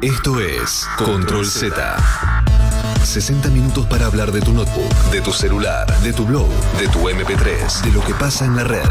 Esto 0.00 0.38
es 0.38 0.86
Control 0.96 1.44
Z. 1.44 1.96
60 3.02 3.48
minutos 3.48 3.84
para 3.86 4.06
hablar 4.06 4.30
de 4.30 4.40
tu 4.40 4.52
notebook, 4.52 4.94
de 5.10 5.20
tu 5.20 5.32
celular, 5.32 5.86
de 6.02 6.12
tu 6.12 6.24
blog, 6.24 6.48
de 6.78 6.86
tu 6.86 7.08
MP3, 7.08 7.82
de 7.82 7.90
lo 7.90 8.00
que 8.04 8.14
pasa 8.14 8.44
en 8.44 8.54
la 8.54 8.62
red. 8.62 8.88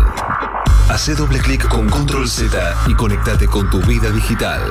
Hace 0.89 1.15
doble 1.15 1.39
clic 1.39 1.65
con 1.69 1.87
Control 1.87 2.27
Z 2.27 2.75
y 2.87 2.93
conectate 2.93 3.47
con 3.47 3.69
tu 3.69 3.79
vida 3.83 4.09
digital. 4.09 4.61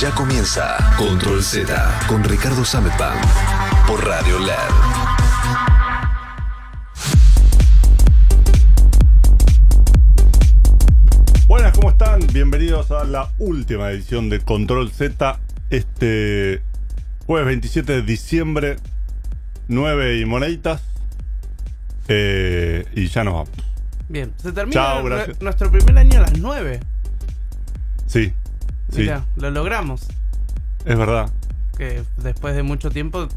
Ya 0.00 0.14
comienza 0.14 0.78
Control 0.96 1.42
Z 1.42 2.06
con 2.08 2.24
Ricardo 2.24 2.64
Sametban 2.64 3.18
por 3.86 4.06
Radio 4.06 4.38
LED. 4.38 5.01
Bienvenidos 12.82 12.90
a 12.90 13.04
la 13.04 13.30
última 13.38 13.90
edición 13.90 14.28
de 14.28 14.40
Control 14.40 14.90
Z. 14.90 15.38
Este 15.70 16.62
jueves 17.26 17.46
27 17.46 17.92
de 17.92 18.02
diciembre, 18.02 18.76
9 19.68 20.18
y 20.18 20.24
moneditas. 20.24 20.82
Eh, 22.08 22.84
y 22.94 23.06
ya 23.06 23.22
nos 23.22 23.34
vamos. 23.34 23.50
Bien, 24.08 24.32
se 24.36 24.50
termina 24.52 24.74
Chao, 24.74 25.08
nuestro 25.40 25.70
primer 25.70 25.96
año 25.96 26.18
a 26.18 26.22
las 26.22 26.38
9. 26.38 26.80
Sí, 28.06 28.32
sí, 28.90 29.08
lo 29.36 29.50
logramos. 29.50 30.08
es 30.84 30.98
verdad. 30.98 31.30
Que 31.78 32.02
después 32.16 32.56
de 32.56 32.64
mucho 32.64 32.90
tiempo 32.90 33.28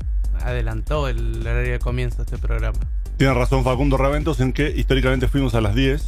adelantó 0.41 1.08
el 1.08 1.41
horario 1.41 1.73
de 1.73 1.80
comienzo 1.80 2.17
de 2.17 2.23
este 2.23 2.38
programa. 2.39 2.80
Tiene 3.17 3.34
razón 3.34 3.64
Facundo 3.64 3.98
Raventos 3.98 4.39
en 4.39 4.53
que 4.53 4.72
históricamente 4.72 5.27
fuimos 5.27 5.53
a 5.53 5.62
las 5.62 5.75
10. 5.75 6.03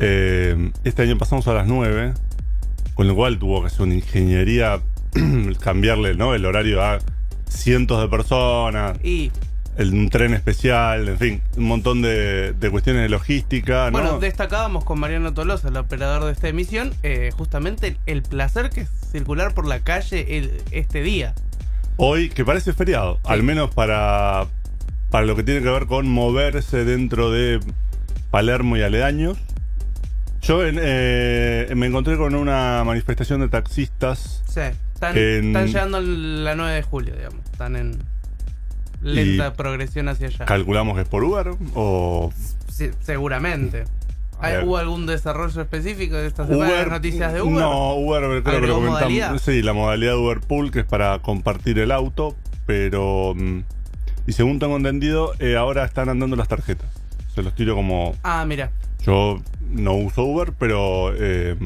Eh, 0.00 0.72
este 0.84 1.02
año 1.02 1.18
pasamos 1.18 1.46
a 1.48 1.52
las 1.52 1.66
9. 1.66 2.14
Con 2.98 3.06
lo 3.06 3.14
cual 3.14 3.38
tuvo 3.38 3.60
que 3.60 3.68
hacer 3.68 3.82
una 3.82 3.94
ingeniería 3.94 4.80
cambiarle 5.60 6.16
¿no? 6.16 6.34
el 6.34 6.44
horario 6.44 6.82
a 6.82 6.98
cientos 7.48 8.02
de 8.02 8.08
personas. 8.08 8.98
Y 9.04 9.30
el, 9.76 9.92
un 9.94 10.10
tren 10.10 10.34
especial, 10.34 11.08
en 11.08 11.16
fin, 11.16 11.42
un 11.56 11.66
montón 11.66 12.02
de, 12.02 12.54
de 12.54 12.70
cuestiones 12.70 13.02
de 13.02 13.08
logística. 13.08 13.84
¿no? 13.92 13.92
bueno, 13.92 14.18
destacábamos 14.18 14.84
con 14.84 14.98
Mariano 14.98 15.32
Tolosa, 15.32 15.68
el 15.68 15.76
operador 15.76 16.24
de 16.24 16.32
esta 16.32 16.48
emisión, 16.48 16.92
eh, 17.04 17.30
justamente 17.36 17.96
el 18.06 18.22
placer 18.24 18.68
que 18.70 18.80
es 18.80 18.88
circular 19.12 19.54
por 19.54 19.68
la 19.68 19.78
calle 19.78 20.36
el- 20.36 20.60
este 20.72 21.00
día. 21.02 21.36
Hoy, 21.98 22.30
que 22.30 22.44
parece 22.44 22.72
feriado, 22.72 23.20
al 23.22 23.44
menos 23.44 23.72
para, 23.72 24.48
para 25.08 25.24
lo 25.24 25.36
que 25.36 25.44
tiene 25.44 25.62
que 25.62 25.70
ver 25.70 25.86
con 25.86 26.08
moverse 26.10 26.84
dentro 26.84 27.30
de 27.30 27.60
Palermo 28.32 28.76
y 28.76 28.82
aledaños. 28.82 29.38
Yo 30.42 30.64
en- 30.64 30.78
eh, 30.80 31.72
me 31.76 31.86
encontré 31.86 32.16
con 32.16 32.34
una 32.34 32.82
manifestación 32.84 33.40
de 33.40 33.48
taxistas. 33.48 34.42
Sí, 34.48 34.60
están, 34.94 35.16
En- 35.16 35.46
están 35.48 35.66
llegando 35.66 36.00
la 36.00 36.54
9 36.54 36.72
de 36.74 36.82
julio, 36.82 37.14
digamos. 37.16 37.44
Están 37.50 37.76
en 37.76 37.98
lenta 39.02 39.52
progresión 39.54 40.08
hacia 40.08 40.28
allá. 40.28 40.44
Calculamos 40.44 40.94
que 40.96 41.02
es 41.02 41.08
por 41.08 41.22
Uber 41.24 41.50
o 41.74 42.32
Sí, 42.70 42.90
seguramente. 43.00 43.84
A 44.40 44.46
¿Hay- 44.46 44.54
ver. 44.54 44.64
¿Hubo 44.64 44.76
algún 44.76 45.06
desarrollo 45.06 45.60
específico 45.60 46.14
de 46.16 46.28
esta 46.28 46.46
semana? 46.46 46.68
Uber. 46.70 46.88
noticias 46.90 47.32
de 47.32 47.42
Uber? 47.42 47.54
No, 47.54 47.94
Uber 47.96 48.20
creo 48.22 48.42
que 48.42 48.50
lo 48.50 48.76
¿Agregó 48.76 48.96
comentamos. 48.98 49.42
Sí, 49.42 49.62
la 49.62 49.72
modalidad 49.72 50.12
de 50.12 50.18
Uber 50.18 50.40
Pool, 50.40 50.70
que 50.70 50.80
es 50.80 50.84
para 50.86 51.18
compartir 51.20 51.78
el 51.80 51.90
auto, 51.90 52.36
pero. 52.66 53.34
mm, 53.36 53.60
Y 54.28 54.32
según 54.32 54.58
tengo 54.58 54.76
entendido, 54.76 55.32
eh, 55.38 55.56
ahora 55.56 55.84
están 55.86 56.10
andando 56.10 56.36
las 56.36 56.48
tarjetas. 56.48 56.86
Se 57.34 57.42
los 57.42 57.54
tiro 57.54 57.74
como. 57.74 58.14
Ah, 58.22 58.44
mira. 58.46 58.70
Yo 59.02 59.40
no 59.70 59.94
uso 59.94 60.22
Uber, 60.24 60.52
pero. 60.58 61.12
eh, 61.16 61.56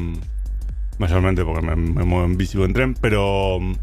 mayormente 0.98 1.44
porque 1.44 1.66
me, 1.66 1.74
me 1.76 2.04
muevo 2.04 2.24
en 2.24 2.36
bici 2.36 2.58
o 2.58 2.64
en 2.64 2.72
tren, 2.72 2.94
pero. 3.00 3.58
mm, 3.60 3.74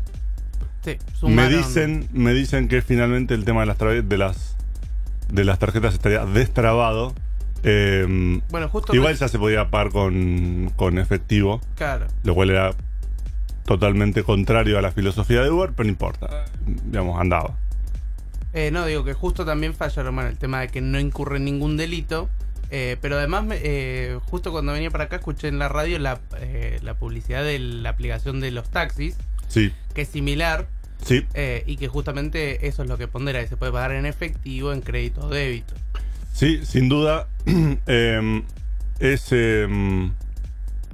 Sí, 0.82 0.98
Me 1.28 1.50
dicen, 1.50 2.08
me 2.14 2.34
dicen 2.34 2.70
que 2.70 2.82
finalmente 2.82 3.34
el 3.34 3.44
tema 3.44 3.60
de 3.62 3.66
las, 3.68 3.78
de 3.78 4.18
las, 4.18 4.56
de 5.32 5.44
las 5.44 5.60
tarjetas 5.60 5.94
estaría 5.94 6.24
destrabado. 6.26 7.14
Eh, 7.64 8.40
Bueno, 8.50 8.70
justo. 8.70 8.96
igual 8.96 9.18
ya 9.18 9.28
se 9.28 9.38
podía 9.38 9.70
pagar 9.70 9.92
con, 9.92 10.72
con 10.78 10.98
efectivo 10.98 11.60
Claro. 11.76 12.08
lo 12.24 12.34
cual 12.34 12.52
era 12.52 12.72
totalmente 13.66 14.24
contrario 14.24 14.80
a 14.80 14.82
la 14.82 14.92
filosofía 14.94 15.42
de 15.44 15.50
Uber, 15.52 15.72
pero 15.76 15.86
no 15.86 15.92
importa, 15.92 16.46
digamos, 16.86 17.20
andaba. 17.20 17.58
Eh, 18.54 18.72
no, 18.72 18.86
digo 18.86 19.04
que 19.04 19.14
justo 19.14 19.44
también 19.46 19.74
fallaron 19.76 20.16
bueno, 20.16 20.30
el 20.30 20.38
tema 20.38 20.62
de 20.62 20.70
que 20.70 20.80
no 20.82 20.98
incurre 21.00 21.38
en 21.38 21.46
ningún 21.46 21.76
delito. 21.76 22.30
Eh, 22.72 22.98
pero 23.02 23.18
además, 23.18 23.46
eh, 23.52 24.18
justo 24.26 24.52
cuando 24.52 24.74
venía 24.74 24.90
para 24.92 25.06
acá, 25.06 25.18
escuché 25.18 25.48
en 25.48 25.60
la 25.60 25.70
radio 25.70 26.00
la, 26.00 26.20
eh, 26.40 26.80
la 26.84 26.94
publicidad 26.96 27.44
de 27.44 27.60
la 27.60 27.90
aplicación 27.90 28.40
de 28.40 28.52
los 28.52 28.70
taxis, 28.70 29.16
Sí, 29.48 29.74
que 29.96 30.02
es 30.04 30.08
similar. 30.10 30.68
sí, 31.04 31.26
y 31.66 31.78
que 31.78 31.88
justamente 31.88 32.68
eso 32.68 32.84
es 32.84 32.90
lo 32.90 32.98
que 32.98 33.08
pondera, 33.08 33.40
que 33.42 33.48
se 33.48 33.58
puede 33.58 33.72
pagar 33.72 33.94
en 33.94 34.06
efectivo, 34.06 34.72
en 34.74 34.82
crédito 34.82 35.22
o 35.22 35.30
débito. 35.30 35.74
sí, 36.34 36.66
sin 36.66 36.90
duda. 36.90 37.28
eh, 37.88 38.44
es, 39.00 39.28
eh, 39.32 40.10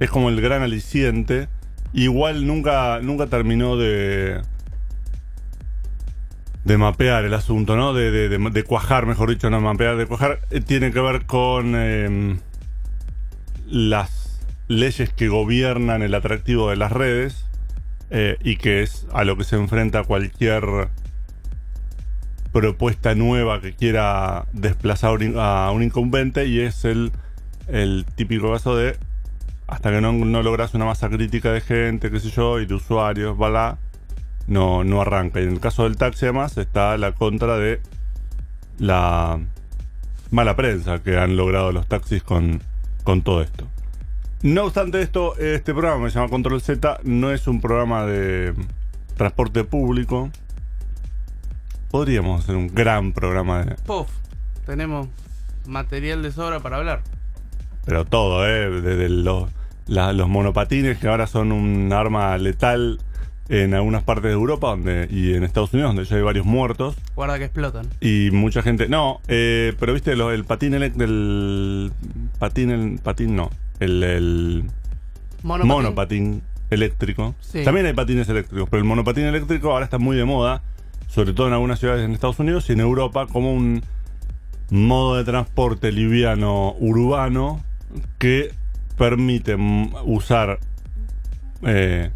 es 0.00 0.10
como 0.10 0.28
el 0.30 0.40
gran 0.40 0.62
aliciente. 0.62 1.48
Igual 1.92 2.46
nunca, 2.46 3.00
nunca 3.00 3.26
terminó 3.26 3.76
de. 3.76 4.40
De 6.66 6.78
mapear 6.78 7.24
el 7.24 7.32
asunto, 7.32 7.76
¿no? 7.76 7.94
De, 7.94 8.10
de- 8.10 8.28
de- 8.28 8.62
cuajar, 8.64 9.06
mejor 9.06 9.30
dicho, 9.30 9.48
no 9.50 9.60
mapear, 9.60 9.96
de 9.96 10.06
cuajar. 10.06 10.40
Eh, 10.50 10.60
tiene 10.60 10.90
que 10.90 11.00
ver 11.00 11.24
con 11.24 11.74
eh, 11.76 12.36
las 13.68 14.40
leyes 14.66 15.10
que 15.12 15.28
gobiernan 15.28 16.02
el 16.02 16.12
atractivo 16.12 16.68
de 16.70 16.76
las 16.76 16.90
redes 16.90 17.46
eh, 18.10 18.36
y 18.42 18.56
que 18.56 18.82
es 18.82 19.06
a 19.12 19.22
lo 19.22 19.36
que 19.36 19.44
se 19.44 19.54
enfrenta 19.54 20.02
cualquier 20.02 20.88
propuesta 22.52 23.14
nueva 23.14 23.60
que 23.60 23.72
quiera 23.74 24.46
desplazar 24.52 25.20
a 25.38 25.70
un 25.72 25.82
incumbente 25.84 26.46
y 26.46 26.58
es 26.60 26.84
el, 26.84 27.12
el 27.68 28.04
típico 28.16 28.52
caso 28.52 28.74
de 28.74 28.96
hasta 29.68 29.92
que 29.92 30.00
no, 30.00 30.12
no 30.12 30.42
logras 30.42 30.74
una 30.74 30.84
masa 30.84 31.08
crítica 31.10 31.52
de 31.52 31.60
gente, 31.60 32.10
qué 32.10 32.18
sé 32.18 32.30
yo, 32.30 32.58
y 32.60 32.66
de 32.66 32.74
usuarios, 32.74 33.36
bla, 33.38 33.78
no, 34.46 34.84
no 34.84 35.00
arranca. 35.00 35.40
Y 35.40 35.44
en 35.44 35.52
el 35.52 35.60
caso 35.60 35.84
del 35.84 35.96
taxi 35.96 36.26
además 36.26 36.56
está 36.58 36.96
la 36.98 37.12
contra 37.12 37.56
de 37.58 37.80
la 38.78 39.38
mala 40.30 40.56
prensa 40.56 41.02
que 41.02 41.18
han 41.18 41.36
logrado 41.36 41.72
los 41.72 41.86
taxis 41.86 42.22
con, 42.22 42.60
con 43.04 43.22
todo 43.22 43.42
esto. 43.42 43.66
No 44.42 44.64
obstante 44.64 45.00
esto, 45.00 45.36
este 45.38 45.72
programa 45.72 46.08
se 46.10 46.16
llama 46.18 46.28
Control 46.30 46.60
Z, 46.60 47.00
no 47.04 47.32
es 47.32 47.48
un 47.48 47.60
programa 47.60 48.04
de 48.04 48.54
transporte 49.16 49.64
público. 49.64 50.30
Podríamos 51.90 52.42
hacer 52.44 52.56
un 52.56 52.68
gran 52.74 53.12
programa 53.12 53.64
de... 53.64 53.74
Puf, 53.76 54.08
tenemos 54.66 55.08
material 55.66 56.22
de 56.22 56.32
sobra 56.32 56.60
para 56.60 56.76
hablar. 56.76 57.02
Pero 57.86 58.04
todo, 58.04 58.46
¿eh? 58.46 58.68
Desde 58.82 59.08
los, 59.08 59.48
la- 59.86 60.12
los 60.12 60.28
monopatines 60.28 60.98
que 60.98 61.08
ahora 61.08 61.26
son 61.26 61.52
un 61.52 61.92
arma 61.92 62.36
letal 62.36 62.98
en 63.48 63.74
algunas 63.74 64.02
partes 64.02 64.24
de 64.24 64.32
Europa 64.32 64.68
donde, 64.70 65.06
y 65.10 65.34
en 65.34 65.44
Estados 65.44 65.72
Unidos, 65.72 65.94
donde 65.94 66.04
ya 66.08 66.16
hay 66.16 66.22
varios 66.22 66.44
muertos. 66.46 66.96
Guarda 67.14 67.38
que 67.38 67.44
explotan. 67.44 67.86
Y 68.00 68.30
mucha 68.32 68.62
gente. 68.62 68.88
No, 68.88 69.20
eh, 69.28 69.74
pero 69.78 69.92
viste, 69.94 70.16
lo- 70.16 70.32
el 70.32 70.44
patín 70.44 70.74
el 70.74 71.92
patín, 72.38 72.70
el 72.70 72.98
patín 72.98 73.36
no. 73.36 73.50
El, 73.78 74.02
el 74.02 74.64
Monopatín. 75.42 75.68
monopatín 75.68 76.42
eléctrico. 76.70 77.34
Sí. 77.40 77.62
También 77.62 77.86
hay 77.86 77.92
patines 77.92 78.28
eléctricos, 78.28 78.68
pero 78.68 78.78
el 78.82 78.88
monopatín 78.88 79.24
eléctrico 79.24 79.70
ahora 79.72 79.84
está 79.84 79.98
muy 79.98 80.16
de 80.16 80.24
moda, 80.24 80.62
sobre 81.08 81.32
todo 81.32 81.46
en 81.46 81.52
algunas 81.52 81.78
ciudades 81.78 82.04
en 82.04 82.12
Estados 82.12 82.38
Unidos 82.40 82.68
y 82.68 82.72
en 82.72 82.80
Europa, 82.80 83.26
como 83.28 83.52
un 83.54 83.82
modo 84.70 85.16
de 85.16 85.22
transporte 85.24 85.92
liviano 85.92 86.74
urbano 86.80 87.62
que 88.18 88.50
permite 88.98 89.54
usar 90.04 90.58
eh, 91.62 92.10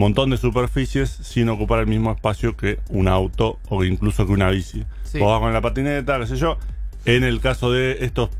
montón 0.00 0.30
de 0.30 0.36
superficies 0.36 1.08
sin 1.10 1.48
ocupar 1.48 1.80
el 1.80 1.86
mismo 1.86 2.12
espacio 2.12 2.56
que 2.56 2.78
un 2.88 3.08
auto 3.08 3.58
o 3.68 3.84
incluso 3.84 4.26
que 4.26 4.32
una 4.32 4.50
bici. 4.50 4.84
Sí. 5.04 5.18
Vos 5.18 5.30
vas 5.32 5.40
con 5.40 5.52
la 5.52 5.60
patineta, 5.60 6.18
qué 6.20 6.26
sé 6.26 6.36
yo. 6.36 6.58
En 7.04 7.24
el 7.24 7.40
caso 7.40 7.70
de 7.72 7.98
estos 8.04 8.30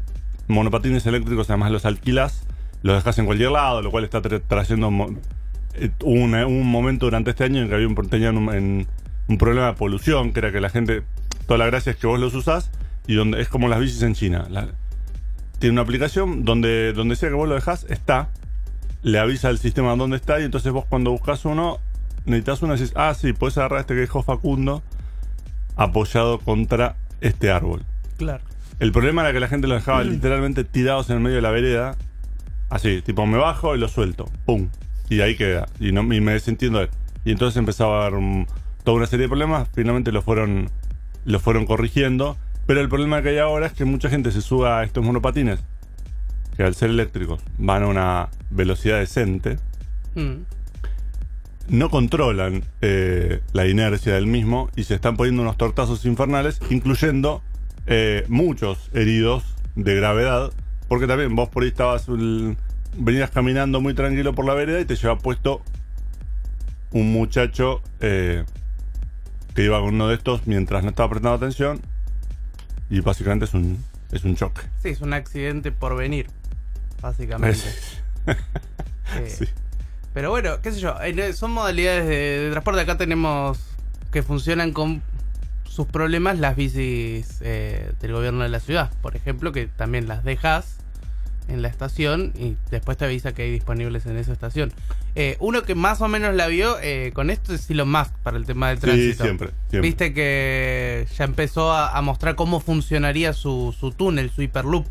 monopatines 0.49 1.07
eléctricos, 1.07 1.49
además 1.51 1.71
los 1.73 1.85
alquilas, 1.87 2.47
los 2.83 2.97
dejas 2.97 3.19
en 3.19 3.27
cualquier 3.27 3.51
lado, 3.51 3.83
lo 3.83 3.91
cual 3.91 4.05
está 4.05 4.21
tra- 4.23 4.43
trayendo 4.47 4.91
eh, 5.75 5.91
un, 6.05 6.35
eh, 6.35 6.45
un 6.45 6.67
momento 6.71 7.07
durante 7.07 7.31
este 7.31 7.45
año 7.45 7.63
en 7.63 7.69
que 7.69 7.75
había 7.75 7.89
un, 7.89 7.95
tenían 8.09 8.37
un, 8.37 8.55
en- 8.55 8.87
un 9.29 9.39
problema 9.39 9.69
de 9.69 9.73
polución, 9.75 10.33
que 10.33 10.41
era 10.41 10.53
que 10.53 10.61
la 10.61 10.69
gente, 10.71 11.03
toda 11.47 11.59
la 11.59 11.67
gracia 11.67 11.91
es 11.93 11.97
que 11.97 12.07
vos 12.07 12.21
los 12.21 12.35
usás 12.35 12.71
y 13.07 13.15
donde 13.15 13.41
es 13.41 13.49
como 13.49 13.69
las 13.69 13.81
bicis 13.81 14.03
en 14.03 14.15
China. 14.15 14.47
La- 14.51 14.69
tiene 15.59 15.73
una 15.73 15.83
aplicación 15.83 16.45
donde, 16.45 16.93
donde 16.93 17.17
sea 17.17 17.29
que 17.31 17.35
vos 17.35 17.49
lo 17.49 17.55
dejás, 17.55 17.87
está, 17.89 18.29
le 19.07 19.21
avisa 19.21 19.47
al 19.47 19.59
sistema 19.59 19.95
dónde 19.95 20.17
está 20.17 20.41
y 20.41 20.43
entonces 20.43 20.73
vos 20.73 20.85
cuando 20.85 21.13
buscas 21.13 21.45
uno, 21.45 21.79
necesitas 22.25 22.61
uno 22.63 22.75
y 22.75 22.79
decís, 22.79 22.93
ah, 22.97 23.15
sí, 23.15 23.33
puedes 23.33 23.57
agarrar 23.57 23.79
este 23.79 23.95
que 23.95 24.01
dejó 24.01 24.25
Facundo 24.25 24.83
apoyado 25.77 26.41
contra 26.41 26.97
este 27.21 27.53
árbol. 27.53 27.85
Claro. 28.17 28.43
El 28.81 28.91
problema 28.91 29.23
era 29.23 29.33
que 29.33 29.39
la 29.39 29.47
gente 29.47 29.69
lo 29.69 29.77
dejaba 29.77 30.03
literalmente 30.03 30.65
tirados 30.65 31.09
en 31.09 31.19
el 31.19 31.23
medio 31.23 31.37
de 31.37 31.43
la 31.43 31.53
vereda. 31.53 31.95
Así, 32.69 33.01
tipo, 33.01 33.25
me 33.27 33.39
bajo 33.39 33.77
y 33.77 33.79
lo 33.79 33.87
suelto. 33.87 34.29
¡Pum! 34.45 34.71
Y 35.09 35.21
ahí 35.21 35.37
queda. 35.37 35.69
Y, 35.79 35.93
no, 35.93 36.01
y 36.13 36.21
me 36.21 36.33
desentiendo 36.33 36.81
de 36.81 36.87
él. 36.87 36.91
y 37.25 37.31
entonces 37.31 37.59
empezaba 37.59 38.03
a 38.03 38.07
haber 38.09 38.47
toda 38.83 38.97
una 38.97 39.07
serie 39.07 39.27
de 39.27 39.29
problemas. 39.29 39.69
Finalmente 39.73 40.11
lo 40.11 40.21
fueron, 40.21 40.69
lo 41.25 41.39
fueron 41.39 41.65
corrigiendo. 41.65 42.37
Pero 42.67 42.81
el 42.81 42.89
problema 42.89 43.23
que 43.23 43.29
hay 43.29 43.39
ahora 43.39 43.67
es 43.67 43.73
que 43.73 43.85
mucha 43.85 44.11
gente 44.11 44.33
se 44.33 44.43
sube 44.43 44.69
a 44.69 44.83
estos 44.83 45.05
monopatines, 45.05 45.61
que 46.57 46.63
al 46.63 46.75
ser 46.75 46.91
eléctricos 46.91 47.41
van 47.59 47.83
a 47.83 47.87
una 47.89 48.29
velocidad 48.51 48.99
decente, 48.99 49.59
Mm. 50.15 50.45
no 51.69 51.91
controlan 51.91 52.65
eh, 52.81 53.41
la 53.53 53.67
inercia 53.67 54.15
del 54.15 54.27
mismo 54.27 54.71
y 54.77 54.85
se 54.85 54.95
están 54.95 55.17
poniendo 55.17 55.43
unos 55.43 55.57
tortazos 55.59 56.05
infernales, 56.07 56.59
incluyendo 56.71 57.43
eh, 57.87 58.25
muchos 58.29 58.91
heridos 58.95 59.45
de 59.75 59.95
gravedad, 59.95 60.53
porque 60.89 61.07
también 61.07 61.37
vos 61.37 61.49
por 61.51 61.63
ahí 61.65 61.69
estabas, 61.69 62.09
el- 62.09 62.57
venías 62.97 63.31
caminando 63.31 63.81
muy 63.81 63.93
tranquilo 63.95 64.35
por 64.35 64.47
la 64.47 64.55
vereda 64.55 64.81
y 64.81 64.85
te 64.87 64.97
lleva 64.97 65.19
puesto 65.19 65.61
un 66.93 67.13
muchacho 67.13 67.83
eh, 68.01 68.45
que 69.55 69.65
iba 69.65 69.79
con 69.81 69.95
uno 69.95 70.09
de 70.09 70.15
estos 70.15 70.47
mientras 70.47 70.83
no 70.83 70.91
estaba 70.91 71.11
prestando 71.11 71.35
atención 71.37 71.81
y 72.89 73.01
básicamente 73.01 73.45
es 73.45 73.55
un, 73.55 73.83
es 74.13 74.25
un 74.25 74.35
choque. 74.37 74.63
Sí, 74.83 74.89
es 74.91 75.01
un 75.01 75.13
accidente 75.13 75.73
por 75.73 75.97
venir, 75.97 76.27
básicamente. 77.01 77.61
Eh, 79.17 79.29
Sí. 79.39 79.45
Pero 80.13 80.31
bueno, 80.31 80.61
qué 80.63 80.73
sé 80.73 80.81
yo, 80.81 80.97
en- 81.03 81.35
son 81.35 81.53
modalidades 81.53 82.09
de, 82.09 82.17
de 82.17 82.51
transporte. 82.51 82.81
Acá 82.81 82.97
tenemos 82.97 83.59
que 84.11 84.23
funcionan 84.23 84.73
con 84.73 85.03
sus 85.65 85.87
problemas 85.87 86.39
las 86.39 86.57
bicis 86.57 87.37
eh, 87.43 87.93
del 88.01 88.13
gobierno 88.13 88.43
de 88.43 88.49
la 88.49 88.59
ciudad, 88.61 88.91
por 89.03 89.15
ejemplo, 89.15 89.53
que 89.53 89.67
también 89.67 90.09
las 90.09 90.25
dejas 90.25 90.79
en 91.49 91.63
la 91.63 91.69
estación 91.69 92.33
y 92.35 92.57
después 92.71 92.97
te 92.99 93.05
avisa 93.05 93.33
que 93.33 93.43
hay 93.43 93.51
disponibles 93.53 94.07
en 94.07 94.17
esa 94.17 94.33
estación. 94.33 94.73
Eh, 95.15 95.37
uno 95.39 95.63
que 95.63 95.75
más 95.77 96.01
o 96.01 96.09
menos 96.09 96.35
la 96.35 96.47
vio 96.49 96.77
eh, 96.83 97.13
con 97.15 97.31
esto 97.31 97.55
es 97.55 97.71
Elon 97.71 97.91
Musk 97.93 98.11
para 98.25 98.39
el 98.39 98.47
tema 98.47 98.71
del 98.71 98.79
Sí, 98.79 98.83
tránsito. 98.87 99.23
siempre, 99.25 99.51
siempre. 99.71 99.81
Viste 99.89 100.13
que 100.15 101.07
ya 101.17 101.25
empezó 101.25 101.71
a, 101.73 101.97
a 101.97 102.03
mostrar 102.03 102.35
cómo 102.35 102.59
funcionaría 102.59 103.33
su, 103.35 103.73
su 103.79 103.93
túnel, 103.93 104.31
su 104.31 104.43
Hyperloop 104.43 104.87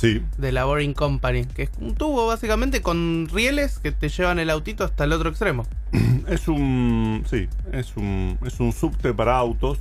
Sí, 0.00 0.22
de 0.38 0.50
la 0.52 0.64
Boring 0.64 0.94
Company, 0.94 1.44
que 1.44 1.64
es 1.64 1.70
un 1.78 1.94
tubo 1.94 2.26
básicamente 2.26 2.80
con 2.80 3.28
rieles 3.30 3.78
que 3.80 3.92
te 3.92 4.08
llevan 4.08 4.38
el 4.38 4.48
autito 4.48 4.82
hasta 4.84 5.04
el 5.04 5.12
otro 5.12 5.28
extremo. 5.28 5.66
Es 6.26 6.48
un. 6.48 7.24
Sí, 7.28 7.48
es 7.72 7.96
un. 7.96 8.38
Es 8.46 8.60
un 8.60 8.72
subte 8.72 9.12
para 9.12 9.36
autos. 9.36 9.78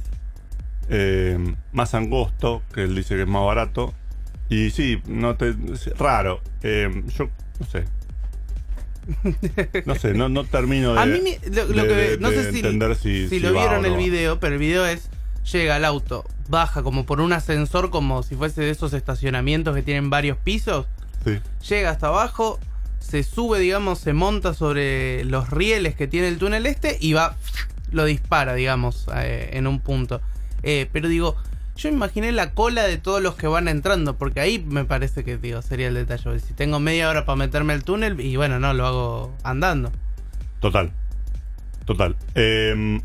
eh, 0.89 1.37
más 1.71 1.93
angosto, 1.93 2.63
que 2.73 2.83
él 2.83 2.95
dice 2.95 3.15
que 3.15 3.21
es 3.21 3.27
más 3.27 3.45
barato. 3.45 3.93
Y 4.49 4.71
sí, 4.71 5.01
no 5.07 5.35
te. 5.37 5.55
es 5.71 5.85
raro. 5.97 6.41
eh, 6.63 7.03
yo 7.15 7.29
no 7.59 7.65
sé. 7.67 7.85
No 9.85 9.95
sé, 9.95 10.13
no, 10.13 10.27
no 10.29 10.43
termino 10.43 10.93
de. 10.95 10.99
A 11.01 11.05
mí 11.05 11.19
me- 11.21 11.39
lo, 11.55 11.65
lo 11.65 11.83
de- 11.83 11.87
que 11.87 11.93
de- 11.95 12.17
no 12.17 12.29
de 12.31 12.43
sé 12.43 12.51
si, 12.51 12.57
entender 12.57 12.95
si, 12.95 13.23
si 13.23 13.29
si 13.29 13.39
lo 13.39 13.53
vieron 13.53 13.85
el 13.85 13.91
no 13.93 13.97
video, 13.97 14.39
pero 14.39 14.53
el 14.55 14.59
video 14.59 14.85
es 14.85 15.09
llega 15.51 15.75
al 15.75 15.85
auto, 15.85 16.25
baja 16.47 16.83
como 16.83 17.05
por 17.05 17.21
un 17.21 17.33
ascensor 17.33 17.89
como 17.89 18.23
si 18.23 18.35
fuese 18.35 18.61
de 18.61 18.69
esos 18.71 18.93
estacionamientos 18.93 19.75
que 19.75 19.83
tienen 19.83 20.09
varios 20.09 20.37
pisos, 20.37 20.87
Sí. 21.23 21.39
llega 21.67 21.89
hasta 21.89 22.07
abajo, 22.07 22.59
se 22.99 23.23
sube, 23.23 23.59
digamos, 23.59 23.99
se 23.99 24.13
monta 24.13 24.53
sobre 24.53 25.25
los 25.25 25.49
rieles 25.49 25.95
que 25.95 26.07
tiene 26.07 26.27
el 26.27 26.37
túnel 26.37 26.65
este 26.65 26.97
y 26.99 27.13
va, 27.13 27.35
lo 27.91 28.05
dispara, 28.05 28.53
digamos, 28.53 29.07
eh, 29.15 29.49
en 29.53 29.67
un 29.67 29.79
punto. 29.79 30.21
Eh, 30.63 30.89
pero 30.93 31.07
digo, 31.09 31.35
yo 31.75 31.89
imaginé 31.89 32.31
la 32.33 32.51
cola 32.53 32.83
de 32.83 32.97
todos 32.97 33.21
los 33.21 33.35
que 33.35 33.47
van 33.47 33.67
entrando, 33.67 34.17
porque 34.17 34.41
ahí 34.41 34.59
me 34.67 34.83
parece 34.85 35.23
que, 35.23 35.37
digo, 35.37 35.61
sería 35.61 35.87
el 35.87 35.93
detalle. 35.93 36.39
Si 36.39 36.53
tengo 36.53 36.79
media 36.79 37.09
hora 37.09 37.25
para 37.25 37.37
meterme 37.37 37.73
al 37.73 37.83
túnel, 37.83 38.19
y 38.19 38.35
bueno, 38.35 38.59
no, 38.59 38.73
lo 38.73 38.85
hago 38.85 39.37
andando. 39.43 39.91
Total. 40.59 40.91
Total. 41.85 42.15
Eh, 42.35 43.01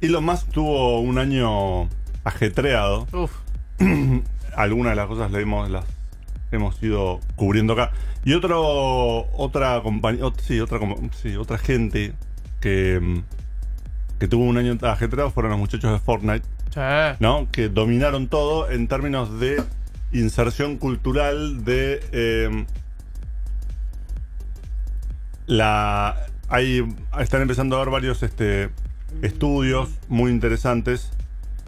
Elon 0.00 0.24
Musk 0.24 0.48
tuvo 0.50 1.00
un 1.00 1.18
año 1.18 1.88
ajetreado. 2.24 3.06
Uf, 3.12 3.32
algunas 4.56 4.92
de 4.92 4.96
las 4.96 5.06
cosas 5.06 5.30
le 5.30 5.42
hemos, 5.42 5.68
las 5.70 5.84
hemos 6.52 6.82
ido 6.82 7.20
cubriendo 7.36 7.74
acá. 7.74 7.92
Y 8.24 8.34
otro, 8.34 9.30
otra 9.32 9.80
compañía, 9.82 10.24
sí, 10.42 10.60
otra, 10.60 10.78
sí, 11.22 11.36
otra 11.36 11.58
gente 11.58 12.14
que, 12.60 13.22
que 14.18 14.28
tuvo 14.28 14.44
un 14.44 14.56
año 14.58 14.76
ajetreado 14.82 15.30
fueron 15.30 15.50
los 15.50 15.60
muchachos 15.60 15.92
de 15.92 15.98
Fortnite, 15.98 16.46
che. 16.70 17.16
¿no? 17.20 17.48
Que 17.50 17.68
dominaron 17.68 18.28
todo 18.28 18.70
en 18.70 18.88
términos 18.88 19.38
de 19.38 19.62
inserción 20.12 20.76
cultural 20.76 21.64
de 21.64 22.00
eh, 22.12 22.66
la 25.46 26.16
hay 26.48 26.84
están 27.20 27.42
empezando 27.42 27.76
a 27.76 27.80
haber 27.80 27.92
varios 27.92 28.22
este 28.22 28.70
estudios 29.22 29.90
muy 30.08 30.30
interesantes 30.30 31.10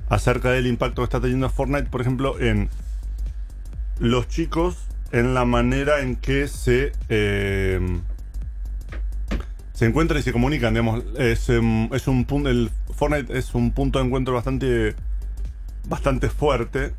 acerca 0.08 0.50
del 0.50 0.66
impacto 0.66 1.02
que 1.02 1.04
está 1.04 1.20
teniendo 1.20 1.48
Fortnite, 1.48 1.88
por 1.88 2.00
ejemplo, 2.00 2.38
en 2.40 2.68
los 3.98 4.28
chicos, 4.28 4.76
en 5.10 5.34
la 5.34 5.44
manera 5.44 6.00
en 6.00 6.16
que 6.16 6.48
se 6.48 6.92
eh, 7.08 7.80
se 9.72 9.86
encuentran 9.86 10.20
y 10.20 10.22
se 10.22 10.32
comunican, 10.32 10.76
es, 11.18 11.48
em, 11.48 11.92
es 11.92 12.06
un 12.06 12.24
punto, 12.24 12.48
el 12.48 12.70
Fortnite 12.94 13.36
es 13.36 13.54
un 13.54 13.72
punto 13.72 13.98
de 13.98 14.04
encuentro 14.04 14.34
bastante 14.34 14.94
bastante 15.88 16.28
fuerte 16.28 16.92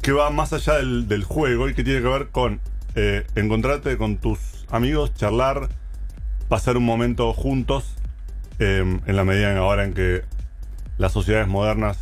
que 0.00 0.12
va 0.12 0.30
más 0.30 0.52
allá 0.52 0.74
del, 0.74 1.08
del 1.08 1.24
juego 1.24 1.68
y 1.68 1.74
que 1.74 1.82
tiene 1.82 2.00
que 2.00 2.08
ver 2.08 2.28
con 2.28 2.60
eh, 2.94 3.26
encontrarte 3.34 3.96
con 3.96 4.18
tus 4.18 4.38
amigos, 4.70 5.12
charlar, 5.14 5.68
pasar 6.48 6.76
un 6.76 6.84
momento 6.84 7.32
juntos 7.32 7.95
eh, 8.58 8.98
en 9.06 9.16
la 9.16 9.24
medida 9.24 9.50
en 9.52 9.58
ahora 9.58 9.84
en 9.84 9.94
que 9.94 10.22
las 10.98 11.12
sociedades 11.12 11.48
modernas 11.48 11.98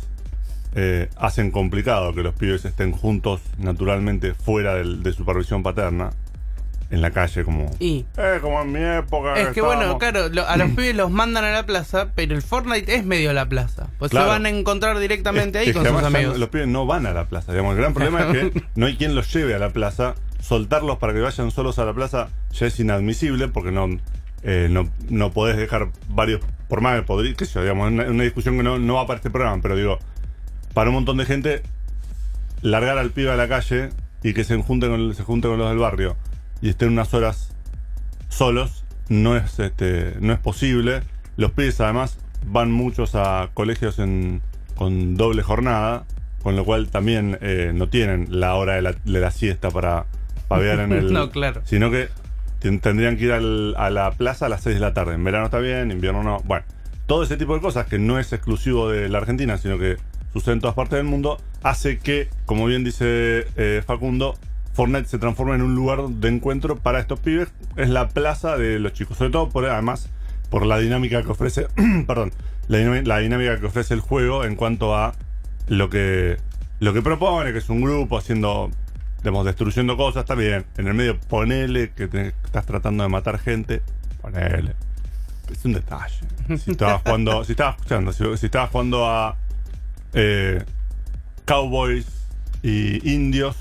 eh, 0.75 1.09
hacen 1.17 1.51
complicado 1.51 2.13
que 2.13 2.21
los 2.23 2.33
pibes 2.35 2.65
estén 2.65 2.91
juntos 2.91 3.41
naturalmente 3.57 4.33
fuera 4.33 4.75
del- 4.75 5.03
de 5.03 5.13
supervisión 5.13 5.63
paterna 5.63 6.11
en 6.91 7.01
la 7.01 7.11
calle 7.11 7.43
como 7.43 7.71
Y 7.79 8.05
eh, 8.17 8.37
como 8.41 8.61
en 8.61 8.71
mi 8.71 8.81
época 8.83 9.33
es 9.39 9.47
que 9.49 9.61
bueno, 9.61 9.81
estábamos". 9.93 9.99
claro, 9.99 10.29
lo- 10.29 10.47
a 10.47 10.55
los 10.57 10.69
pibes 10.71 10.95
los 10.95 11.09
mandan 11.09 11.43
a 11.45 11.51
la 11.51 11.65
plaza, 11.65 12.09
pero 12.13 12.35
el 12.35 12.41
Fortnite 12.41 12.93
es 12.95 13.05
medio 13.05 13.33
la 13.33 13.47
plaza. 13.47 13.87
Pues 13.97 14.11
Claro. 14.11 14.27
se 14.27 14.31
van 14.33 14.45
a 14.45 14.49
encontrar 14.49 14.99
directamente 14.99 15.59
Es- 15.59 15.63
ahí 15.63 15.69
es 15.69 15.75
con 15.75 15.85
sus 15.85 16.01
ya 16.01 16.07
amigos. 16.07 16.37
los 16.37 16.49
pibes 16.49 16.67
no 16.67 16.85
van 16.85 17.05
a 17.05 17.13
la 17.13 17.25
plaza. 17.25 17.53
Digamos, 17.53 17.71
el 17.73 17.79
gran 17.81 17.93
problema 17.93 18.21
es 18.21 18.27
que 18.51 18.63
no 18.75 18.85
hay 18.85 18.97
quien 18.97 19.15
los 19.15 19.33
lleve 19.33 19.55
a 19.55 19.59
la 19.59 19.69
plaza. 19.71 20.15
Soltarlos 20.41 20.97
para 20.99 21.13
que 21.13 21.21
vayan 21.21 21.49
solos 21.51 21.79
a 21.79 21.85
la 21.85 21.93
plaza 21.93 22.27
ya 22.51 22.67
es 22.67 22.79
inadmisible 22.79 23.47
porque 23.47 23.71
no, 23.71 23.87
eh, 24.45 24.67
no, 24.69 24.89
no 25.09 25.31
podés 25.31 25.57
dejar 25.57 25.89
varios. 26.09 26.41
Por 26.69 26.81
más 26.81 26.99
que 26.99 27.05
podría, 27.05 27.33
qué 27.33 27.45
sé 27.45 27.55
yo, 27.55 27.61
digamos, 27.61 27.91
una, 27.91 28.05
una 28.05 28.23
discusión 28.23 28.57
que 28.57 28.63
no, 28.63 28.79
no 28.79 28.95
va 28.95 29.05
para 29.05 29.17
este 29.17 29.29
programa, 29.29 29.61
pero 29.61 29.75
digo, 29.75 29.99
para 30.73 30.89
un 30.89 30.95
montón 30.95 31.17
de 31.17 31.25
gente, 31.25 31.63
largar 32.61 32.97
al 32.97 33.11
pibe 33.11 33.31
a 33.31 33.35
la 33.35 33.47
calle 33.47 33.89
y 34.23 34.33
que 34.33 34.43
se 34.43 34.55
junte 34.61 34.87
con, 34.87 35.13
se 35.13 35.23
junte 35.23 35.47
con 35.47 35.57
los 35.57 35.69
del 35.69 35.77
barrio 35.77 36.15
y 36.61 36.69
estén 36.69 36.89
unas 36.89 37.13
horas 37.13 37.51
solos 38.29 38.83
no 39.07 39.37
es 39.37 39.59
este 39.59 40.15
no 40.19 40.33
es 40.33 40.39
posible 40.39 41.01
los 41.37 41.51
pibes 41.51 41.79
además 41.79 42.17
van 42.47 42.71
muchos 42.71 43.13
a 43.13 43.49
colegios 43.53 43.99
en, 43.99 44.41
con 44.75 45.15
doble 45.15 45.43
jornada 45.43 46.05
con 46.41 46.55
lo 46.55 46.65
cual 46.65 46.89
también 46.89 47.37
eh, 47.41 47.71
no 47.73 47.87
tienen 47.87 48.27
la 48.31 48.55
hora 48.55 48.73
de 48.73 48.81
la, 48.81 48.93
de 48.93 49.19
la 49.19 49.31
siesta 49.31 49.69
para 49.69 50.05
pavear 50.47 50.79
en 50.79 50.91
el 50.93 51.13
No, 51.13 51.29
claro. 51.29 51.61
sino 51.65 51.91
que 51.91 52.09
tendrían 52.81 53.17
que 53.17 53.25
ir 53.25 53.31
a 53.31 53.89
la 53.89 54.11
plaza 54.11 54.47
a 54.47 54.49
las 54.49 54.61
6 54.61 54.75
de 54.75 54.79
la 54.81 54.93
tarde 54.93 55.15
en 55.15 55.23
verano 55.23 55.45
está 55.45 55.59
bien 55.59 55.77
en 55.77 55.91
invierno 55.91 56.23
no 56.23 56.39
bueno 56.45 56.65
todo 57.05 57.23
ese 57.23 57.37
tipo 57.37 57.53
de 57.53 57.61
cosas 57.61 57.87
que 57.87 57.99
no 57.99 58.19
es 58.19 58.33
exclusivo 58.33 58.89
de 58.89 59.09
la 59.09 59.19
Argentina 59.19 59.57
sino 59.57 59.77
que 59.77 59.97
sucede 60.33 60.53
en 60.53 60.61
todas 60.61 60.75
partes 60.75 60.97
del 60.97 61.05
mundo 61.05 61.37
hace 61.63 61.99
que 61.99 62.29
como 62.45 62.65
bien 62.65 62.83
dice 62.83 63.47
eh, 63.55 63.83
Facundo 63.85 64.35
Fortnite 64.75 65.07
se 65.07 65.19
transforma 65.19 65.55
en 65.55 65.61
un 65.61 65.73
lugar 65.73 66.05
de 66.05 66.27
encuentro 66.27 66.75
para 66.75 66.99
estos 66.99 67.21
pibes. 67.21 67.47
Es 67.77 67.89
la 67.89 68.09
plaza 68.09 68.57
de 68.57 68.77
los 68.77 68.91
chicos. 68.91 69.17
Sobre 69.17 69.31
todo 69.31 69.49
por 69.49 69.65
además 69.65 70.09
por 70.49 70.65
la 70.65 70.77
dinámica 70.77 71.23
que 71.23 71.31
ofrece. 71.31 71.67
perdón. 72.07 72.33
La, 72.67 72.79
la 73.03 73.19
dinámica 73.19 73.57
que 73.59 73.67
ofrece 73.67 73.93
el 73.93 74.01
juego 74.01 74.43
en 74.43 74.55
cuanto 74.55 74.95
a 74.95 75.13
lo 75.67 75.89
que. 75.89 76.37
lo 76.79 76.93
que 76.93 77.01
propone, 77.01 77.53
que 77.53 77.59
es 77.59 77.69
un 77.69 77.81
grupo 77.81 78.17
haciendo. 78.17 78.69
Digamos, 79.25 79.43
destruyendo 79.43 79.97
cosas, 79.97 80.21
está 80.21 80.35
bien. 80.35 80.67
En 80.77 80.85
el 80.85 80.93
medio 80.93 81.19
ponele 81.19 81.89
que 81.93 82.31
estás 82.43 82.63
tratando 82.63 83.01
de 83.01 83.09
matar 83.09 83.39
gente. 83.39 83.81
Ponele. 84.21 84.75
Es 85.51 85.65
un 85.65 85.73
detalle. 85.73 86.19
Si 86.63 86.69
estabas 86.69 87.01
jugando. 87.01 87.43
si 87.43 87.53
estabas 87.53 87.75
escuchando, 87.77 88.13
si, 88.13 88.45
estabas 88.45 88.69
jugando 88.69 89.09
a. 89.09 89.35
eh, 90.13 90.63
cowboys 91.43 92.05
y 92.61 93.15
indios 93.15 93.55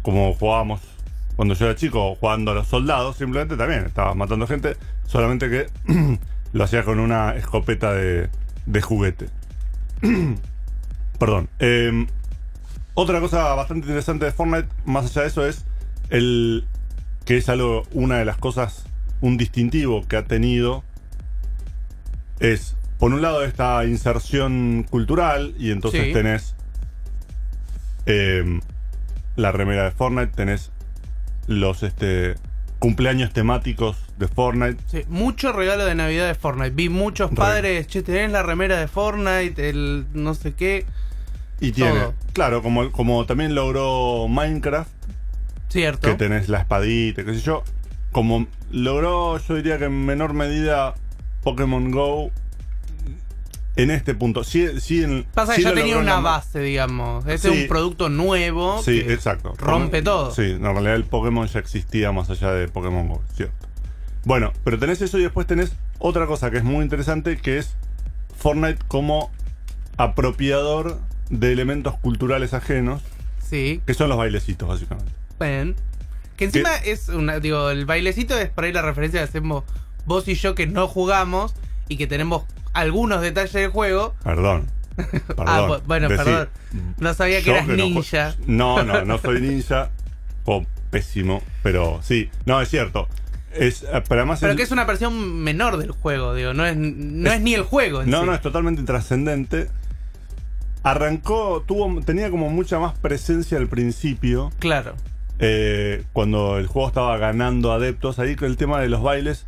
como 0.00 0.32
jugábamos 0.32 0.80
cuando 1.36 1.52
yo 1.52 1.66
era 1.66 1.74
chico, 1.74 2.14
jugando 2.14 2.52
a 2.52 2.54
los 2.54 2.66
soldados, 2.66 3.18
simplemente 3.18 3.58
también 3.58 3.84
estabas 3.84 4.16
matando 4.16 4.46
gente, 4.46 4.78
solamente 5.04 5.50
que 5.50 5.66
lo 6.54 6.64
hacías 6.64 6.86
con 6.86 7.00
una 7.00 7.36
escopeta 7.36 7.92
de, 7.92 8.30
juguete. 8.80 9.28
Perdón. 11.18 11.50
Eh, 11.58 12.06
otra 12.96 13.20
cosa 13.20 13.54
bastante 13.54 13.86
interesante 13.86 14.24
de 14.24 14.32
Fortnite, 14.32 14.68
más 14.84 15.04
allá 15.06 15.22
de 15.22 15.28
eso, 15.28 15.46
es 15.46 15.64
el 16.10 16.64
que 17.24 17.36
es 17.36 17.48
algo, 17.48 17.84
una 17.92 18.18
de 18.18 18.24
las 18.24 18.36
cosas, 18.38 18.84
un 19.20 19.36
distintivo 19.36 20.04
que 20.08 20.16
ha 20.16 20.24
tenido 20.24 20.82
es, 22.40 22.76
por 22.98 23.12
un 23.12 23.22
lado, 23.22 23.44
esta 23.44 23.84
inserción 23.84 24.84
cultural 24.90 25.54
y 25.58 25.70
entonces 25.70 26.06
Sí. 26.06 26.12
tenés 26.12 26.54
eh, 28.06 28.60
la 29.36 29.52
remera 29.52 29.84
de 29.84 29.90
Fortnite, 29.90 30.32
tenés 30.34 30.70
los 31.46 31.82
este, 31.82 32.34
cumpleaños 32.78 33.32
temáticos 33.32 33.96
de 34.18 34.28
Fortnite. 34.28 34.82
Sí, 34.86 35.04
mucho 35.08 35.52
regalo 35.52 35.84
de 35.84 35.94
Navidad 35.94 36.26
de 36.26 36.34
Fortnite. 36.34 36.70
Vi 36.70 36.88
muchos 36.88 37.30
Re- 37.30 37.36
padres, 37.36 37.86
che, 37.88 38.02
tenés 38.02 38.30
la 38.30 38.42
remera 38.42 38.78
de 38.78 38.86
Fortnite, 38.88 39.68
el 39.68 40.06
no 40.12 40.34
sé 40.34 40.54
qué. 40.54 40.86
Y 41.60 41.72
tiene, 41.72 41.98
Todo. 42.00 42.14
claro, 42.32 42.62
como, 42.62 42.90
como 42.92 43.24
también 43.26 43.54
logró 43.54 44.28
Minecraft, 44.28 44.90
Cierto. 45.68 46.08
que 46.08 46.14
tenés 46.14 46.48
la 46.48 46.58
espadita, 46.60 47.24
qué 47.24 47.34
sé 47.34 47.40
yo. 47.40 47.64
Como 48.12 48.46
logró, 48.70 49.38
yo 49.38 49.54
diría 49.54 49.78
que 49.78 49.84
en 49.86 50.04
menor 50.04 50.32
medida 50.34 50.94
Pokémon 51.42 51.90
Go 51.90 52.30
en 53.76 53.90
este 53.90 54.14
punto. 54.14 54.42
Sí, 54.44 54.80
sí, 54.80 55.02
en, 55.02 55.24
Pasa 55.34 55.52
que 55.52 55.58
sí 55.58 55.64
ya 55.64 55.74
tenía 55.74 55.98
una 55.98 56.20
base, 56.20 56.60
digamos. 56.60 57.26
Este 57.26 57.48
Sí. 57.50 57.54
es 57.54 57.62
un 57.62 57.68
producto 57.68 58.08
nuevo. 58.08 58.82
Sí, 58.82 59.02
que 59.02 59.12
exacto. 59.12 59.52
Rompe 59.58 60.02
todo. 60.02 60.30
Sí, 60.34 60.42
en 60.42 60.62
realidad 60.62 60.94
el 60.94 61.04
Pokémon 61.04 61.46
ya 61.46 61.58
existía 61.58 62.10
más 62.12 62.30
allá 62.30 62.52
de 62.52 62.68
Pokémon 62.68 63.08
Go, 63.08 63.22
cierto. 63.34 63.66
Bueno, 64.24 64.52
pero 64.64 64.78
tenés 64.78 65.00
eso 65.02 65.18
y 65.18 65.22
después 65.22 65.46
tenés 65.46 65.72
otra 65.98 66.26
cosa 66.26 66.50
que 66.50 66.56
es 66.58 66.64
muy 66.64 66.82
interesante, 66.82 67.36
que 67.38 67.58
es 67.58 67.76
Fortnite 68.36 68.78
como 68.88 69.30
apropiador 69.98 70.98
de 71.30 71.52
elementos 71.52 71.98
culturales 71.98 72.54
ajenos, 72.54 73.02
Sí. 73.48 73.80
que 73.86 73.94
son 73.94 74.08
los 74.08 74.18
bailecitos, 74.18 74.68
básicamente. 74.68 75.12
Ven. 75.38 75.76
Que 76.36 76.44
encima 76.46 76.74
es 76.84 77.08
una, 77.08 77.40
digo, 77.40 77.70
el 77.70 77.86
bailecito 77.86 78.36
es 78.36 78.48
por 78.50 78.64
ahí 78.64 78.72
la 78.72 78.82
referencia 78.82 79.20
que 79.20 79.24
hacemos 79.24 79.64
vos 80.04 80.28
y 80.28 80.34
yo 80.34 80.54
que 80.54 80.66
no 80.66 80.86
jugamos 80.88 81.54
y 81.88 81.96
que 81.96 82.06
tenemos 82.06 82.44
algunos 82.74 83.22
detalles 83.22 83.52
del 83.54 83.70
juego. 83.70 84.14
Perdón. 84.22 84.66
Perdón. 84.96 85.44
Ah, 85.48 85.66
bu- 85.68 85.82
bueno, 85.86 86.08
Decí, 86.08 86.24
perdón. 86.24 86.48
No 86.98 87.14
sabía 87.14 87.42
que 87.42 87.50
eras 87.50 87.66
ninja. 87.68 88.34
No, 88.46 88.82
no, 88.82 89.04
no 89.04 89.18
soy 89.22 89.40
ninja. 89.40 89.90
O 90.44 90.64
pésimo, 90.90 91.42
pero 91.62 92.00
sí. 92.02 92.30
No, 92.44 92.60
es 92.60 92.68
cierto. 92.68 93.08
Es, 93.52 93.82
eh, 93.84 94.02
pero 94.08 94.20
además 94.20 94.40
Pero 94.40 94.52
el- 94.52 94.56
que 94.58 94.62
es 94.64 94.70
una 94.70 94.84
versión 94.84 95.42
menor 95.42 95.78
del 95.78 95.90
juego, 95.92 96.34
digo, 96.34 96.52
no 96.54 96.66
es, 96.66 96.76
no 96.76 97.30
es, 97.30 97.36
Es- 97.36 97.40
ni 97.42 97.54
el 97.54 97.62
juego. 97.62 98.02
en 98.02 98.10
No, 98.10 98.20
sí. 98.20 98.26
no, 98.26 98.34
es 98.34 98.42
totalmente 98.42 98.80
intrascendente. 98.80 99.68
Arrancó, 100.86 101.64
tuvo, 101.66 102.00
tenía 102.02 102.30
como 102.30 102.48
mucha 102.48 102.78
más 102.78 102.96
presencia 102.96 103.58
al 103.58 103.66
principio, 103.66 104.52
Claro. 104.60 104.94
eh, 105.40 106.04
cuando 106.12 106.58
el 106.58 106.68
juego 106.68 106.86
estaba 106.88 107.16
ganando 107.18 107.72
adeptos. 107.72 108.20
Ahí 108.20 108.36
que 108.36 108.46
el 108.46 108.56
tema 108.56 108.80
de 108.80 108.88
los 108.88 109.02
bailes 109.02 109.46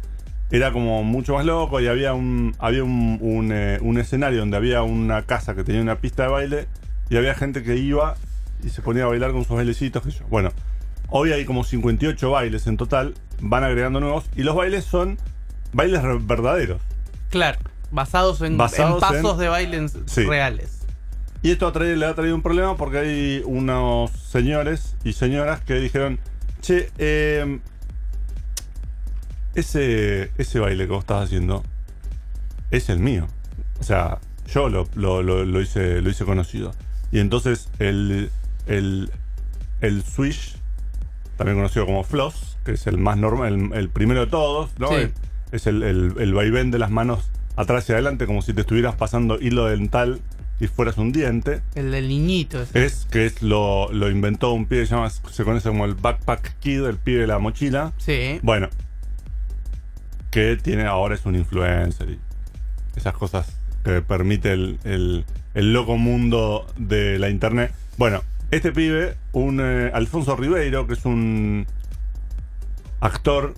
era 0.50 0.72
como 0.72 1.04
mucho 1.04 1.34
más 1.34 1.44
loco 1.46 1.78
y 1.80 1.86
había 1.86 2.12
un, 2.12 2.56
había 2.58 2.82
un, 2.82 3.18
un, 3.20 3.52
eh, 3.52 3.78
un 3.82 3.98
escenario 3.98 4.40
donde 4.40 4.56
había 4.56 4.82
una 4.82 5.22
casa 5.26 5.54
que 5.54 5.62
tenía 5.62 5.80
una 5.80 5.96
pista 6.00 6.24
de 6.24 6.28
baile 6.30 6.66
y 7.08 7.16
había 7.16 7.34
gente 7.36 7.62
que 7.62 7.76
iba 7.76 8.16
y 8.64 8.70
se 8.70 8.82
ponía 8.82 9.04
a 9.04 9.06
bailar 9.06 9.30
con 9.30 9.44
sus 9.44 9.56
bailecitos. 9.56 10.02
sé 10.02 10.10
yo. 10.10 10.24
Bueno, 10.28 10.50
hoy 11.08 11.30
hay 11.30 11.44
como 11.44 11.62
58 11.62 12.30
bailes 12.32 12.66
en 12.66 12.76
total, 12.76 13.14
van 13.40 13.62
agregando 13.62 14.00
nuevos 14.00 14.24
y 14.34 14.42
los 14.42 14.56
bailes 14.56 14.84
son 14.84 15.18
bailes 15.72 16.02
verdaderos. 16.26 16.80
Claro. 17.30 17.58
Basados 17.92 18.40
en, 18.42 18.56
Basados 18.58 18.94
en 18.94 19.08
pasos 19.08 19.32
en- 19.34 19.38
de 19.38 19.48
baile 19.48 19.76
en- 19.76 19.88
Sí. 20.08 20.24
reales. 20.24 20.77
Y 21.42 21.50
esto 21.52 21.66
ha 21.66 21.72
traído- 21.72 21.96
le 21.96 22.06
ha 22.06 22.14
traído 22.14 22.34
un 22.34 22.42
problema 22.42 22.76
porque 22.76 22.98
hay 22.98 23.42
unos 23.44 24.10
señores 24.10 24.96
y 25.04 25.12
señoras 25.12 25.60
que 25.60 25.74
dijeron, 25.74 26.18
che, 26.60 26.90
eh, 26.98 27.60
ese, 29.54 30.30
ese 30.38 30.58
baile 30.60 30.86
que 30.86 30.92
vos 30.92 31.00
estás 31.00 31.24
haciendo 31.24 31.62
es 32.70 32.88
el 32.88 32.98
mío. 32.98 33.26
O 33.80 33.82
sea, 33.84 34.18
yo 34.52 34.68
lo, 34.68 34.88
lo- 34.94 35.22
lo- 35.22 35.44
lo 35.44 35.60
hice, 35.60 36.00
lo 36.02 36.10
hice 36.10 36.24
conocido. 36.24 36.72
Y 37.12 37.20
entonces 37.20 37.68
el, 37.78 38.30
el, 38.66 39.10
el 39.80 40.02
Swish, 40.04 40.56
también 41.36 41.56
conocido 41.56 41.86
como 41.86 42.04
Floss, 42.04 42.56
que 42.64 42.72
es 42.72 42.86
el 42.86 42.98
más 42.98 43.16
normal, 43.16 43.54
el, 43.54 43.72
el 43.78 43.88
primero 43.88 44.20
de 44.20 44.26
todos, 44.26 44.70
¿no? 44.78 44.88
Sí. 44.88 45.08
Es 45.52 45.66
el, 45.66 45.82
el, 45.82 46.14
el 46.18 46.34
vaivén 46.34 46.70
de 46.70 46.78
las 46.78 46.90
manos 46.90 47.30
atrás 47.56 47.88
y 47.88 47.92
adelante, 47.92 48.26
como 48.26 48.42
si 48.42 48.52
te 48.52 48.60
estuvieras 48.60 48.96
pasando 48.96 49.38
hilo 49.40 49.64
dental 49.66 50.20
y 50.60 50.66
fueras 50.66 50.98
un 50.98 51.12
diente. 51.12 51.60
El 51.74 51.90
del 51.92 52.08
niñito. 52.08 52.60
ese. 52.62 52.84
Es 52.84 53.06
que 53.10 53.26
es 53.26 53.42
lo, 53.42 53.92
lo 53.92 54.10
inventó 54.10 54.52
un 54.52 54.66
pibe 54.66 54.82
que 54.82 54.86
se, 54.88 54.94
llama, 54.94 55.10
se 55.10 55.44
conoce 55.44 55.68
como 55.68 55.84
el 55.84 55.94
Backpack 55.94 56.58
Kid, 56.58 56.84
el 56.84 56.96
pibe 56.96 57.20
de 57.20 57.26
la 57.28 57.38
mochila. 57.38 57.92
Sí. 57.98 58.40
Bueno, 58.42 58.68
que 60.30 60.56
tiene 60.56 60.84
ahora 60.84 61.14
es 61.14 61.24
un 61.26 61.36
influencer 61.36 62.10
y 62.10 62.18
esas 62.96 63.14
cosas 63.14 63.56
que 63.84 64.02
permite 64.02 64.52
el, 64.52 64.78
el- 64.84 65.24
el 65.54 65.72
loco 65.72 65.96
mundo 65.96 66.66
de 66.76 67.18
la 67.18 67.30
internet. 67.30 67.72
Bueno, 67.96 68.22
este 68.50 68.70
pibe, 68.72 69.16
un 69.32 69.60
eh, 69.60 69.90
Alfonso 69.92 70.36
Ribeiro, 70.36 70.86
que 70.86 70.92
es 70.94 71.04
un 71.04 71.66
actor. 73.00 73.54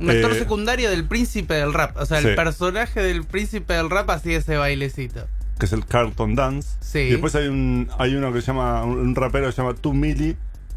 Un 0.00 0.10
actor 0.10 0.32
eh, 0.32 0.38
secundario 0.38 0.90
del 0.90 1.04
príncipe 1.06 1.54
del 1.54 1.72
rap. 1.72 1.96
O 1.96 2.06
sea, 2.06 2.20
sí. 2.20 2.28
el 2.28 2.34
personaje 2.36 3.00
del 3.02 3.24
príncipe 3.24 3.74
del 3.74 3.90
rap 3.90 4.10
hacía 4.10 4.38
ese 4.38 4.56
bailecito. 4.56 5.26
Que 5.58 5.66
es 5.66 5.72
el 5.72 5.86
Carlton 5.86 6.34
Dance. 6.34 6.76
Sí. 6.80 6.98
Y 7.00 7.10
después 7.10 7.34
hay 7.34 7.48
un 7.48 7.88
hay 7.98 8.14
uno 8.16 8.32
que 8.32 8.40
se 8.40 8.48
llama 8.48 8.84
un, 8.84 9.14
rapero 9.14 9.46
que 9.46 9.52
se 9.52 9.62
llama 9.62 9.74
Two 9.74 9.92
Milli 9.92 10.36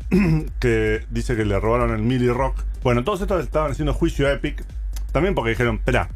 que 0.60 1.06
dice 1.10 1.36
que 1.36 1.46
le 1.46 1.60
robaron 1.60 1.92
el 1.92 2.02
Milli 2.02 2.30
Rock. 2.30 2.64
Bueno, 2.84 3.04
todos 3.04 3.22
estos 3.22 3.44
estaban 3.44 3.72
haciendo 3.72 3.94
juicio 3.94 4.28
a 4.28 4.34
Epic 4.34 4.64
también 5.12 5.36
porque 5.36 5.52
dijeron, 5.52 5.76
espera, 5.76 6.10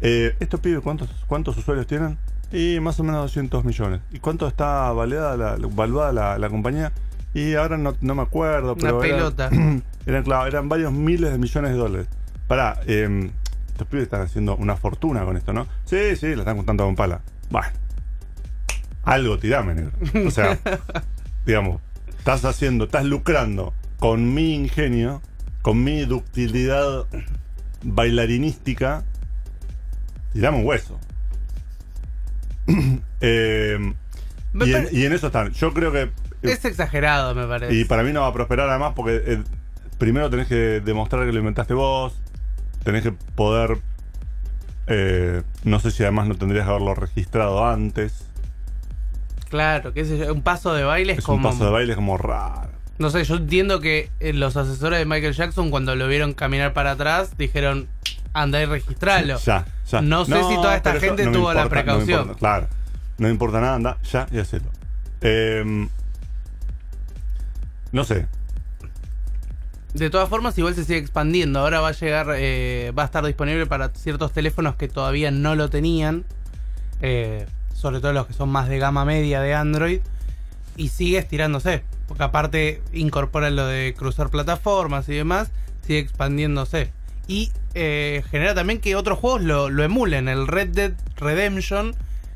eh, 0.00 0.34
estos 0.40 0.60
pibes 0.60 0.80
cuántos 0.80 1.10
cuántos 1.26 1.56
usuarios 1.56 1.86
tienen? 1.86 2.16
Y 2.52 2.80
más 2.80 2.98
o 2.98 3.04
menos 3.04 3.22
200 3.22 3.64
millones. 3.64 4.00
¿Y 4.10 4.18
cuánto 4.18 4.46
está 4.48 4.90
valuada 4.92 5.36
la, 5.36 5.56
valuada 5.70 6.12
la, 6.12 6.38
la 6.38 6.48
compañía? 6.48 6.92
Y 7.32 7.54
ahora 7.54 7.76
no, 7.76 7.94
no 8.00 8.14
me 8.16 8.22
acuerdo, 8.22 8.72
Una 8.72 8.80
pero 8.82 9.04
era- 9.04 9.16
pelota. 9.16 9.50
eran, 10.06 10.22
claro, 10.24 10.46
eran 10.46 10.68
varios 10.68 10.92
miles 10.92 11.30
de 11.30 11.38
millones 11.38 11.70
de 11.72 11.76
dólares. 11.76 12.08
Pará, 12.48 12.80
eh, 12.86 13.30
estos 13.68 13.86
pibes 13.86 14.04
están 14.04 14.22
haciendo 14.22 14.56
una 14.56 14.76
fortuna 14.76 15.24
con 15.24 15.36
esto, 15.36 15.52
¿no? 15.52 15.66
Sí, 15.84 16.16
sí, 16.16 16.34
la 16.34 16.40
están 16.40 16.56
contando 16.56 16.84
con 16.84 16.96
pala. 16.96 17.20
Bueno, 17.50 17.68
algo 19.04 19.38
tirame, 19.38 19.74
negro. 19.74 19.92
O 20.26 20.30
sea, 20.30 20.58
digamos, 21.46 21.80
estás 22.18 22.44
haciendo, 22.44 22.84
estás 22.84 23.04
lucrando 23.04 23.72
con 23.98 24.32
mi 24.34 24.54
ingenio, 24.54 25.20
con 25.62 25.82
mi 25.82 26.04
ductilidad 26.04 27.06
bailarinística. 27.82 29.04
Tirame 30.32 30.58
un 30.58 30.66
hueso. 30.66 30.98
Eh, 33.20 33.78
y, 34.54 34.62
en, 34.62 34.72
pare- 34.84 34.88
y 34.92 35.04
en 35.04 35.12
eso 35.12 35.26
están. 35.28 35.52
Yo 35.52 35.72
creo 35.74 35.92
que 35.92 36.10
Es 36.42 36.64
exagerado, 36.64 37.34
me 37.34 37.46
parece. 37.46 37.74
y 37.74 37.84
para 37.84 38.02
mí 38.02 38.12
no 38.12 38.20
va 38.22 38.28
a 38.28 38.32
prosperar 38.32 38.68
además 38.68 38.92
porque 38.94 39.22
eh, 39.26 39.42
primero 39.98 40.30
tenés 40.30 40.46
que 40.48 40.80
demostrar 40.80 41.26
que 41.26 41.32
lo 41.32 41.38
inventaste 41.40 41.74
vos, 41.74 42.14
tenés 42.84 43.02
que 43.02 43.12
poder, 43.12 43.78
eh, 44.86 45.42
no 45.64 45.80
sé 45.80 45.90
si 45.90 46.02
además 46.02 46.28
no 46.28 46.36
tendrías 46.36 46.64
que 46.64 46.70
haberlo 46.70 46.94
registrado 46.94 47.66
antes. 47.66 48.26
Claro, 49.50 49.92
qué 49.92 50.04
sé 50.06 50.16
yo. 50.16 50.32
Un 50.32 50.42
paso 50.42 50.72
de 50.72 50.84
baile 50.84 51.12
es, 51.12 51.18
Es 51.18 51.24
como. 51.24 51.36
un 51.36 51.42
paso 51.52 51.64
de 51.66 51.70
baile 51.70 51.94
como 51.94 52.16
raro. 52.16 52.70
No 52.98 53.10
sé, 53.10 53.24
yo 53.24 53.36
entiendo 53.36 53.80
que 53.80 54.10
eh, 54.20 54.32
los 54.32 54.56
asesores 54.56 54.98
de 54.98 55.04
Michael 55.06 55.34
Jackson, 55.34 55.70
cuando 55.70 55.94
lo 55.96 56.06
vieron 56.08 56.32
caminar 56.34 56.72
para 56.72 56.92
atrás, 56.92 57.36
dijeron: 57.36 57.88
anda 58.32 58.62
y 58.62 58.66
registralo. 58.66 59.38
Ya, 59.38 59.66
ya. 59.90 60.00
No 60.02 60.24
sé 60.24 60.34
si 60.44 60.54
toda 60.56 60.76
esta 60.76 60.98
gente 61.00 61.26
no 61.26 61.32
tuvo 61.32 61.52
la 61.52 61.64
no 61.64 61.68
precaución. 61.70 62.20
importa, 62.20 62.38
claro. 62.38 62.66
No 63.18 63.28
importa 63.28 63.60
nada, 63.60 63.74
anda, 63.74 63.98
ya 64.10 64.26
y 64.30 64.38
hacelo. 64.38 64.66
Eh, 65.20 65.88
no 67.92 68.04
sé. 68.04 68.26
De 69.94 70.08
todas 70.08 70.28
formas, 70.28 70.56
igual 70.56 70.74
se 70.76 70.84
sigue 70.84 70.98
expandiendo. 71.00 71.58
Ahora 71.58 71.80
va 71.80 71.88
a 71.88 71.92
llegar, 71.92 72.28
eh, 72.36 72.92
va 72.96 73.02
a 73.02 73.06
estar 73.06 73.24
disponible 73.26 73.66
para 73.66 73.88
ciertos 73.88 74.32
teléfonos 74.32 74.76
que 74.76 74.86
todavía 74.88 75.30
no 75.32 75.54
lo 75.56 75.68
tenían. 75.70 76.24
eh, 77.02 77.46
sobre 77.80 78.00
todo 78.00 78.12
los 78.12 78.26
que 78.26 78.32
son 78.32 78.48
más 78.50 78.68
de 78.68 78.78
gama 78.78 79.04
media 79.04 79.40
de 79.40 79.54
Android. 79.54 80.00
Y 80.76 80.88
sigue 80.88 81.18
estirándose. 81.18 81.82
Porque 82.06 82.22
aparte 82.22 82.82
incorpora 82.92 83.50
lo 83.50 83.66
de 83.66 83.94
cruzar 83.96 84.30
plataformas 84.30 85.08
y 85.08 85.14
demás. 85.14 85.50
Sigue 85.86 86.00
expandiéndose. 86.00 86.92
Y 87.26 87.52
eh, 87.74 88.22
genera 88.30 88.54
también 88.54 88.80
que 88.80 88.96
otros 88.96 89.18
juegos 89.18 89.42
lo, 89.42 89.82
emulen. 89.82 90.28
El 90.28 90.46
Red 90.46 90.70
Dead 90.70 90.92
Redemption, 91.16 91.94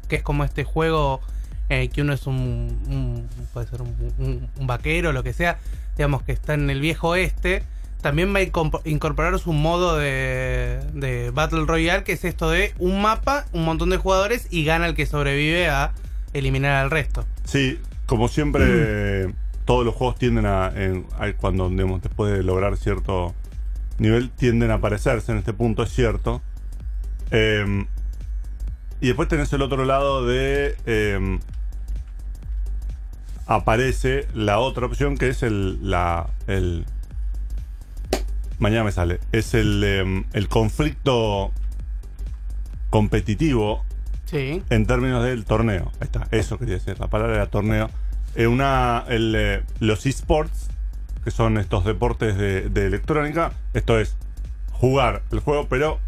que 0.08 0.16
es 0.16 0.22
como 0.22 0.44
este 0.44 0.64
juego 0.64 1.20
eh, 1.68 1.88
que 1.88 2.02
uno 2.02 2.12
es 2.12 2.26
un, 2.26 3.28
puede 3.52 3.66
ser 3.66 3.82
un 3.82 4.48
vaquero, 4.60 5.12
lo 5.12 5.22
que 5.22 5.32
sea, 5.32 5.58
digamos 5.96 6.22
que 6.22 6.32
está 6.32 6.54
en 6.54 6.68
el 6.68 6.80
viejo 6.80 7.08
oeste, 7.08 7.64
también 8.04 8.32
va 8.34 8.38
a 8.38 8.88
incorporar 8.88 9.38
su 9.40 9.52
modo 9.52 9.96
de, 9.96 10.78
de 10.92 11.30
Battle 11.32 11.64
Royale, 11.66 12.04
que 12.04 12.12
es 12.12 12.24
esto 12.24 12.50
de 12.50 12.72
un 12.78 13.00
mapa, 13.02 13.46
un 13.52 13.64
montón 13.64 13.88
de 13.90 13.96
jugadores 13.96 14.46
y 14.50 14.64
gana 14.64 14.86
el 14.86 14.94
que 14.94 15.06
sobrevive 15.06 15.68
a 15.68 15.92
eliminar 16.34 16.76
al 16.76 16.90
resto. 16.90 17.24
Sí, 17.44 17.80
como 18.06 18.28
siempre, 18.28 19.32
todos 19.64 19.86
los 19.86 19.94
juegos 19.94 20.16
tienden 20.18 20.44
a, 20.46 20.70
en- 20.76 21.06
a- 21.18 21.32
cuando 21.32 21.68
digamos, 21.70 22.02
después 22.02 22.30
de 22.32 22.42
lograr 22.42 22.76
cierto 22.76 23.34
nivel, 23.98 24.30
tienden 24.30 24.70
a 24.70 24.74
aparecerse 24.74 25.32
en 25.32 25.38
este 25.38 25.54
punto, 25.54 25.82
es 25.82 25.90
cierto. 25.90 26.42
Eh, 27.30 27.86
Y 29.00 29.06
después 29.08 29.28
tenés 29.28 29.52
el 29.54 29.62
otro 29.62 29.84
lado 29.86 30.26
de. 30.26 30.76
eh, 30.86 31.38
aparece 33.46 34.26
la 34.34 34.58
otra 34.58 34.86
opción 34.86 35.16
que 35.16 35.28
es 35.28 35.42
el. 35.42 35.78
La, 35.90 36.28
el 36.46 36.84
mañana 38.58 38.84
me 38.84 38.92
sale. 38.92 39.20
Es 39.32 39.54
el, 39.54 39.82
eh, 39.84 40.24
el 40.32 40.48
conflicto 40.48 41.52
competitivo 42.90 43.84
Sí. 44.26 44.62
en 44.70 44.86
términos 44.86 45.22
del 45.24 45.44
torneo. 45.44 45.92
Ahí 46.00 46.06
está, 46.06 46.26
eso 46.30 46.58
quería 46.58 46.74
decir. 46.74 46.98
La 46.98 47.08
palabra 47.08 47.34
era 47.36 47.46
torneo. 47.46 47.90
Eh, 48.34 48.46
una, 48.46 49.04
el, 49.08 49.34
eh, 49.36 49.62
los 49.80 50.06
esports, 50.06 50.68
que 51.22 51.30
son 51.30 51.58
estos 51.58 51.84
deportes 51.84 52.36
de, 52.36 52.68
de 52.68 52.86
electrónica, 52.86 53.52
esto 53.74 53.98
es 53.98 54.16
jugar 54.72 55.22
el 55.30 55.40
juego, 55.40 55.66
pero 55.68 56.00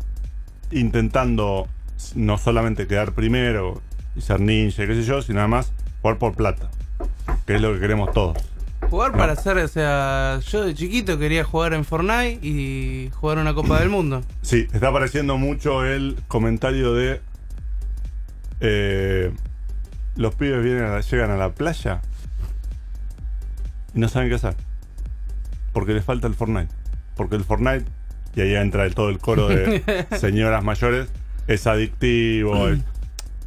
intentando 0.70 1.68
no 2.14 2.36
solamente 2.38 2.86
quedar 2.86 3.12
primero 3.12 3.80
y 4.16 4.20
ser 4.22 4.40
ninja, 4.40 4.86
qué 4.86 4.94
sé 4.94 5.02
yo, 5.04 5.22
sino 5.22 5.40
además 5.40 5.72
jugar 6.02 6.18
por 6.18 6.34
plata, 6.34 6.70
que 7.46 7.54
es 7.56 7.60
lo 7.60 7.72
que 7.74 7.80
queremos 7.80 8.12
todos. 8.12 8.36
Jugar 8.90 9.12
para 9.12 9.32
hacer, 9.32 9.58
o 9.58 9.68
sea, 9.68 10.38
yo 10.48 10.64
de 10.64 10.74
chiquito 10.74 11.18
quería 11.18 11.44
jugar 11.44 11.74
en 11.74 11.84
Fortnite 11.84 12.38
y 12.46 13.10
jugar 13.14 13.38
una 13.38 13.52
Copa 13.54 13.80
del 13.80 13.88
Mundo. 13.88 14.22
Sí, 14.42 14.66
está 14.72 14.88
apareciendo 14.88 15.36
mucho 15.36 15.84
el 15.84 16.16
comentario 16.28 16.94
de 16.94 17.20
eh, 18.60 19.32
los 20.14 20.34
pibes 20.36 20.62
vienen 20.62 20.84
a 20.84 20.88
la- 20.94 21.00
llegan 21.00 21.30
a 21.30 21.36
la 21.36 21.50
playa 21.52 22.00
y 23.94 23.98
no 24.00 24.08
saben 24.08 24.28
qué 24.28 24.36
hacer. 24.36 24.54
Porque 25.72 25.92
les 25.92 26.04
falta 26.04 26.26
el 26.26 26.34
Fortnite. 26.34 26.72
Porque 27.16 27.36
el 27.36 27.44
Fortnite, 27.44 27.84
y 28.34 28.40
ahí 28.40 28.54
entra 28.54 28.84
el- 28.86 28.94
todo 28.94 29.08
el 29.10 29.18
coro 29.18 29.48
de 29.48 30.06
señoras 30.18 30.62
mayores, 30.64 31.08
es 31.48 31.66
adictivo, 31.66 32.68
es- 32.68 32.80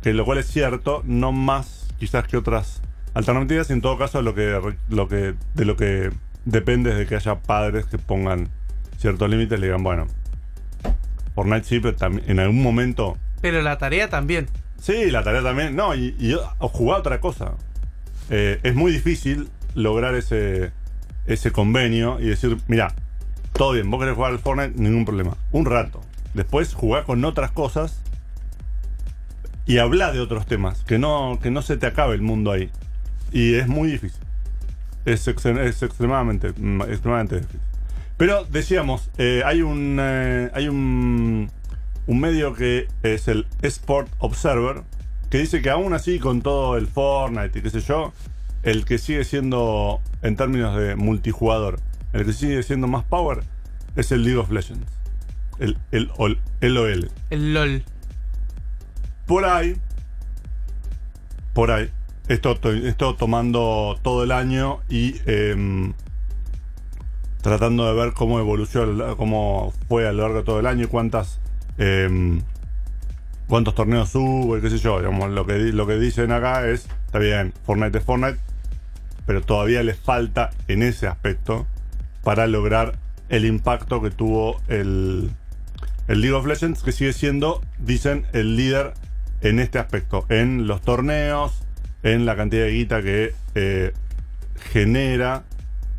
que 0.01 0.13
lo 0.13 0.25
cual 0.25 0.37
es 0.37 0.47
cierto, 0.47 1.01
no 1.05 1.31
más 1.31 1.87
quizás 1.97 2.27
que 2.27 2.37
otras 2.37 2.81
alternativas, 3.13 3.69
en 3.69 3.81
todo 3.81 3.97
caso 3.97 4.21
lo 4.21 4.35
que, 4.35 4.59
lo 4.89 5.07
que, 5.07 5.35
de 5.53 5.65
lo 5.65 5.75
que 5.75 6.11
depende 6.45 6.91
es 6.91 6.97
de 6.97 7.05
que 7.05 7.15
haya 7.15 7.39
padres 7.39 7.85
que 7.85 7.97
pongan 7.97 8.49
ciertos 8.97 9.29
límites 9.29 9.57
y 9.57 9.61
le 9.61 9.67
digan, 9.67 9.83
bueno, 9.83 10.07
Fortnite 11.35 11.63
sí, 11.63 11.79
pero 11.79 11.95
también 11.95 12.29
en 12.29 12.39
algún 12.39 12.61
momento. 12.61 13.17
Pero 13.41 13.61
la 13.61 13.77
tarea 13.77 14.09
también. 14.09 14.47
Sí, 14.81 15.11
la 15.11 15.23
tarea 15.23 15.41
también. 15.41 15.75
No, 15.75 15.95
y, 15.95 16.15
y 16.19 16.35
jugar 16.59 16.99
otra 16.99 17.19
cosa. 17.19 17.53
Eh, 18.29 18.59
es 18.63 18.75
muy 18.75 18.91
difícil 18.91 19.49
lograr 19.73 20.15
ese, 20.15 20.71
ese 21.25 21.51
convenio 21.51 22.19
y 22.19 22.25
decir, 22.25 22.57
mira, 22.67 22.93
todo 23.53 23.73
bien, 23.73 23.89
vos 23.89 23.99
querés 23.99 24.15
jugar 24.15 24.31
al 24.31 24.39
Fortnite, 24.39 24.81
ningún 24.81 25.05
problema. 25.05 25.37
Un 25.51 25.65
rato. 25.65 26.01
Después 26.33 26.73
jugar 26.73 27.05
con 27.05 27.23
otras 27.25 27.51
cosas 27.51 28.01
y 29.65 29.77
hablar 29.77 30.13
de 30.13 30.19
otros 30.19 30.45
temas. 30.45 30.83
Que 30.83 30.97
no, 30.97 31.39
que 31.41 31.51
no 31.51 31.61
se 31.61 31.77
te 31.77 31.87
acabe 31.87 32.15
el 32.15 32.21
mundo 32.21 32.51
ahí. 32.51 32.69
Y 33.31 33.55
es 33.55 33.67
muy 33.67 33.91
difícil. 33.91 34.19
Es, 35.05 35.27
ex- 35.27 35.45
es 35.45 35.81
extremadamente, 35.83 36.51
mm, 36.57 36.81
extremadamente 36.83 37.37
difícil. 37.39 37.59
Pero 38.17 38.43
decíamos, 38.45 39.09
eh, 39.17 39.43
hay 39.45 39.61
un 39.61 39.97
eh, 39.99 40.51
hay 40.53 40.67
un, 40.67 41.49
un 42.05 42.19
medio 42.19 42.53
que 42.53 42.87
es 43.03 43.27
el 43.27 43.47
Sport 43.61 44.11
Observer 44.19 44.83
que 45.29 45.37
dice 45.37 45.61
que 45.61 45.69
aún 45.69 45.93
así 45.93 46.19
con 46.19 46.41
todo 46.41 46.75
el 46.75 46.87
Fortnite 46.87 47.59
y 47.59 47.61
qué 47.61 47.69
sé 47.69 47.81
yo, 47.81 48.13
el 48.63 48.83
que 48.83 48.97
sigue 48.97 49.23
siendo 49.23 50.01
en 50.21 50.35
términos 50.35 50.75
de 50.75 50.95
multijugador, 50.95 51.79
el 52.13 52.25
que 52.25 52.33
sigue 52.33 52.61
siendo 52.63 52.87
más 52.87 53.03
power 53.05 53.43
es 53.95 54.11
el 54.11 54.23
League 54.23 54.37
of 54.39 54.49
Legends. 54.51 54.91
El, 55.59 55.77
el, 55.91 56.09
ol- 56.17 56.39
LOL. 56.61 57.11
El 57.29 57.53
LOL. 57.53 57.83
Por 59.27 59.45
ahí, 59.45 59.77
por 61.53 61.71
ahí, 61.71 61.89
esto, 62.29 62.55
to- 62.55 62.71
esto 62.71 63.15
tomando 63.15 63.99
todo 64.01 64.23
el 64.23 64.31
año 64.31 64.79
y 64.87 65.15
em, 65.25 65.93
tratando 67.41 67.85
de 67.87 67.93
ver 67.93 68.13
cómo 68.13 68.39
evolucionó, 68.39 69.17
cómo 69.17 69.73
fue 69.87 70.07
a 70.07 70.11
lo 70.13 70.21
largo 70.23 70.37
de 70.37 70.43
todo 70.43 70.59
el 70.59 70.67
año 70.67 70.85
y 70.85 70.87
cuántas 70.87 71.39
em, 71.77 72.41
cuántos 73.47 73.73
torneos 73.75 74.13
hubo 74.15 74.57
y 74.57 74.61
qué 74.61 74.69
sé 74.69 74.77
yo. 74.77 74.99
Digamos, 74.99 75.31
lo 75.31 75.45
que, 75.45 75.57
lo 75.57 75.87
que 75.87 75.97
dicen 75.97 76.31
acá 76.31 76.67
es, 76.69 76.87
está 77.05 77.19
bien, 77.19 77.53
Fortnite 77.65 77.97
es 77.97 78.03
Fortnite, 78.03 78.39
pero 79.25 79.41
todavía 79.41 79.81
les 79.83 79.97
falta 79.97 80.51
en 80.67 80.83
ese 80.83 81.07
aspecto 81.07 81.65
para 82.23 82.47
lograr 82.47 82.97
el 83.29 83.45
impacto 83.45 84.01
que 84.01 84.11
tuvo 84.11 84.59
el, 84.67 85.31
el 86.07 86.21
League 86.21 86.35
of 86.35 86.45
Legends, 86.45 86.83
que 86.83 86.91
sigue 86.91 87.13
siendo, 87.13 87.61
dicen, 87.79 88.25
el 88.33 88.55
líder 88.55 88.93
en 89.41 89.59
este 89.59 89.79
aspecto, 89.79 90.25
en 90.29 90.67
los 90.67 90.81
torneos, 90.81 91.63
en 92.03 92.25
la 92.25 92.35
cantidad 92.35 92.63
de 92.63 92.71
guita 92.71 93.01
que 93.01 93.33
eh, 93.55 93.93
genera, 94.71 95.43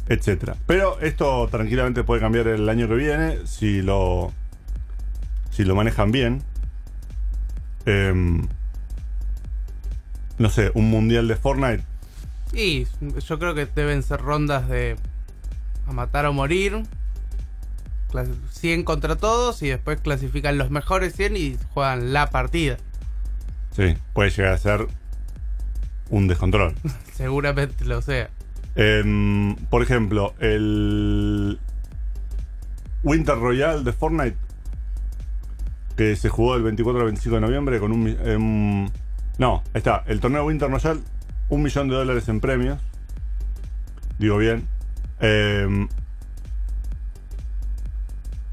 etcétera. 0.08 0.56
Pero 0.66 0.98
esto 1.00 1.48
tranquilamente 1.50 2.04
puede 2.04 2.20
cambiar 2.20 2.48
el 2.48 2.68
año 2.68 2.88
que 2.88 2.94
viene 2.94 3.46
si 3.46 3.82
lo 3.82 4.32
si 5.50 5.64
lo 5.64 5.74
manejan 5.74 6.10
bien. 6.12 6.42
Em, 7.86 8.46
no 10.38 10.48
sé, 10.48 10.70
un 10.74 10.90
mundial 10.90 11.28
de 11.28 11.36
Fortnite. 11.36 11.84
Y 12.52 12.86
yo 13.26 13.38
creo 13.38 13.54
que 13.54 13.66
deben 13.66 14.02
ser 14.02 14.20
rondas 14.20 14.68
de 14.68 14.96
a 15.86 15.92
matar 15.92 16.26
o 16.26 16.32
morir. 16.32 16.82
Clas- 18.10 18.28
100 18.50 18.82
contra 18.84 19.16
todos 19.16 19.62
y 19.62 19.68
después 19.68 20.00
clasifican 20.00 20.58
los 20.58 20.70
mejores 20.70 21.14
100 21.14 21.36
y 21.36 21.56
juegan 21.72 22.12
la 22.12 22.30
partida. 22.30 22.76
Sí, 23.76 23.96
puede 24.14 24.30
llegar 24.30 24.54
a 24.54 24.58
ser 24.58 24.86
un 26.11 26.29
descontrol. 26.29 26.75
Seguramente 27.14 27.85
lo 27.85 28.03
sea. 28.03 28.29
Em, 28.77 29.57
por 29.68 29.83
ejemplo, 29.83 30.35
el 30.38 31.59
Winter 33.03 33.37
Royale 33.37 33.83
de 33.83 33.92
Fortnite, 33.92 34.37
que 35.96 36.16
se 36.16 36.29
jugó 36.29 36.57
el 36.57 36.62
24 36.62 37.01
al 37.01 37.07
25 37.07 37.35
de 37.37 37.40
noviembre 37.40 37.81
con 37.81 37.92
un... 37.92 38.09
em, 38.09 38.88
no, 39.38 39.62
ahí 39.73 39.79
está, 39.79 40.05
el 40.07 40.20
torneo 40.20 40.44
Winter 40.44 40.70
Royale, 40.70 41.01
un 41.49 41.62
millón 41.62 41.88
de 41.88 41.94
dólares 41.94 42.29
en 42.29 42.40
premios. 42.40 42.81
Digo 44.18 44.37
bien. 44.37 44.66
Em, 45.20 45.88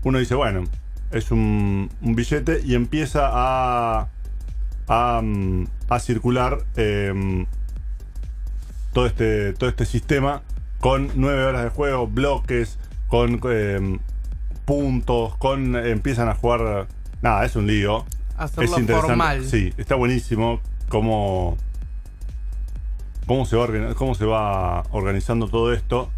uno 0.04 0.20
dice, 0.20 0.36
bueno, 0.36 0.64
es 1.12 1.32
un, 1.32 1.90
un 2.02 2.16
billete 2.16 2.62
y 2.64 2.76
empieza 2.76 3.30
a, 3.32 4.08
a, 4.88 5.22
mm, 5.24 5.66
a 5.90 6.00
circular 6.00 6.60
em, 6.76 7.46
todo 8.94 9.06
este, 9.06 9.54
todo 9.54 9.70
este 9.70 9.86
sistema 9.86 10.42
con 10.80 11.12
nueve 11.16 11.44
horas 11.44 11.64
de 11.64 11.70
juego, 11.70 12.08
bloques, 12.08 12.80
con 13.08 13.40
em, 13.52 14.00
puntos, 14.66 15.36
con 15.38 15.76
empiezan 15.76 16.30
a 16.30 16.36
jugar. 16.36 16.88
Nada, 17.22 17.46
es 17.46 17.56
un 17.56 17.68
lío. 17.68 18.06
Hacerlo 18.38 18.64
es 18.76 18.80
interesante. 18.80 19.08
formal. 19.08 19.46
Sí, 19.46 19.74
está 19.78 19.96
buenísimo 19.96 20.60
cómo, 20.90 21.58
cómo, 23.26 23.46
se 23.46 23.56
va, 23.56 23.94
cómo 23.96 24.14
se 24.16 24.26
va 24.26 24.84
organizando 24.92 25.48
todo 25.48 25.74
esto. 25.74 26.10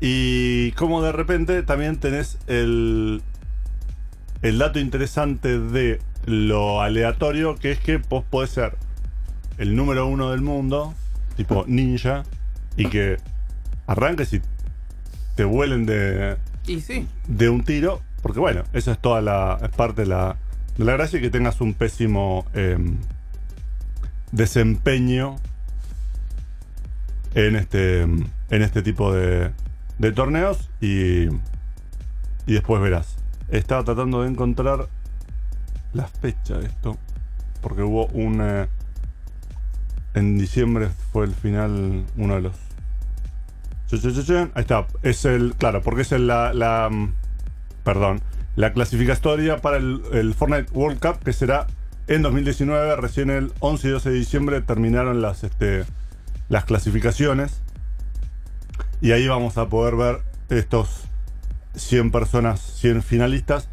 Y 0.00 0.72
cómo 0.72 1.02
de 1.02 1.12
repente 1.12 1.62
también 1.62 1.96
tenés 1.98 2.38
el, 2.46 3.22
el 4.42 4.58
dato 4.58 4.78
interesante 4.78 5.58
de 5.58 6.00
lo 6.26 6.80
aleatorio, 6.80 7.56
que 7.56 7.72
es 7.72 7.78
que 7.78 7.96
vos 7.96 8.24
podés 8.28 8.50
ser 8.50 8.76
el 9.58 9.76
número 9.76 10.06
uno 10.06 10.30
del 10.30 10.40
mundo, 10.40 10.94
tipo 11.36 11.64
ninja, 11.68 12.24
y 12.76 12.86
que 12.86 13.18
arranques 13.86 14.32
y 14.32 14.40
te 15.34 15.44
vuelen 15.44 15.86
de, 15.86 16.36
Y 16.66 16.80
sí, 16.80 17.06
de 17.26 17.48
un 17.48 17.64
tiro, 17.64 18.00
porque 18.22 18.40
bueno, 18.40 18.64
esa 18.72 18.92
es 18.92 18.98
toda 18.98 19.20
la, 19.20 19.58
es 19.62 19.70
parte 19.70 20.02
de 20.02 20.08
la, 20.08 20.36
de 20.76 20.84
la 20.84 20.92
gracia 20.92 21.18
y 21.18 21.22
que 21.22 21.30
tengas 21.30 21.60
un 21.60 21.74
pésimo 21.74 22.46
em, 22.54 22.98
desempeño 24.30 25.36
en 27.34 27.56
este, 27.56 28.02
em, 28.02 28.26
en 28.50 28.62
este 28.62 28.82
tipo 28.82 29.12
de, 29.12 29.50
de 29.98 30.12
torneos 30.12 30.70
y, 30.80 31.24
y 32.46 32.54
después 32.54 32.80
verás. 32.80 33.16
Estaba 33.48 33.84
tratando 33.84 34.22
de 34.22 34.28
encontrar 34.28 34.88
la 35.92 36.06
fecha 36.06 36.58
de 36.58 36.66
esto, 36.66 36.98
porque 37.60 37.82
hubo 37.82 38.06
un... 38.06 38.40
eh, 38.40 38.68
en 40.14 40.38
diciembre 40.38 40.90
fue 41.12 41.24
el 41.24 41.34
final, 41.34 42.04
uno 42.16 42.34
de 42.34 42.40
los... 42.42 42.52
Ahí 44.54 44.62
está, 44.62 44.86
es 45.02 45.24
el... 45.24 45.54
Claro, 45.56 45.82
porque 45.82 46.02
es 46.02 46.12
el, 46.12 46.26
la, 46.26 46.52
la... 46.52 46.88
mm, 46.90 47.12
Perdón. 47.84 48.20
La 48.54 48.72
clasificatoria 48.72 49.58
para 49.58 49.78
el, 49.78 50.02
el 50.12 50.34
Fortnite 50.34 50.70
World 50.72 51.00
Cup, 51.00 51.22
que 51.24 51.32
será 51.32 51.66
en 52.06 52.22
2019, 52.22 52.96
recién 52.96 53.30
el 53.30 53.52
11 53.60 53.88
y 53.88 53.90
12 53.90 54.10
de 54.10 54.14
diciembre 54.16 54.60
terminaron 54.60 55.22
las, 55.22 55.42
este, 55.44 55.84
las 56.48 56.64
clasificaciones. 56.64 57.62
Y 59.00 59.12
ahí 59.12 59.26
vamos 59.26 59.56
a 59.58 59.68
poder 59.68 59.96
ver 59.96 60.20
estos 60.50 61.04
100 61.74 62.10
personas, 62.10 62.60
100 62.60 63.02
finalistas. 63.02 63.68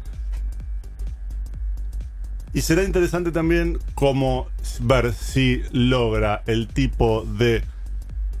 Y 2.52 2.62
será 2.62 2.82
interesante 2.82 3.30
también 3.30 3.78
cómo 3.94 4.48
ver 4.80 5.12
si 5.12 5.62
logra 5.72 6.42
el 6.46 6.66
tipo 6.66 7.24
de 7.24 7.62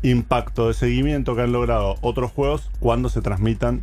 impacto 0.02 0.68
de 0.68 0.74
seguimiento 0.74 1.36
que 1.36 1.42
han 1.42 1.52
logrado 1.52 1.96
otros 2.00 2.32
juegos 2.32 2.70
cuando 2.80 3.08
se 3.08 3.20
transmitan 3.20 3.82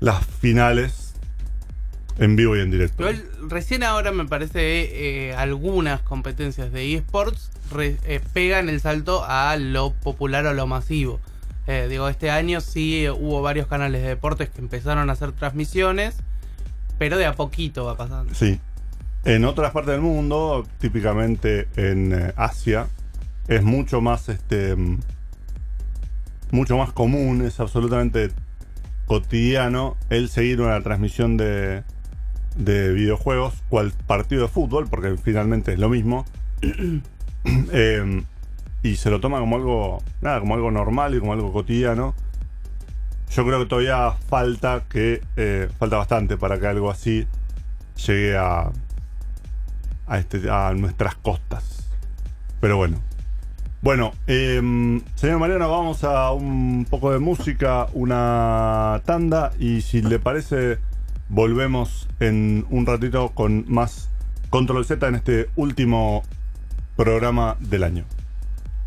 las 0.00 0.24
finales 0.26 1.14
en 2.18 2.36
vivo 2.36 2.56
y 2.56 2.60
en 2.60 2.70
directo. 2.70 3.04
Recién 3.48 3.82
ahora 3.82 4.12
me 4.12 4.26
parece 4.26 5.28
eh, 5.28 5.34
algunas 5.34 6.02
competencias 6.02 6.70
de 6.70 6.94
eSports 6.94 7.50
eh, 7.78 8.20
pegan 8.32 8.68
el 8.68 8.80
salto 8.80 9.24
a 9.26 9.56
lo 9.56 9.92
popular 9.94 10.44
o 10.46 10.52
lo 10.52 10.66
masivo. 10.66 11.18
Eh, 11.66 11.86
digo, 11.88 12.08
este 12.08 12.30
año 12.30 12.60
sí 12.60 13.08
hubo 13.08 13.42
varios 13.42 13.66
canales 13.68 14.02
de 14.02 14.08
deportes 14.08 14.50
que 14.50 14.60
empezaron 14.60 15.08
a 15.08 15.12
hacer 15.12 15.32
transmisiones, 15.32 16.16
pero 17.00 17.16
de 17.16 17.24
a 17.24 17.32
poquito 17.32 17.86
va 17.86 17.96
pasando. 17.96 18.34
Sí. 18.34 18.60
En 19.24 19.46
otras 19.46 19.72
partes 19.72 19.92
del 19.92 20.02
mundo, 20.02 20.66
típicamente 20.80 21.66
en 21.76 22.12
eh, 22.12 22.34
Asia, 22.36 22.88
es 23.48 23.62
mucho 23.62 24.02
más 24.02 24.28
este 24.28 24.76
mm, 24.76 24.98
mucho 26.50 26.76
más 26.76 26.92
común, 26.92 27.40
es 27.40 27.58
absolutamente 27.58 28.32
cotidiano 29.06 29.96
el 30.10 30.28
seguir 30.28 30.60
una 30.60 30.78
transmisión 30.82 31.38
de, 31.38 31.84
de 32.56 32.92
videojuegos, 32.92 33.54
cual 33.70 33.94
partido 34.06 34.42
de 34.42 34.48
fútbol, 34.48 34.86
porque 34.86 35.16
finalmente 35.16 35.72
es 35.72 35.78
lo 35.78 35.88
mismo. 35.88 36.26
Eh, 36.60 38.24
y 38.82 38.96
se 38.96 39.08
lo 39.08 39.20
toma 39.20 39.40
como 39.40 39.56
algo, 39.56 40.02
nada, 40.20 40.38
como 40.40 40.54
algo 40.54 40.70
normal 40.70 41.14
y 41.14 41.20
como 41.20 41.32
algo 41.32 41.50
cotidiano. 41.50 42.14
Yo 43.30 43.46
creo 43.46 43.60
que 43.60 43.66
todavía 43.66 44.12
falta 44.28 44.84
que 44.88 45.22
eh, 45.36 45.68
falta 45.78 45.96
bastante 45.96 46.36
para 46.36 46.58
que 46.58 46.66
algo 46.66 46.90
así 46.90 47.26
llegue 47.96 48.36
a 48.36 48.70
a, 50.10 50.18
este, 50.18 50.40
nuestras 50.74 51.14
costas. 51.14 51.88
Pero 52.60 52.76
bueno. 52.76 53.00
Bueno, 53.80 54.12
em, 54.26 55.00
señor 55.14 55.38
Mariano, 55.38 55.70
vamos 55.70 56.04
a 56.04 56.32
un 56.32 56.86
poco 56.90 57.12
de 57.12 57.18
música, 57.18 57.86
una 57.94 59.00
tanda 59.06 59.52
y 59.58 59.80
si 59.80 60.02
le 60.02 60.18
parece 60.18 60.78
volvemos 61.30 62.06
en 62.18 62.66
un 62.68 62.84
ratito 62.84 63.30
con 63.30 63.64
más 63.68 64.10
Control 64.50 64.84
Z 64.84 65.08
en 65.08 65.14
este 65.14 65.48
último 65.56 66.24
programa 66.96 67.56
del 67.60 67.84
año. 67.84 68.04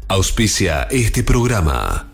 Auspicia 0.10 0.84
este 0.92 1.24
programa. 1.24 2.13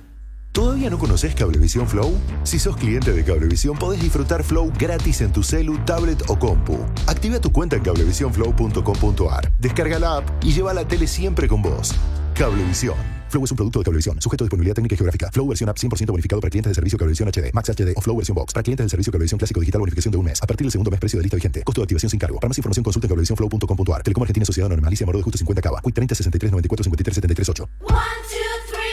¿Todavía 0.59 0.89
no 0.89 0.99
conoces 0.99 1.33
Cablevisión 1.35 1.87
Flow? 1.87 2.19
Si 2.43 2.59
sos 2.59 2.75
cliente 2.75 3.13
de 3.13 3.23
Cablevisión 3.23 3.77
podés 3.77 4.01
disfrutar 4.01 4.43
Flow 4.43 4.73
gratis 4.77 5.21
en 5.21 5.31
tu 5.31 5.41
celu, 5.41 5.77
tablet 5.85 6.21
o 6.27 6.37
compu. 6.37 6.85
Activa 7.07 7.39
tu 7.39 7.49
cuenta 7.49 7.77
en 7.77 7.81
cablevisionflow.com.ar, 7.81 9.53
descarga 9.57 9.99
la 9.99 10.17
app 10.17 10.43
y 10.43 10.51
lleva 10.51 10.73
la 10.73 10.85
tele 10.85 11.07
siempre 11.07 11.47
con 11.47 11.61
vos. 11.61 11.95
Cablevisión. 12.33 12.97
Flow 13.29 13.45
es 13.45 13.51
un 13.51 13.55
producto 13.55 13.79
de 13.79 13.85
Cablevisión, 13.85 14.21
sujeto 14.21 14.43
a 14.43 14.47
disponibilidad 14.47 14.75
técnica 14.75 14.95
y 14.95 14.97
geográfica. 14.97 15.31
Flow 15.31 15.47
versión 15.47 15.69
app 15.69 15.77
100% 15.77 16.07
bonificado 16.07 16.41
para 16.41 16.49
clientes 16.49 16.71
del 16.71 16.75
servicio 16.75 16.99
Cablevisión 16.99 17.29
HD, 17.29 17.53
Max 17.53 17.69
HD 17.69 17.93
o 17.95 18.01
Flow 18.01 18.17
versión 18.17 18.35
Box. 18.35 18.51
Para 18.51 18.61
clientes 18.61 18.83
del 18.83 18.89
servicio 18.89 19.13
Cablevisión 19.13 19.37
Clásico 19.37 19.61
Digital 19.61 19.79
bonificación 19.79 20.11
de 20.11 20.17
un 20.17 20.25
mes. 20.25 20.43
A 20.43 20.45
partir 20.45 20.65
del 20.65 20.73
segundo 20.73 20.91
mes 20.91 20.99
precio 20.99 21.19
de 21.19 21.23
lista 21.23 21.37
vigente. 21.37 21.63
Costo 21.63 21.79
de 21.79 21.83
activación 21.83 22.09
sin 22.09 22.19
cargo. 22.19 22.37
Para 22.37 22.49
más 22.49 22.57
información 22.57 22.83
consulta 22.83 23.05
en 23.05 23.09
cablevisionflow.com.ar. 23.11 24.03
Telecom 24.03 24.23
Argentina 24.23 24.45
Sociedad 24.45 24.65
Anónima. 24.65 24.89
Alicia 24.89 25.05
Moro 25.05 25.19
de 25.19 25.23
Justo 25.23 25.37
50 25.37 25.61
Cava. 25.61 25.79
Quick 25.81 25.95
30 25.95 26.15
63 26.15 26.51
94 26.51 26.83
53 26.83 27.15
73 27.15 27.49
8. 27.49 27.69
One, 27.79 27.95
two, 28.27 28.88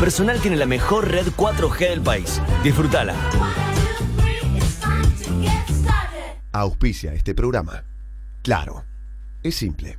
Personal 0.00 0.40
tiene 0.40 0.56
la 0.56 0.66
mejor 0.66 1.10
red 1.10 1.26
4G 1.28 1.78
del 1.78 2.00
país. 2.02 2.40
Disfrútala. 2.62 3.14
Auspicia 6.52 7.14
este 7.14 7.34
programa. 7.34 7.84
Claro, 8.42 8.84
es 9.42 9.54
simple. 9.54 9.98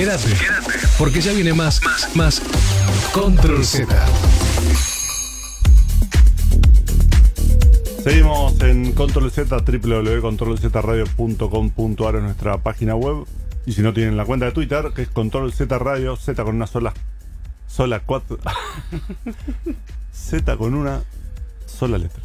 Quédate, 0.00 0.32
porque 0.96 1.20
ya 1.20 1.30
viene 1.34 1.52
más, 1.52 1.78
más, 1.84 2.16
más 2.16 2.40
Control 3.12 3.62
Z. 3.62 3.86
Seguimos 8.02 8.58
en 8.62 8.92
Control 8.92 9.30
Z, 9.30 9.54
www.controlzradio.com.ar 9.58 12.16
es 12.16 12.22
nuestra 12.22 12.56
página 12.56 12.94
web. 12.94 13.26
Y 13.66 13.74
si 13.74 13.82
no 13.82 13.92
tienen 13.92 14.16
la 14.16 14.24
cuenta 14.24 14.46
de 14.46 14.52
Twitter, 14.52 14.90
que 14.94 15.02
es 15.02 15.08
Control 15.10 15.52
Z 15.52 15.78
Radio, 15.78 16.16
Z 16.16 16.42
con 16.44 16.56
una 16.56 16.66
sola, 16.66 16.94
sola 17.68 18.00
cuatro, 18.00 18.38
Z 20.14 20.56
con 20.56 20.72
una 20.72 21.02
sola 21.66 21.98
letra. 21.98 22.22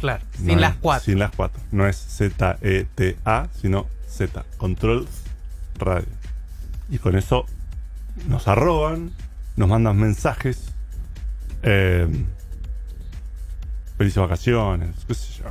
Claro, 0.00 0.22
No 0.38 0.44
sin 0.44 0.50
es- 0.50 0.60
las 0.60 0.76
cuatro. 0.76 1.04
Sin 1.06 1.18
las 1.18 1.30
cuatro. 1.34 1.62
No 1.70 1.88
es 1.88 1.96
Z-E-T-A, 1.96 3.48
sino 3.58 3.86
Z. 4.06 4.44
Control 4.58 5.08
Radio. 5.78 6.08
Y 6.92 6.98
con 6.98 7.16
eso 7.16 7.46
nos 8.28 8.46
arroban, 8.46 9.10
nos 9.56 9.66
mandan 9.68 9.96
mensajes. 9.96 10.72
Eh, 11.62 12.06
felices 13.96 14.20
vacaciones, 14.20 14.90
qué 15.08 15.14
sé 15.14 15.42
yo. 15.42 15.44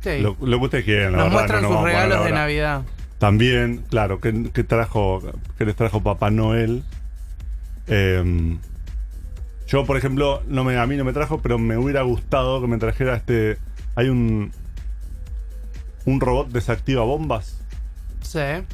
Sí. 0.00 0.20
Lo, 0.22 0.36
lo 0.40 0.58
que 0.58 0.64
ustedes 0.64 0.84
quieran, 0.86 1.12
la 1.12 1.18
Nos 1.18 1.26
verdad, 1.26 1.38
muestran 1.40 1.62
no 1.62 1.68
sus 1.68 1.82
regalos 1.82 2.24
de. 2.24 2.32
Navidad. 2.32 2.82
También, 3.18 3.84
claro, 3.90 4.20
¿qué, 4.20 4.50
qué 4.54 4.64
trajo, 4.64 5.20
qué 5.58 5.64
les 5.66 5.76
trajo 5.76 6.00
Papá 6.02 6.30
Noel? 6.30 6.84
Eh, 7.88 8.56
yo, 9.66 9.84
por 9.84 9.98
ejemplo, 9.98 10.42
no 10.46 10.64
me, 10.64 10.78
a 10.78 10.86
mí 10.86 10.96
no 10.96 11.04
me 11.04 11.12
trajo, 11.12 11.42
pero 11.42 11.58
me 11.58 11.76
hubiera 11.76 12.00
gustado 12.02 12.62
que 12.62 12.66
me 12.68 12.78
trajera 12.78 13.16
este. 13.16 13.58
Hay 13.94 14.08
un. 14.08 14.52
Un 16.06 16.20
robot 16.20 16.48
desactiva 16.48 17.02
bombas. 17.04 17.60
Sí. 18.22 18.38
Eh, 18.38 18.64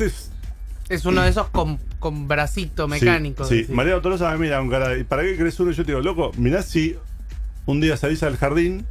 es- 0.00 0.30
Es 0.88 1.04
uno 1.04 1.22
de 1.22 1.30
esos 1.30 1.48
con, 1.48 1.78
con 1.98 2.28
bracito 2.28 2.88
mecánico. 2.88 3.44
Sí, 3.44 3.64
sí. 3.64 3.72
Tolosa 4.02 4.30
me 4.32 4.38
mira 4.38 4.58
con 4.58 4.70
cara 4.70 4.88
de, 4.88 5.00
¿y 5.00 5.04
para 5.04 5.22
qué 5.22 5.36
crees 5.36 5.58
uno? 5.60 5.70
Y 5.70 5.74
yo 5.74 5.84
te 5.84 5.92
digo, 5.92 6.02
loco, 6.02 6.32
mirá 6.36 6.62
si 6.62 6.96
un 7.66 7.80
día 7.80 7.96
salís 7.96 8.22
al 8.22 8.36
jardín, 8.36 8.84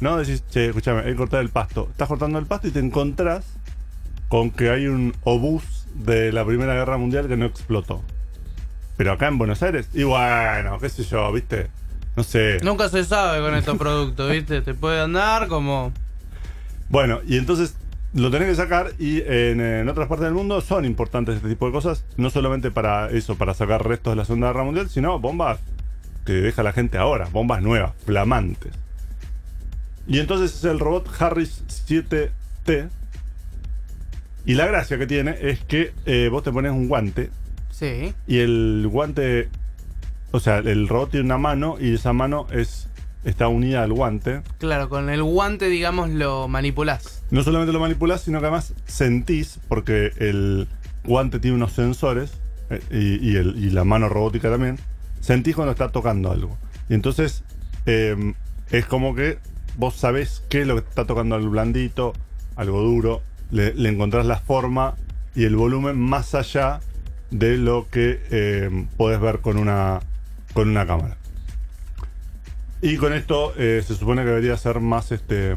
¿no? 0.00 0.16
Decís, 0.16 0.42
che, 0.50 0.66
escúchame, 0.66 1.08
he 1.08 1.14
cortado 1.14 1.42
el 1.42 1.50
pasto. 1.50 1.88
Estás 1.90 2.08
cortando 2.08 2.38
el 2.38 2.46
pasto 2.46 2.68
y 2.68 2.70
te 2.72 2.80
encontrás 2.80 3.44
con 4.28 4.50
que 4.50 4.70
hay 4.70 4.86
un 4.86 5.14
obús 5.22 5.86
de 5.94 6.32
la 6.32 6.44
Primera 6.44 6.74
Guerra 6.74 6.98
Mundial 6.98 7.28
que 7.28 7.36
no 7.36 7.46
explotó. 7.46 8.02
Pero 8.96 9.12
acá 9.12 9.28
en 9.28 9.38
Buenos 9.38 9.62
Aires, 9.62 9.88
y 9.94 10.02
bueno, 10.02 10.78
qué 10.78 10.88
sé 10.88 11.04
yo, 11.04 11.32
¿viste? 11.32 11.68
No 12.16 12.24
sé. 12.24 12.58
Nunca 12.62 12.88
se 12.88 13.04
sabe 13.04 13.40
con 13.40 13.54
estos 13.54 13.78
productos, 13.78 14.30
¿viste? 14.30 14.62
Te 14.62 14.74
puede 14.74 15.00
andar 15.00 15.48
como. 15.48 15.92
Bueno, 16.88 17.20
y 17.26 17.36
entonces 17.38 17.74
lo 18.14 18.30
tenés 18.30 18.48
que 18.48 18.54
sacar 18.56 18.92
y 18.98 19.20
en, 19.20 19.60
en 19.60 19.88
otras 19.88 20.08
partes 20.08 20.24
del 20.24 20.34
mundo 20.34 20.60
son 20.60 20.84
importantes 20.84 21.36
este 21.36 21.48
tipo 21.48 21.66
de 21.66 21.72
cosas, 21.72 22.04
no 22.16 22.30
solamente 22.30 22.70
para 22.70 23.08
eso, 23.10 23.36
para 23.36 23.54
sacar 23.54 23.86
restos 23.86 24.12
de 24.12 24.16
la 24.16 24.24
Segunda 24.24 24.48
Guerra 24.48 24.64
Mundial, 24.64 24.88
sino 24.88 25.18
bombas 25.20 25.60
que 26.26 26.32
deja 26.32 26.62
la 26.62 26.72
gente 26.72 26.98
ahora, 26.98 27.28
bombas 27.32 27.62
nuevas, 27.62 27.92
flamantes. 28.04 28.72
Y 30.06 30.18
entonces 30.18 30.54
es 30.54 30.64
el 30.64 30.80
robot 30.80 31.08
Harris 31.20 31.62
7T. 31.86 32.88
Y 34.46 34.54
la 34.54 34.66
gracia 34.66 34.98
que 34.98 35.06
tiene 35.06 35.36
es 35.40 35.60
que 35.60 35.92
eh, 36.06 36.28
vos 36.30 36.42
te 36.42 36.50
pones 36.50 36.72
un 36.72 36.88
guante 36.88 37.30
Sí. 37.70 38.12
y 38.26 38.38
el 38.38 38.88
guante, 38.90 39.48
o 40.32 40.40
sea, 40.40 40.58
el 40.58 40.88
robot 40.88 41.10
tiene 41.12 41.26
una 41.26 41.38
mano 41.38 41.76
y 41.80 41.94
esa 41.94 42.12
mano 42.12 42.46
es 42.52 42.88
está 43.24 43.48
unida 43.48 43.82
al 43.82 43.92
guante. 43.92 44.42
Claro, 44.58 44.88
con 44.88 45.10
el 45.10 45.22
guante, 45.22 45.66
digamos, 45.68 46.08
lo 46.10 46.48
manipulás. 46.48 47.19
No 47.30 47.42
solamente 47.42 47.72
lo 47.72 47.80
manipulás, 47.80 48.22
sino 48.22 48.40
que 48.40 48.46
además 48.46 48.74
sentís, 48.86 49.60
porque 49.68 50.12
el 50.16 50.68
guante 51.04 51.38
tiene 51.38 51.56
unos 51.56 51.72
sensores 51.72 52.32
eh, 52.70 52.80
y, 52.90 53.70
la 53.70 53.84
mano 53.84 54.08
robótica 54.08 54.50
también, 54.50 54.78
sentís 55.20 55.54
cuando 55.54 55.72
está 55.72 55.90
tocando 55.90 56.32
algo. 56.32 56.58
Y 56.88 56.94
entonces 56.94 57.44
eh, 57.86 58.34
es 58.70 58.86
como 58.86 59.14
que 59.14 59.38
vos 59.76 59.94
sabés 59.94 60.42
qué 60.48 60.62
es 60.62 60.66
lo 60.66 60.74
que 60.74 60.88
está 60.88 61.06
tocando 61.06 61.36
algo 61.36 61.50
blandito, 61.50 62.12
algo 62.56 62.82
duro, 62.82 63.22
le, 63.50 63.74
le 63.74 63.88
encontrás 63.88 64.26
la 64.26 64.38
forma 64.38 64.96
y 65.34 65.44
el 65.44 65.56
volumen 65.56 65.98
más 65.98 66.34
allá 66.34 66.80
de 67.30 67.56
lo 67.56 67.88
que 67.88 68.20
eh, 68.30 68.86
podés 68.96 69.20
ver 69.20 69.40
con 69.40 69.56
una, 69.56 70.00
con 70.52 70.68
una 70.68 70.86
cámara. 70.86 71.16
Y 72.82 72.96
con 72.96 73.12
esto 73.12 73.52
eh, 73.56 73.82
se 73.86 73.94
supone 73.94 74.22
que 74.22 74.28
debería 74.28 74.56
ser 74.56 74.80
más 74.80 75.12
este 75.12 75.54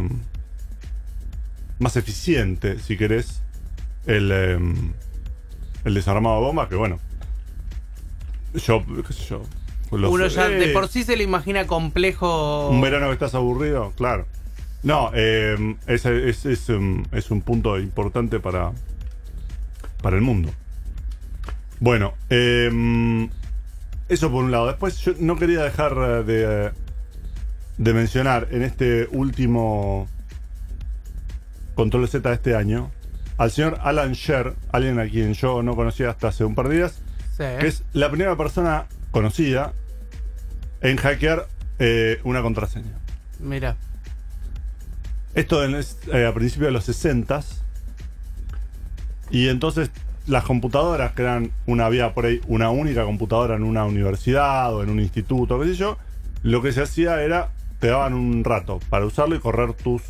más 1.84 1.96
eficiente, 1.98 2.80
si 2.80 2.98
querés, 2.98 3.42
el, 4.08 4.32
em, 4.32 4.94
el 5.86 5.94
desarmado 5.94 6.38
de 6.40 6.42
bombas, 6.48 6.70
que 6.70 6.76
bueno. 6.76 7.00
Yo, 8.56 8.84
qué 9.06 9.14
sé 9.14 9.24
yo. 9.30 9.42
los- 9.92 10.12
Uno 10.12 10.28
ya 10.28 10.48
de 10.50 10.70
eh, 10.72 10.74
por 10.74 10.88
sí 10.88 11.04
se 11.04 11.16
le 11.18 11.24
imagina 11.24 11.68
complejo. 11.68 12.70
Un 12.70 12.82
verano 12.82 13.08
que 13.08 13.14
estás 13.14 13.36
aburrido, 13.36 13.92
claro. 13.98 14.26
No, 14.82 15.12
em, 15.14 15.78
es, 15.88 16.06
es, 16.06 16.46
es, 16.46 16.70
em, 16.70 17.04
es 17.12 17.30
un 17.32 17.42
punto 17.42 17.78
importante 17.80 18.40
para, 18.40 18.72
para 20.02 20.16
el 20.16 20.22
mundo. 20.22 20.52
Bueno, 21.80 22.14
eso 24.10 24.32
por 24.32 24.44
un 24.44 24.52
lado. 24.52 24.68
Después 24.68 24.98
yo 25.00 25.14
no 25.20 25.36
quería 25.38 25.62
dejar 25.64 25.94
eh, 25.98 26.24
de, 26.24 26.72
de 27.78 27.94
mencionar 27.94 28.48
en 28.52 28.62
este 28.64 29.08
último 29.12 30.08
Control 31.76 32.08
Z 32.08 32.28
de 32.30 32.36
este 32.36 32.56
año 32.56 32.92
al 33.38 33.50
señor 33.52 33.80
Alan 33.82 34.14
Sher, 34.14 34.54
alguien 34.72 35.00
a 35.00 35.08
quien 35.10 35.34
yo 35.34 35.64
no 35.64 35.76
conocía 35.76 36.10
hasta 36.12 36.28
hace 36.28 36.46
un 36.46 36.54
par 36.56 36.70
de 36.70 36.76
días, 36.76 37.00
Sí. 37.36 37.44
que 37.60 37.68
es 37.68 37.84
la 37.94 38.10
primera 38.10 38.38
persona 38.38 38.86
conocida 39.12 39.74
en 40.82 40.98
hackear 40.98 41.48
eh, 41.80 42.20
una 42.24 42.42
contraseña. 42.44 43.00
Mira. 43.40 43.76
Esto 45.34 45.64
en- 45.64 45.74
es 45.76 45.98
eh, 46.14 46.28
a 46.28 46.34
principios 46.34 46.68
de 46.68 46.72
los 46.74 46.84
60 46.86 47.42
y 49.32 49.48
entonces 49.50 49.90
las 50.28 50.44
computadoras, 50.44 51.14
que 51.14 51.24
eran 51.24 51.52
una 51.66 51.90
vía 51.90 52.14
por 52.14 52.26
ahí, 52.28 52.40
una 52.48 52.70
única 52.70 53.04
computadora 53.04 53.56
en 53.56 53.64
una 53.64 53.84
universidad 53.86 54.74
o 54.74 54.84
en 54.84 54.90
un 54.90 55.00
instituto, 55.00 55.60
qué 55.60 55.68
sé 55.70 55.76
yo, 55.76 55.98
lo 56.44 56.62
que 56.62 56.72
se 56.72 56.82
hacía 56.84 57.22
era, 57.24 57.50
te 57.80 57.88
daban 57.88 58.14
un 58.14 58.44
rato 58.44 58.80
para 58.90 59.06
usarlo 59.06 59.36
y 59.36 59.40
correr 59.40 59.74
tus 59.74 60.02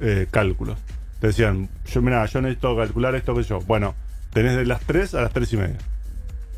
eh, 0.00 0.26
cálculos. 0.30 0.78
Te 1.20 1.28
decían, 1.28 1.68
yo 1.86 2.02
mira, 2.02 2.24
yo 2.26 2.40
necesito 2.40 2.76
calcular 2.76 3.14
esto 3.14 3.34
que 3.34 3.42
yo. 3.42 3.60
Bueno, 3.60 3.94
tenés 4.32 4.56
de 4.56 4.66
las 4.66 4.80
3 4.82 5.14
a 5.14 5.22
las 5.22 5.32
3 5.32 5.52
y 5.52 5.56
media. 5.56 5.78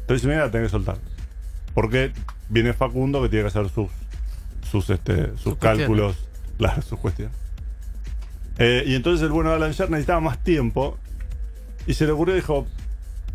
3 0.06 0.24
y 0.24 0.26
media 0.26 0.40
la 0.40 0.50
tenés 0.50 0.68
que 0.68 0.72
soltar. 0.72 0.98
Porque 1.74 2.12
viene 2.48 2.72
Facundo 2.72 3.22
que 3.22 3.28
tiene 3.28 3.44
que 3.44 3.48
hacer 3.48 3.68
sus 3.68 3.88
sus 4.70 4.90
este 4.90 5.28
sus, 5.30 5.42
Sus 5.42 5.56
cálculos, 5.56 6.16
claro, 6.58 6.82
sus 6.82 6.98
cuestiones. 6.98 7.34
Eh, 8.58 8.84
y 8.86 8.94
entonces 8.94 9.24
el 9.24 9.32
bueno 9.32 9.50
de 9.50 9.56
Alan 9.56 9.72
Sher 9.72 9.88
necesitaba 9.90 10.20
más 10.20 10.42
tiempo 10.42 10.98
y 11.86 11.94
se 11.94 12.06
le 12.06 12.12
ocurrió 12.12 12.34
y 12.34 12.40
dijo, 12.40 12.66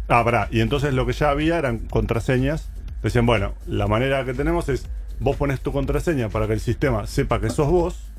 ah, 0.09 0.23
pará, 0.23 0.47
y 0.51 0.59
entonces 0.59 0.93
lo 0.93 1.05
que 1.05 1.13
ya 1.13 1.29
había 1.29 1.57
eran 1.57 1.79
contraseñas. 1.79 2.69
Decían, 3.01 3.25
bueno, 3.25 3.53
la 3.67 3.87
manera 3.87 4.23
que 4.25 4.33
tenemos 4.33 4.69
es, 4.69 4.85
vos 5.19 5.35
pones 5.35 5.59
tu 5.61 5.71
contraseña 5.71 6.29
para 6.29 6.47
que 6.47 6.53
el 6.53 6.59
sistema 6.59 7.07
sepa 7.07 7.41
que 7.41 7.49
sos 7.49 7.69
vos, 7.69 8.11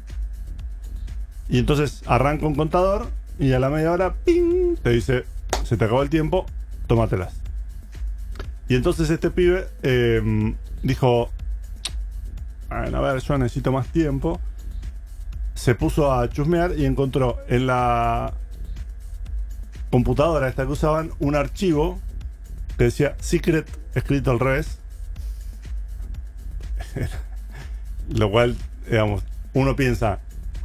y 1.48 1.59
entonces 1.59 2.02
arranca 2.07 2.46
un 2.46 2.54
contador 2.54 3.09
y 3.38 3.52
a 3.52 3.59
la 3.59 3.68
media 3.70 3.92
hora, 3.92 4.14
¡ping! 4.24 4.76
te 4.83 4.90
dice, 4.90 5.24
se 5.64 5.76
te 5.76 5.85
acabó 5.85 6.02
el 6.02 6.11
tiempo, 6.11 6.46
tómatelas. 6.87 7.35
Y 8.68 8.76
entonces 8.76 9.11
este 9.11 9.30
pibe 9.30 9.68
eh, 9.83 10.54
dijo, 10.83 11.30
"Bueno, 12.68 12.98
a 12.98 13.12
ver, 13.12 13.20
yo 13.20 13.38
necesito 13.38 13.72
más 13.72 13.88
tiempo. 13.88 14.40
Se 15.54 15.74
puso 15.74 16.12
a 16.12 16.28
chusmear 16.28 16.72
y 16.76 16.85
encontró 16.85 17.38
en 17.48 17.66
la 17.66 18.33
computadora 19.90 20.48
esta 20.48 20.64
que 20.66 20.72
usaban 20.72 21.12
un 21.20 21.37
archivo 21.37 22.00
que 22.76 22.85
decía 22.85 23.16
secret 23.20 23.68
escrito 23.94 24.30
al 24.30 24.40
revés. 24.40 24.78
Lo 28.09 28.30
cual, 28.30 28.57
digamos, 28.88 29.22
uno 29.52 29.76
piensa, 29.76 30.18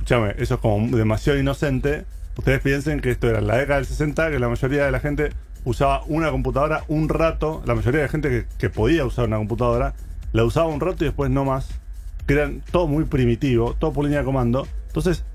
escúchame, 0.09 0.33
eso 0.41 0.55
es 0.55 0.59
como 0.59 0.97
demasiado 0.97 1.37
inocente. 1.37 2.05
Ustedes 2.35 2.61
piensen 2.61 2.99
que 2.99 3.11
esto 3.11 3.29
era 3.29 3.41
la 3.41 3.57
década 3.57 3.75
del 3.75 3.85
60, 3.85 4.31
que 4.31 4.39
la 4.39 4.49
mayoría 4.49 4.85
de 4.85 4.91
la 4.91 4.99
gente 4.99 5.29
usaba 5.65 6.03
una 6.07 6.31
computadora 6.31 6.83
un 6.87 7.09
rato, 7.09 7.61
la 7.65 7.75
mayoría 7.75 7.99
de 7.99 8.05
la 8.07 8.11
gente 8.11 8.47
que, 8.57 8.69
podía 8.71 9.05
usar 9.05 9.25
una 9.25 9.37
computadora, 9.37 9.93
la 10.33 10.45
usaba 10.45 10.67
un 10.67 10.79
rato 10.79 11.03
y 11.03 11.07
después 11.07 11.29
no 11.29 11.45
más. 11.45 11.69
Que 12.25 12.33
eran 12.33 12.63
todo 12.71 12.87
muy 12.87 13.05
primitivo, 13.05 13.75
todo 13.77 13.93
por 13.93 14.03
línea 14.03 14.19
de 14.19 14.25
comando. 14.25 14.67
Entonces, 14.87 15.25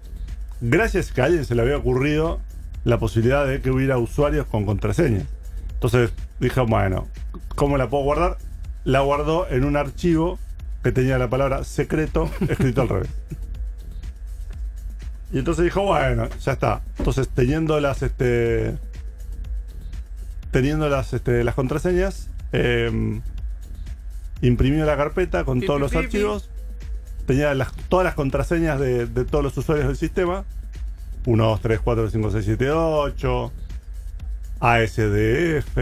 gracias 0.60 1.16
a 1.16 1.24
alguien 1.24 1.44
se 1.44 1.54
le 1.54 1.62
había 1.62 1.76
ocurrido 1.76 2.40
la 2.82 2.98
posibilidad 2.98 3.46
de 3.46 3.60
que 3.60 3.70
hubiera 3.70 3.98
usuarios 3.98 4.46
con 4.46 4.66
contraseñas. 4.66 5.26
Entonces 5.74 6.10
dije, 6.40 6.60
bueno, 6.62 7.06
¿cómo 7.54 7.78
la 7.78 7.88
puedo 7.88 8.02
guardar? 8.02 8.38
La 8.82 9.00
guardó 9.00 9.46
en 9.48 9.64
un 9.64 9.76
archivo 9.76 10.38
que 10.82 10.90
tenía 10.90 11.16
la 11.16 11.30
palabra 11.30 11.62
secreto 11.62 12.28
escrito 12.48 12.82
al 12.82 12.88
revés. 12.88 13.10
Y 15.34 15.38
entonces 15.40 15.64
dijo, 15.64 15.82
bueno, 15.82 16.28
ya 16.42 16.52
está. 16.52 16.80
Entonces, 16.98 17.28
teniendo 17.28 17.78
las 17.80 18.02
este 18.02 18.76
teniendo 20.52 20.88
las, 20.88 21.12
este, 21.12 21.42
las 21.44 21.54
contraseñas, 21.56 22.28
eh, 22.52 23.20
imprimió 24.40 24.84
la 24.84 24.96
carpeta 24.96 25.42
con 25.44 25.58
Pi, 25.60 25.66
todos 25.66 25.78
pi, 25.78 25.82
los 25.82 25.90
pi, 25.90 25.96
archivos, 25.98 26.48
tenía 27.26 27.52
las- 27.54 27.72
todas 27.88 28.04
las 28.04 28.14
contraseñas 28.14 28.78
de, 28.78 29.06
de 29.06 29.24
todos 29.24 29.42
los 29.42 29.56
usuarios 29.58 29.88
del 29.88 29.96
sistema, 29.96 30.44
1, 31.26 31.44
2, 31.44 31.60
3, 31.60 31.80
4, 31.82 32.10
5, 32.10 32.30
6, 32.30 32.44
7, 32.44 32.70
8, 32.70 33.52
ASDF, 34.60 35.76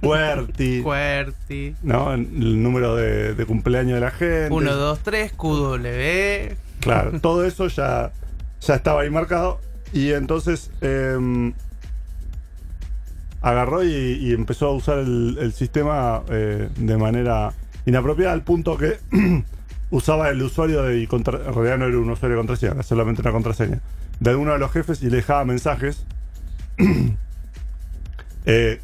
QWERTY, 0.00 0.82
QWERTY. 0.82 1.76
¿no? 1.84 2.12
el 2.14 2.62
número 2.62 2.96
de, 2.96 3.34
de 3.34 3.46
cumpleaños 3.46 3.94
de 3.94 4.00
la 4.00 4.10
gente. 4.10 4.48
1, 4.50 4.74
2, 4.74 4.98
3, 5.04 5.32
QW. 5.34 6.54
Claro, 6.80 7.20
todo 7.20 7.44
eso 7.44 7.68
ya, 7.68 8.10
ya 8.66 8.74
estaba 8.74 9.02
ahí 9.02 9.10
marcado. 9.10 9.60
Y 9.92 10.12
entonces 10.12 10.70
eh, 10.80 11.52
agarró 13.44 13.84
y, 13.84 13.88
y 13.92 14.32
empezó 14.32 14.68
a 14.68 14.72
usar 14.72 14.98
el, 14.98 15.52
sistema 15.52 16.22
eh, 16.30 16.70
de 16.76 16.96
manera 16.96 17.52
inapropiada 17.84 18.32
al 18.32 18.42
punto 18.42 18.78
que 18.78 18.98
usaba 19.90 20.30
el 20.30 20.42
usuario 20.42 20.82
de. 20.82 20.98
y 20.98 21.02
en 21.04 21.22
no 21.24 21.86
era 21.86 21.98
un 21.98 22.10
usuario 22.10 22.36
de 22.36 22.40
contraseña, 22.40 22.72
era 22.72 22.82
solamente 22.82 23.20
una 23.20 23.32
contraseña. 23.32 23.80
De 24.18 24.30
alguno 24.30 24.52
de 24.52 24.58
los 24.58 24.72
jefes 24.72 25.02
y 25.02 25.10
le 25.10 25.16
dejaba 25.16 25.44
mensajes. 25.44 26.06
eh, 28.46 28.80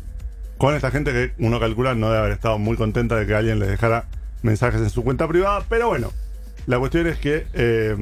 con 0.58 0.74
esta 0.74 0.90
gente 0.90 1.12
que 1.12 1.32
uno 1.38 1.58
calcula 1.58 1.94
no 1.94 2.08
debe 2.08 2.18
haber 2.18 2.32
estado 2.32 2.58
muy 2.58 2.76
contenta 2.76 3.16
de 3.16 3.26
que 3.26 3.34
alguien 3.34 3.58
le 3.58 3.66
dejara 3.66 4.04
mensajes 4.42 4.82
en 4.82 4.90
su 4.90 5.02
cuenta 5.02 5.26
privada. 5.26 5.64
Pero 5.70 5.88
bueno, 5.88 6.12
la 6.66 6.78
cuestión 6.78 7.06
es 7.06 7.16
que 7.16 7.46
eh, 7.54 7.96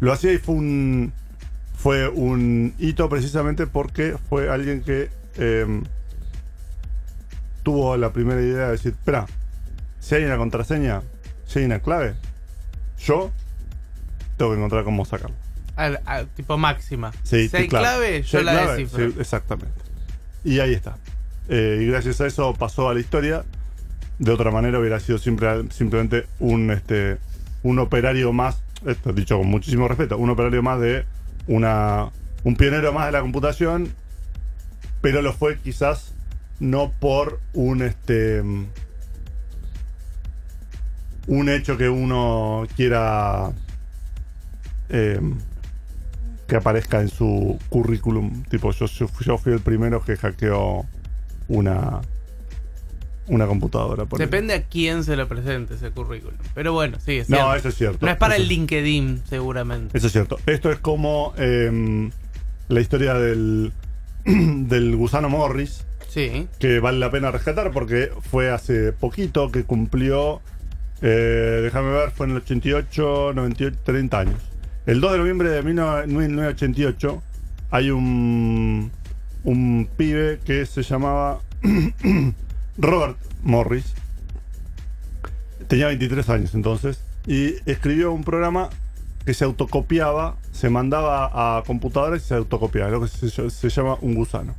lo 0.00 0.12
hacía 0.12 0.32
y 0.32 0.38
fue 0.38 0.54
un, 0.54 1.12
fue 1.76 2.08
un 2.08 2.74
hito 2.78 3.08
precisamente 3.08 3.66
porque 3.66 4.16
fue 4.28 4.50
alguien 4.50 4.82
que 4.82 5.10
eh, 5.36 5.82
tuvo 7.62 7.96
la 7.96 8.12
primera 8.12 8.40
idea 8.40 8.66
de 8.66 8.72
decir, 8.72 8.92
espera, 8.92 9.26
si 10.00 10.14
hay 10.14 10.24
una 10.24 10.36
contraseña, 10.36 11.02
si 11.46 11.58
hay 11.60 11.64
una 11.66 11.80
clave, 11.80 12.14
yo 12.98 13.30
tengo 14.36 14.52
que 14.52 14.56
encontrar 14.58 14.84
cómo 14.84 15.04
sacarlo. 15.04 15.36
Al- 15.76 16.00
al- 16.06 16.26
tipo 16.28 16.56
máxima. 16.58 17.12
Sí, 17.22 17.48
si 17.48 17.56
hay 17.56 17.68
clave, 17.68 18.22
yo 18.22 18.42
la 18.42 18.52
clave, 18.52 18.76
descifro. 18.78 19.10
sí, 19.10 19.16
exactamente. 19.20 19.72
Y 20.44 20.60
ahí 20.60 20.72
está. 20.74 20.96
Eh, 21.48 21.80
y 21.82 21.86
gracias 21.86 22.20
a 22.20 22.26
eso 22.26 22.54
pasó 22.54 22.88
a 22.88 22.94
la 22.94 23.00
historia. 23.00 23.44
De 24.18 24.30
otra 24.32 24.50
manera 24.50 24.78
hubiera 24.78 25.00
sido 25.00 25.16
simplemente 25.18 26.26
un, 26.38 26.70
este, 26.70 27.18
un 27.62 27.78
operario 27.78 28.32
más, 28.32 28.62
esto 28.86 29.12
dicho 29.12 29.36
con 29.38 29.46
muchísimo 29.48 29.86
respeto, 29.88 30.16
un 30.18 30.30
operario 30.30 30.62
más 30.62 30.80
de 30.80 31.04
una, 31.46 32.08
un 32.44 32.56
pionero 32.56 32.92
más 32.92 33.06
de 33.06 33.12
la 33.12 33.20
computación, 33.20 33.92
pero 35.00 35.22
lo 35.22 35.32
fue 35.32 35.58
quizás 35.58 36.12
no 36.60 36.92
por 37.00 37.40
un 37.54 37.82
este 37.82 38.42
un 41.26 41.48
hecho 41.48 41.76
que 41.76 41.88
uno 41.88 42.66
quiera 42.76 43.50
eh, 44.88 45.20
que 46.48 46.56
aparezca 46.56 47.00
en 47.00 47.08
su 47.08 47.58
currículum. 47.68 48.42
Tipo, 48.44 48.72
yo, 48.72 48.86
yo 48.86 49.38
fui- 49.38 49.52
el 49.52 49.60
primero 49.60 50.02
que 50.02 50.16
hackeó 50.16 50.84
una, 51.48 52.00
una 53.30 53.46
computadora. 53.46 54.04
ponele. 54.04 54.26
Depende 54.30 54.54
a 54.54 54.62
quién 54.62 55.04
se 55.04 55.16
lo 55.16 55.26
presente 55.28 55.74
ese 55.74 55.90
currículum. 55.90 56.36
Pero 56.54 56.72
bueno, 56.72 56.98
sí, 57.04 57.16
es 57.18 57.30
No, 57.30 57.36
cierto. 57.36 57.54
eso 57.56 57.68
es 57.68 57.74
cierto. 57.76 58.06
No 58.06 58.12
es 58.12 58.18
para 58.18 58.34
Eso 58.34 58.42
el 58.42 58.48
LinkedIn, 58.48 59.22
seguramente. 59.28 59.96
Eso 59.96 60.08
es 60.08 60.12
cierto. 60.12 60.38
Esto 60.46 60.70
es 60.70 60.78
como 60.78 61.32
eh, 61.38 62.10
la 62.68 62.80
historia 62.80 63.14
del, 63.14 63.72
del 64.24 64.96
gusano 64.96 65.28
Morris, 65.28 65.84
Sí. 66.08 66.48
que 66.58 66.80
vale 66.80 66.98
la 66.98 67.10
pena 67.10 67.30
rescatar 67.30 67.70
porque 67.70 68.10
fue 68.30 68.50
hace 68.50 68.92
poquito 68.92 69.50
que 69.52 69.62
cumplió, 69.64 70.40
eh, 71.02 71.60
déjame 71.62 71.90
ver, 71.92 72.10
fue 72.10 72.26
en 72.26 72.32
el 72.32 72.38
88, 72.38 73.32
98, 73.34 73.78
30 73.84 74.18
años. 74.18 74.40
El 74.86 75.00
2 75.00 75.12
de 75.12 75.18
noviembre 75.18 75.50
de 75.50 75.62
1988 75.62 77.22
hay 77.70 77.90
un, 77.90 78.90
un 79.44 79.88
pibe 79.96 80.40
que 80.44 80.66
se 80.66 80.82
llamaba 80.82 81.38
Robert 82.78 83.16
Morris. 83.42 83.94
Tenía 85.68 85.86
23 85.86 86.28
años 86.30 86.54
entonces 86.54 87.00
y 87.26 87.54
escribió 87.70 88.12
un 88.12 88.24
programa 88.24 88.70
que 89.24 89.34
se 89.34 89.44
autocopiaba, 89.44 90.36
se 90.52 90.70
mandaba 90.70 91.58
a 91.58 91.62
computadoras 91.62 92.22
y 92.22 92.26
se 92.26 92.34
autocopiaba, 92.34 92.90
lo 92.90 93.02
que 93.02 93.08
se, 93.08 93.50
se 93.50 93.68
llama 93.68 93.96
un 94.00 94.14
gusano. 94.14 94.54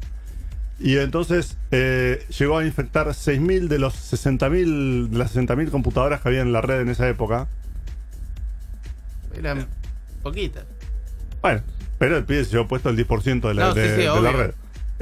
Y 0.83 0.97
entonces 0.97 1.57
eh, 1.69 2.25
llegó 2.39 2.57
a 2.57 2.65
infectar 2.65 3.07
6.000 3.07 3.67
de 3.67 3.77
los 3.77 3.93
60.000 3.93 5.09
de 5.09 5.17
las 5.17 5.35
60.000 5.35 5.69
computadoras 5.69 6.21
que 6.21 6.29
había 6.29 6.41
en 6.41 6.53
la 6.53 6.61
red 6.61 6.81
en 6.81 6.89
esa 6.89 7.07
época. 7.07 7.47
Eran 9.37 9.67
poquitas. 10.23 10.65
Bueno, 11.41 11.61
pero 11.99 12.17
el 12.17 12.23
pibe 12.25 12.43
se 12.45 12.51
llevó 12.51 12.67
puesto 12.67 12.89
el 12.89 12.97
10% 12.97 13.47
de 13.47 13.53
la, 13.53 13.67
No, 13.67 13.73
sí, 13.73 13.79
de, 13.79 13.95
sí, 13.95 14.01
de 14.01 14.21
la 14.21 14.31
red. 14.31 14.51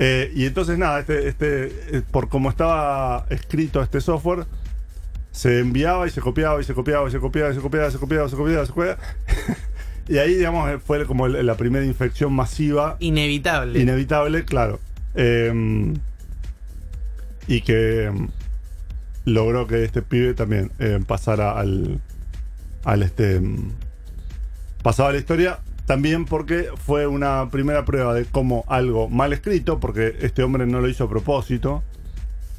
Eh, 0.02 0.32
y 0.34 0.46
entonces 0.46 0.78
nada, 0.78 1.02
este, 1.02 1.28
este, 1.28 1.66
eh, 1.98 2.02
por 2.10 2.30
cómo 2.30 2.50
estaba 2.50 3.26
escrito 3.30 3.82
este 3.82 4.00
software, 4.00 4.46
se 5.32 5.60
enviaba 5.60 6.08
y 6.08 6.10
se 6.10 6.22
copiaba 6.22 6.60
y 6.60 6.64
se 6.64 6.74
copiaba 6.74 7.08
y 7.08 7.12
se 7.12 7.20
copiaba 7.20 7.52
y 7.52 7.54
se 7.54 7.60
copiaba 7.60 7.88
y 7.88 7.92
se 7.92 7.98
copiaba 8.00 8.26
y 8.26 8.30
se 8.30 8.36
copiaba 8.36 8.64
y 8.64 8.66
se 8.66 8.74
copiaba. 8.74 8.98
y 10.08 10.18
ahí, 10.18 10.36
digamos, 10.36 10.70
eh, 10.70 10.80
fue 10.80 11.06
como 11.06 11.28
la 11.28 11.56
primera 11.56 11.86
infección 11.86 12.34
masiva 12.34 12.96
Inevitable. 13.00 13.80
inevitable, 13.80 14.46
claro. 14.46 14.80
Eh, 15.16 15.94
y 17.50 17.62
que 17.62 18.06
eh, 18.06 18.12
logró 19.26 19.68
que 19.68 19.84
este 19.84 20.02
pibe 20.02 20.34
también 20.36 20.72
eh, 20.80 21.00
pasara 21.06 21.60
al. 21.60 22.00
al 22.86 23.04
este. 23.04 23.42
pasaba 24.84 25.12
la 25.12 25.18
historia. 25.18 25.60
También 25.90 26.26
porque 26.26 26.68
fue 26.86 27.08
una 27.08 27.50
primera 27.50 27.84
prueba 27.84 28.14
de 28.14 28.26
cómo 28.26 28.64
algo 28.68 29.10
mal 29.10 29.34
escrito, 29.34 29.80
porque 29.80 30.18
este 30.22 30.44
hombre 30.44 30.68
no 30.68 30.82
lo 30.82 30.88
hizo 30.88 31.06
a 31.06 31.10
propósito, 31.10 31.82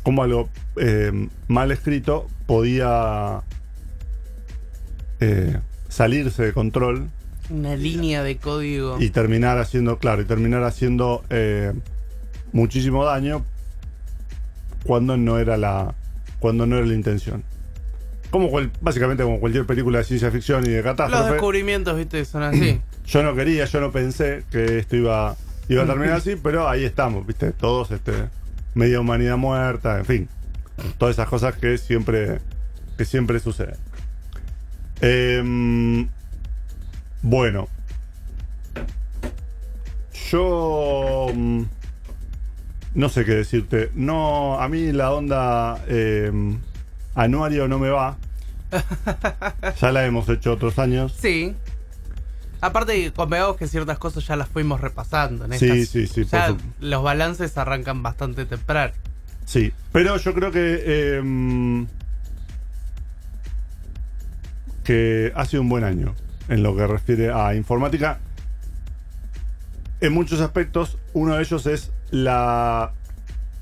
cómo 0.02 0.24
algo 0.24 0.48
eh, 0.74 1.28
mal 1.46 1.70
escrito 1.70 2.26
podía 2.46 3.42
eh, 5.20 5.56
salirse 5.88 6.42
de 6.42 6.52
control 6.52 7.08
Una 7.50 7.76
línea 7.76 8.24
de 8.24 8.36
código. 8.36 8.96
y 9.00 9.10
terminar 9.10 9.58
haciendo, 9.58 9.98
claro, 10.00 10.22
y 10.22 10.24
terminar 10.24 10.64
haciendo 10.64 11.22
eh, 11.30 11.72
muchísimo 12.52 13.04
daño 13.04 13.44
cuando 14.82 15.16
no 15.16 15.38
era 15.38 15.56
la 15.56 15.94
cuando 16.40 16.66
no 16.66 16.78
era 16.78 16.86
la 16.86 16.94
intención. 16.94 17.44
Como 18.32 18.50
cual- 18.50 18.72
básicamente 18.80 19.22
como 19.22 19.38
cualquier 19.38 19.66
película 19.66 19.98
de 19.98 20.04
ciencia 20.04 20.32
ficción 20.32 20.66
y 20.66 20.70
de 20.70 20.76
Los 20.82 20.84
catástrofe. 20.96 21.30
descubrimientos, 21.34 21.96
viste, 21.96 22.24
son 22.24 22.42
así. 22.42 22.80
Yo 23.06 23.22
no 23.22 23.34
quería, 23.34 23.64
yo 23.64 23.80
no 23.80 23.90
pensé 23.90 24.44
que 24.50 24.78
esto 24.78 24.96
iba, 24.96 25.36
iba 25.68 25.82
a 25.82 25.86
terminar 25.86 26.14
así, 26.14 26.36
pero 26.36 26.68
ahí 26.68 26.84
estamos, 26.84 27.26
viste, 27.26 27.52
todos 27.52 27.90
este 27.90 28.12
media 28.74 29.00
humanidad 29.00 29.36
muerta, 29.36 29.98
en 29.98 30.04
fin. 30.04 30.28
Todas 30.98 31.16
esas 31.16 31.28
cosas 31.28 31.56
que 31.56 31.76
siempre 31.76 32.40
que 32.96 33.04
siempre 33.04 33.40
suceden. 33.40 33.76
Em, 35.00 36.08
bueno. 37.22 37.68
Yo 40.30 41.28
mm, 41.34 41.62
no 42.94 43.08
sé 43.08 43.24
qué 43.24 43.34
decirte. 43.36 43.90
No, 43.94 44.60
a 44.60 44.68
mí 44.68 44.92
la 44.92 45.12
onda 45.12 45.82
em, 45.88 46.58
anuario 47.14 47.68
no 47.68 47.78
me 47.78 47.88
va. 47.88 48.16
Ya 49.80 49.92
la 49.92 50.04
hemos 50.04 50.28
hecho 50.28 50.52
otros 50.52 50.78
años. 50.78 51.16
Sí. 51.18 51.56
Aparte, 52.60 53.12
convengamos 53.12 53.56
que 53.56 53.66
ciertas 53.68 53.98
cosas 53.98 54.26
ya 54.26 54.36
las 54.36 54.48
fuimos 54.48 54.80
repasando. 54.80 55.44
En 55.46 55.52
Sí, 55.58 55.66
estas- 55.68 55.88
sí, 55.88 56.06
sí, 56.06 56.24
Ya 56.30 56.54
los 56.80 57.02
balances 57.02 57.56
arrancan 57.56 58.02
bastante 58.02 58.44
temprano. 58.44 58.92
Sí, 59.46 59.72
pero 59.92 60.16
yo 60.18 60.34
creo 60.34 60.52
que 60.52 60.82
eh, 60.84 61.86
que 64.84 65.32
ha 65.34 65.44
sido 65.44 65.62
un 65.62 65.68
buen 65.68 65.84
año 65.84 66.14
en 66.48 66.62
lo 66.62 66.74
que 66.76 66.86
refiere 66.86 67.32
a 67.32 67.54
informática. 67.54 68.18
En 70.00 70.12
muchos 70.12 70.40
aspectos, 70.40 70.98
uno 71.12 71.34
de 71.36 71.42
ellos 71.42 71.66
es 71.66 71.92
la 72.10 72.92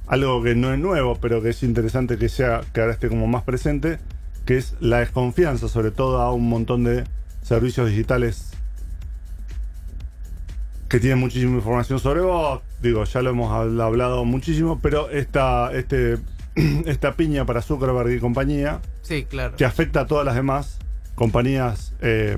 algo 0.06 0.42
que 0.42 0.54
no 0.54 0.72
es 0.72 0.78
nuevo, 0.78 1.16
pero 1.20 1.42
que 1.42 1.50
es 1.50 1.62
interesante 1.62 2.16
que 2.16 2.28
sea 2.30 2.62
que 2.72 2.80
ahora 2.80 2.94
esté 2.94 3.08
como 3.08 3.26
más 3.26 3.42
presente, 3.42 3.98
que 4.46 4.56
es 4.56 4.74
la 4.80 5.00
desconfianza, 5.00 5.68
sobre 5.68 5.90
todo 5.90 6.22
a 6.22 6.32
un 6.32 6.48
montón 6.48 6.84
de 6.84 7.04
servicios 7.42 7.90
digitales 7.90 8.52
que 10.88 11.00
tienen 11.00 11.18
muchísima 11.18 11.56
información 11.56 11.98
sobre 11.98 12.20
vos. 12.22 12.62
Digo, 12.82 13.04
ya 13.04 13.22
lo 13.22 13.30
hemos 13.30 13.50
habl- 13.52 13.82
hablado 13.82 14.24
muchísimo, 14.24 14.78
pero 14.80 15.10
esta, 15.10 15.70
este, 15.72 16.18
esta 16.86 17.14
piña 17.14 17.44
para 17.44 17.60
Zuckerberg 17.62 18.10
y 18.12 18.18
compañía, 18.20 18.80
Sí, 19.02 19.24
claro. 19.28 19.56
que 19.56 19.64
afecta 19.64 20.00
a 20.00 20.06
todas 20.06 20.24
las 20.24 20.34
demás 20.34 20.78
compañías, 21.14 21.92
eh, 22.00 22.36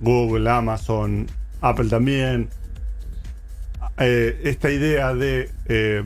Google, 0.00 0.48
Amazon, 0.50 1.26
Apple 1.60 1.88
también, 1.88 2.48
eh, 3.98 4.40
esta 4.44 4.70
idea 4.70 5.14
de 5.14 5.50
eh, 5.66 6.02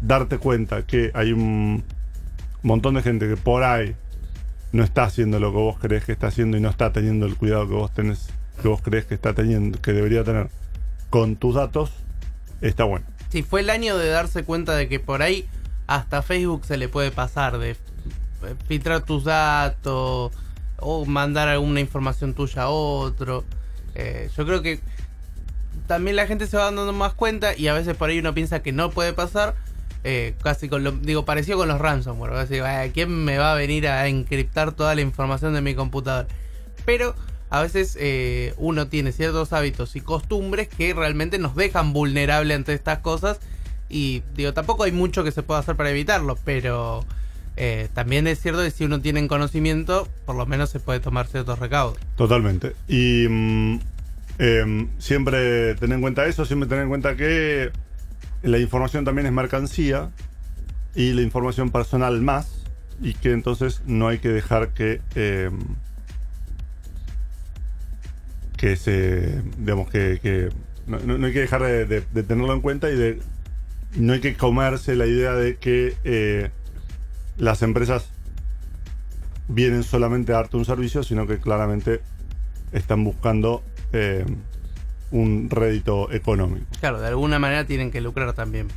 darte 0.00 0.38
cuenta 0.38 0.82
que 0.84 1.10
hay 1.14 1.32
un 1.32 1.82
montón 2.62 2.94
de 2.94 3.02
gente 3.02 3.28
que 3.28 3.36
por 3.36 3.62
ahí 3.64 3.94
no 4.72 4.84
está 4.84 5.04
haciendo 5.04 5.40
lo 5.40 5.50
que 5.50 5.56
vos 5.58 5.76
crees 5.80 6.04
que 6.04 6.12
está 6.12 6.26
haciendo 6.28 6.56
y 6.56 6.60
no 6.60 6.68
está 6.68 6.92
teniendo 6.92 7.26
el 7.26 7.36
cuidado 7.36 7.66
que 7.68 7.74
vos 7.74 7.94
tenés, 7.94 8.28
que 8.60 8.68
vos 8.68 8.82
crees 8.82 9.06
que 9.06 9.14
está 9.14 9.32
teniendo, 9.32 9.80
que 9.80 9.92
debería 9.92 10.24
tener 10.24 10.48
con 11.10 11.36
tus 11.36 11.54
datos, 11.54 11.90
está 12.60 12.84
bueno. 12.84 13.06
Sí, 13.30 13.42
fue 13.42 13.60
el 13.60 13.70
año 13.70 13.96
de 13.98 14.08
darse 14.08 14.44
cuenta 14.44 14.74
de 14.74 14.88
que 14.88 15.00
por 15.00 15.22
ahí 15.22 15.48
hasta 15.86 16.22
Facebook 16.22 16.64
se 16.64 16.76
le 16.76 16.88
puede 16.88 17.10
pasar 17.10 17.58
de 17.58 17.70
eh, 17.72 17.76
filtrar 18.68 19.02
tus 19.02 19.24
datos 19.24 20.32
o 20.78 21.04
mandar 21.06 21.48
alguna 21.48 21.80
información 21.80 22.34
tuya 22.34 22.62
a 22.62 22.68
otro. 22.68 23.44
Eh, 23.94 24.30
yo 24.36 24.44
creo 24.44 24.62
que 24.62 24.80
también 25.86 26.16
la 26.16 26.26
gente 26.26 26.46
se 26.46 26.56
va 26.56 26.64
dando 26.64 26.92
más 26.92 27.14
cuenta 27.14 27.56
y 27.56 27.68
a 27.68 27.72
veces 27.74 27.96
por 27.96 28.10
ahí 28.10 28.18
uno 28.18 28.34
piensa 28.34 28.62
que 28.62 28.72
no 28.72 28.90
puede 28.90 29.12
pasar. 29.12 29.54
eh, 30.08 30.34
casi 30.40 30.68
con 30.68 30.84
lo, 30.84 30.92
digo, 30.92 31.24
parecido 31.24 31.58
con 31.58 31.66
los 31.66 31.80
ransomware. 31.80 32.30
¿verdad? 32.30 32.44
Así, 32.44 32.60
"Ay, 32.60 32.90
¿Quién 32.90 33.10
me 33.24 33.38
va 33.38 33.50
a 33.52 33.54
venir 33.56 33.88
a 33.88 34.06
encriptar 34.06 34.70
toda 34.70 34.94
la 34.94 35.00
información 35.00 35.52
de 35.52 35.62
mi 35.62 35.74
computador? 35.74 36.28
Pero 36.84 37.16
a 37.50 37.62
veces 37.62 37.96
eh, 38.00 38.54
uno 38.56 38.88
tiene 38.88 39.12
ciertos 39.12 39.52
hábitos 39.52 39.96
y 39.96 40.00
costumbres 40.00 40.68
que 40.68 40.92
realmente 40.94 41.38
nos 41.38 41.54
dejan 41.54 41.92
vulnerable 41.92 42.54
ante 42.54 42.72
estas 42.72 42.98
cosas. 42.98 43.38
Y 43.88 44.22
digo, 44.34 44.52
tampoco 44.52 44.82
hay 44.82 44.92
mucho 44.92 45.22
que 45.22 45.30
se 45.30 45.42
pueda 45.42 45.60
hacer 45.60 45.76
para 45.76 45.90
evitarlo, 45.90 46.36
pero 46.44 47.04
eh, 47.56 47.88
también 47.94 48.26
es 48.26 48.40
cierto 48.40 48.62
que 48.62 48.70
si 48.70 48.84
uno 48.84 49.00
tiene 49.00 49.26
conocimiento, 49.28 50.08
por 50.24 50.34
lo 50.34 50.44
menos 50.44 50.70
se 50.70 50.80
puede 50.80 51.00
tomar 51.00 51.26
ciertos 51.28 51.58
recaudos. 51.58 51.98
Totalmente. 52.16 52.74
Y 52.88 53.26
mm, 53.28 53.80
em, 54.38 54.88
siempre 54.98 55.76
tener 55.76 55.96
en 55.96 56.00
cuenta 56.02 56.26
eso, 56.26 56.44
siempre 56.44 56.68
tener 56.68 56.82
en 56.82 56.88
cuenta 56.88 57.16
que 57.16 57.70
la 58.42 58.58
información 58.58 59.04
también 59.04 59.26
es 59.26 59.32
mercancía 59.32 60.10
y 60.94 61.12
la 61.12 61.22
información 61.22 61.70
personal 61.70 62.20
más, 62.22 62.64
y 63.00 63.14
que 63.14 63.32
entonces 63.32 63.82
no 63.86 64.08
hay 64.08 64.18
que 64.18 64.30
dejar 64.30 64.70
que 64.70 65.00
em, 65.14 65.58
que 68.56 68.76
se 68.76 69.42
digamos 69.58 69.88
que, 69.90 70.18
que 70.22 70.48
no, 70.86 70.98
no- 71.00 71.26
hay 71.26 71.32
que 71.32 71.40
dejar 71.40 71.62
de, 71.62 71.84
de- 71.86 72.04
de 72.12 72.22
tenerlo 72.22 72.52
en 72.54 72.60
cuenta 72.60 72.90
y 72.90 72.96
de 72.96 73.20
no 73.96 74.12
hay 74.12 74.20
que 74.20 74.34
comerse 74.34 74.94
la 74.96 75.06
idea 75.06 75.32
de 75.34 75.56
que 75.56 75.94
eh, 76.04 76.50
las 77.38 77.62
empresas 77.62 78.08
vienen 79.48 79.82
solamente 79.84 80.32
a 80.32 80.36
darte 80.36 80.56
un 80.56 80.64
servicio, 80.64 81.02
sino 81.02 81.26
que 81.26 81.38
claramente 81.38 82.00
están 82.72 83.04
buscando 83.04 83.62
eh, 83.92 84.24
un 85.12 85.48
rédito 85.50 86.10
económico. 86.12 86.66
Claro, 86.80 87.00
de 87.00 87.06
alguna 87.08 87.38
manera 87.38 87.64
tienen 87.64 87.90
que 87.90 88.00
lucrar 88.00 88.32
también. 88.32 88.68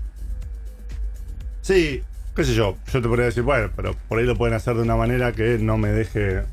Sí, 1.62 2.02
qué 2.36 2.44
sé 2.44 2.54
yo, 2.54 2.78
yo 2.92 3.02
te 3.02 3.08
podría 3.08 3.26
decir, 3.26 3.44
bueno, 3.44 3.70
pero 3.76 3.96
por 4.08 4.20
ahí 4.20 4.26
lo 4.26 4.36
pueden 4.38 4.56
hacer 4.56 4.76
de 4.76 4.82
una 4.84 4.96
manera 4.96 5.32
que 5.34 5.58
no 5.58 5.78
me 5.78 5.90
deje 5.90 6.44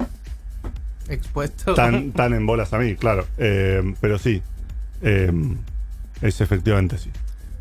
Expuesto. 1.09 1.75
tan, 1.75 2.13
tan 2.13 2.35
en 2.35 2.47
bolas 2.47 2.73
a 2.73 2.79
mí, 2.79 2.97
claro. 2.97 3.27
Eh, 3.39 3.95
pero 4.01 4.19
sí, 4.19 4.43
eh, 5.03 5.33
es 6.23 6.41
efectivamente 6.41 6.99
sí. 6.99 7.11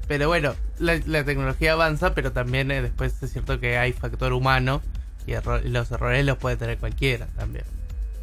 Pero 0.08 0.28
bueno, 0.28 0.54
la, 0.80 1.00
la 1.06 1.24
tecnología 1.24 1.74
avanza, 1.74 2.14
pero 2.14 2.32
también 2.32 2.70
eh, 2.72 2.82
después 2.82 3.22
es 3.24 3.32
cierto 3.32 3.60
que 3.60 3.78
hay 3.78 3.92
factor 3.94 4.34
humano 4.34 4.82
y, 5.26 5.32
erro- 5.32 5.62
los 5.64 5.92
errores 5.92 6.24
los 6.26 6.38
puede 6.38 6.58
tener 6.58 6.78
cualquiera 6.78 7.26
también. 7.36 7.66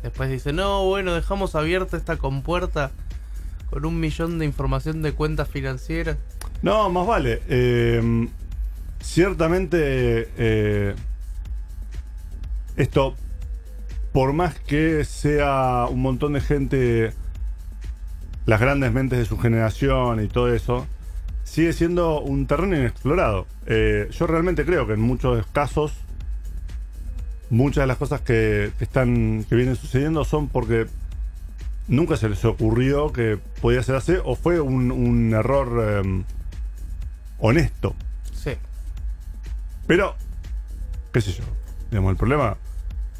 Después 0.03 0.31
dice, 0.31 0.53
no, 0.53 0.85
bueno, 0.87 1.15
dejamos 1.15 1.55
abierta 1.55 1.97
esta 1.97 2.17
compuerta 2.17 2.91
con 3.71 3.85
un 3.85 3.99
millón 4.01 4.39
de 4.39 4.45
información 4.45 5.03
de 5.03 5.13
cuentas 5.13 5.49
financieras. 5.49 6.17
No, 6.63 6.89
más 6.91 7.07
vale. 7.07 7.43
Eh, 7.49 8.29
ciertamente 9.01 10.29
eh, 10.37 10.95
esto, 12.77 13.15
por 14.13 14.33
más 14.35 14.59
que 14.61 15.05
sea 15.05 15.87
un 15.91 16.03
montón 16.03 16.35
de 16.35 16.41
gente, 16.41 17.13
las 18.45 18.61
grandes 18.61 18.93
mentes 18.93 19.19
de 19.19 19.25
su 19.25 19.39
generación 19.39 20.23
y 20.23 20.29
todo 20.29 20.53
eso, 20.55 20.87
sigue 21.45 21.73
siendo 21.73 22.21
un 22.21 22.47
terreno 22.47 22.77
inexplorado. 22.77 23.47
Eh, 23.67 24.09
yo 24.13 24.27
realmente 24.27 24.65
creo 24.65 24.87
que 24.87 24.95
en 24.95 25.01
muchos 25.01 25.47
casos, 25.47 25.95
muchas 27.49 27.83
de 27.83 27.87
las 27.87 27.97
cosas 27.97 28.21
que, 28.21 28.73
están, 28.81 29.45
que 29.49 29.55
vienen 29.55 29.77
sucediendo 29.77 30.25
son 30.25 30.49
porque 30.49 30.87
nunca 31.89 32.17
se 32.17 32.29
les 32.29 32.45
ocurrió 32.45 33.13
que 33.13 33.39
podía 33.61 33.83
ser 33.83 33.97
así 33.97 34.15
o 34.25 34.37
fue 34.37 34.61
un, 34.61 34.93
un 34.93 35.33
error 35.33 36.03
eh, 36.05 36.25
honesto. 37.39 37.95
Sí. 38.35 38.53
Pero, 39.87 40.17
qué 41.13 41.23
sé 41.23 41.33
yo, 41.33 41.45
digamos, 41.91 42.11
el 42.11 42.17
problema 42.19 42.59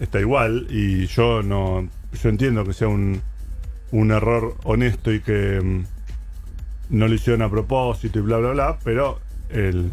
está 0.03 0.21
igual 0.21 0.67
y 0.69 1.07
yo 1.07 1.43
no, 1.43 1.89
yo 2.21 2.29
entiendo 2.29 2.65
que 2.65 2.73
sea 2.73 2.89
un, 2.89 3.23
un 3.93 4.11
error 4.11 4.57
honesto 4.65 5.13
y 5.13 5.21
que 5.21 5.61
mm, 5.63 5.85
no 6.91 7.09
lo 7.09 7.15
hicieron 7.15 7.43
a 7.43 7.49
propósito 7.51 8.19
y 8.19 8.23
bla, 8.23 8.39
bla, 8.39 8.51
bla, 8.51 8.79
pero 8.85 9.21
el, 9.51 9.91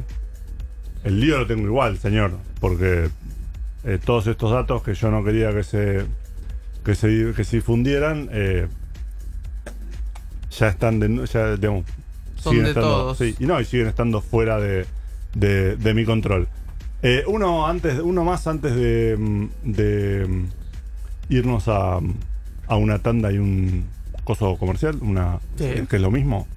el 1.03 1.19
lío 1.19 1.37
lo 1.37 1.47
tengo 1.47 1.65
igual, 1.65 1.97
señor, 1.97 2.31
porque 2.59 3.09
eh, 3.83 3.99
todos 4.03 4.27
estos 4.27 4.51
datos 4.51 4.81
que 4.83 4.93
yo 4.95 5.11
no 5.11 5.23
quería 5.23 5.53
que 5.53 5.63
se, 5.63 6.05
que 6.83 6.95
se, 6.95 7.33
que 7.35 7.43
se 7.43 7.57
difundieran, 7.57 8.29
eh, 8.31 8.67
ya 10.57 10.67
están, 10.69 10.99
de, 10.99 11.27
ya, 11.27 11.55
digamos, 11.55 11.85
Son 12.35 12.51
siguen 12.51 12.63
de 12.63 12.69
estando, 12.71 12.89
todos. 12.89 13.17
sí, 13.19 13.35
y 13.39 13.45
no, 13.45 13.61
y 13.61 13.65
siguen 13.65 13.87
estando 13.87 14.21
fuera 14.21 14.59
de, 14.59 14.85
de, 15.35 15.75
de 15.77 15.93
mi 15.93 16.03
control. 16.03 16.47
Eh, 17.01 17.23
uno 17.27 17.65
antes, 17.65 17.99
uno 17.99 18.23
más 18.25 18.45
antes 18.47 18.75
de, 18.75 19.15
mm, 19.17 19.47
de 19.63 20.25
mm, 20.27 20.45
irnos 21.33 21.67
a, 21.67 21.99
a 22.67 22.75
una 22.75 22.99
tanda 22.99 23.31
y 23.31 23.37
un 23.37 23.85
coso 24.25 24.57
comercial, 24.57 24.97
una 25.01 25.39
Sí. 25.55 25.63
eh, 25.65 25.85
que 25.89 25.95
es 25.95 26.01
lo 26.01 26.11
mismo. 26.11 26.47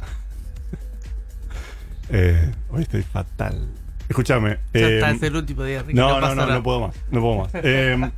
eh, 2.11 2.51
hoy 2.71 2.83
estoy 2.83 3.03
fatal. 3.03 3.69
Escúchame. 4.09 4.59
Ya 4.75 4.81
eh, 4.81 4.95
está, 4.97 5.11
es 5.13 5.23
el 5.23 5.37
último 5.37 5.63
día, 5.65 5.83
Ricky, 5.83 5.95
no, 5.95 6.21
no, 6.21 6.35
no, 6.35 6.47
no 6.47 6.63
puedo 6.63 6.81
más. 6.89 6.97
No 7.11 7.21
puedo 7.21 7.37
más. 7.39 7.55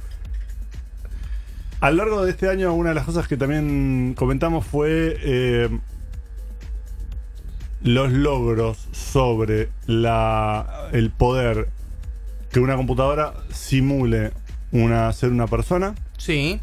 A 1.80 1.90
lo 1.90 1.96
largo 1.98 2.24
de 2.24 2.30
este 2.30 2.48
año, 2.48 2.72
una 2.72 2.88
de 2.90 2.94
las 2.94 3.04
cosas 3.04 3.28
que 3.28 3.36
también 3.36 4.14
comentamos 4.16 4.64
fue 4.64 5.68
los 7.82 8.10
logros 8.10 8.88
sobre 8.92 9.68
la, 9.86 10.88
el 10.92 11.10
poder 11.10 11.68
que 12.54 12.60
una 12.60 12.76
computadora 12.76 13.34
simule 13.52 14.30
una, 14.72 15.12
ser 15.12 15.30
una 15.30 15.46
persona 15.48 15.94
Sí, 16.16 16.60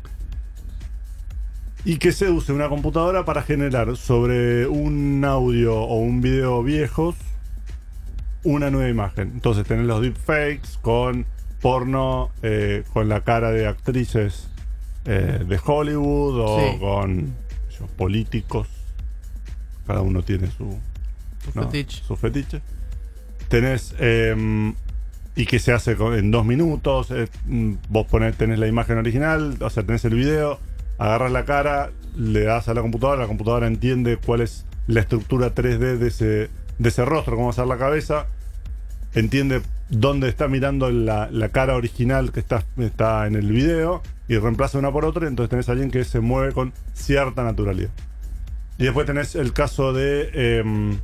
y 1.84 1.98
que 1.98 2.12
se 2.14 2.30
use 2.30 2.54
una 2.54 2.70
computadora 2.70 3.26
para 3.26 3.42
generar 3.44 3.98
sobre 3.98 4.68
un 4.68 5.24
audio 5.26 5.76
o 5.76 5.98
un 5.98 6.22
video 6.22 6.64
viejos 6.64 7.16
una 8.44 8.72
nueva 8.72 8.90
imagen. 8.90 9.32
Entonces 9.34 9.68
tenés 9.68 9.86
los 9.86 10.02
deepfakes 10.02 10.78
con 10.82 11.26
porno, 11.62 12.32
eh, 12.42 12.84
con 12.94 13.08
la 13.10 13.22
cara 13.22 13.52
de 13.52 13.68
actrices 13.68 14.48
eh, 15.06 15.44
de 15.48 15.60
Hollywood 15.64 16.40
o 16.40 16.60
Sí. 16.72 16.80
con 16.80 17.18
qué 17.50 17.56
sé 17.74 17.80
yo, 17.82 17.88
políticos. 17.98 18.68
Cada 19.86 20.02
uno 20.02 20.24
tiene 20.24 20.48
su, 20.48 20.78
tu 21.44 21.52
¿no? 21.60 21.64
fetiche. 21.64 22.02
su 22.04 22.16
fetiche. 22.16 22.62
Tenés. 23.50 23.94
eh, 24.00 24.74
y 25.36 25.46
que 25.46 25.60
se 25.60 25.72
hace 25.74 25.92
en 25.92 26.32
dos 26.32 26.46
minutos. 26.46 27.12
eh, 27.12 27.28
mm, 27.46 27.74
vos 27.90 28.08
ponés, 28.08 28.36
tenés 28.36 28.60
la 28.60 28.68
imagen 28.68 28.98
original, 28.98 29.58
o 29.62 29.70
sea, 29.70 29.84
tenés 29.84 30.06
el 30.06 30.16
video, 30.16 30.60
agarras 30.98 31.32
la 31.32 31.46
cara, 31.46 31.92
le 32.16 32.44
das 32.44 32.68
a 32.68 32.74
la 32.74 32.82
computadora, 32.82 33.22
la 33.22 33.28
computadora 33.28 33.68
entiende 33.68 34.18
cuál 34.18 34.42
es 34.42 34.66
la 34.88 35.00
estructura 35.02 35.54
3D 35.54 35.98
de 35.98 36.08
ese, 36.08 36.50
de 36.78 36.90
ese 36.90 37.06
rostro, 37.06 37.36
cómo 37.36 37.54
ser 37.54 37.68
la 37.68 37.78
cabeza, 37.78 38.28
entiende 39.14 39.62
dónde 39.90 40.30
está 40.30 40.48
mirando 40.48 40.90
la, 40.90 41.30
la 41.32 41.50
cara 41.50 41.76
original 41.76 42.32
que 42.32 42.40
está, 42.40 42.64
está 42.78 43.28
en 43.28 43.36
el 43.36 43.52
video 43.52 44.02
y 44.28 44.38
reemplaza 44.38 44.80
una 44.80 44.92
por 44.92 45.06
otra, 45.06 45.28
entonces 45.28 45.50
tenés 45.50 45.70
a 45.70 45.74
alguien 45.74 45.92
que 45.92 46.04
se 46.04 46.20
mueve 46.20 46.54
con 46.54 46.74
cierta 46.94 47.44
naturalidad. 47.44 47.90
Y 48.78 48.86
después 48.86 49.06
tenés 49.06 49.36
el 49.36 49.54
caso 49.54 49.94
de 49.94 50.60
em, 50.60 50.98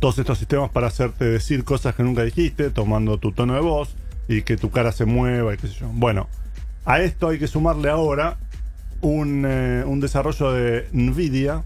todos 0.00 0.18
estos 0.18 0.38
sistemas 0.38 0.70
para 0.70 0.88
hacerte 0.88 1.24
decir 1.24 1.64
cosas 1.64 1.94
que 1.94 2.02
nunca 2.02 2.22
dijiste, 2.22 2.70
tomando 2.70 3.18
tu 3.18 3.32
tono 3.32 3.54
de 3.54 3.60
voz 3.60 3.94
y 4.28 4.42
que 4.42 4.56
tu 4.56 4.70
cara 4.70 4.92
se 4.92 5.04
mueva 5.06 5.54
y 5.54 5.56
qué 5.56 5.68
sé 5.68 5.74
yo. 5.74 5.88
Bueno, 5.92 6.28
a 6.84 7.00
esto 7.00 7.28
hay 7.28 7.38
que 7.38 7.46
sumarle 7.48 7.88
ahora 7.90 8.36
un, 9.00 9.44
eh, 9.46 9.84
un 9.86 10.00
desarrollo 10.00 10.52
de 10.52 10.88
Nvidia, 10.92 11.62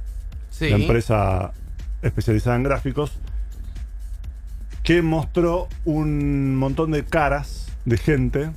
Sí. 0.51 0.68
la 0.68 0.76
empresa 0.76 1.53
especializada 2.03 2.57
en 2.57 2.62
gráficos, 2.64 3.12
que 4.83 5.03
mostró 5.03 5.68
un 5.85 6.57
montón 6.57 6.91
de 6.91 7.05
caras 7.05 7.68
de 7.85 7.99
gente. 7.99 8.51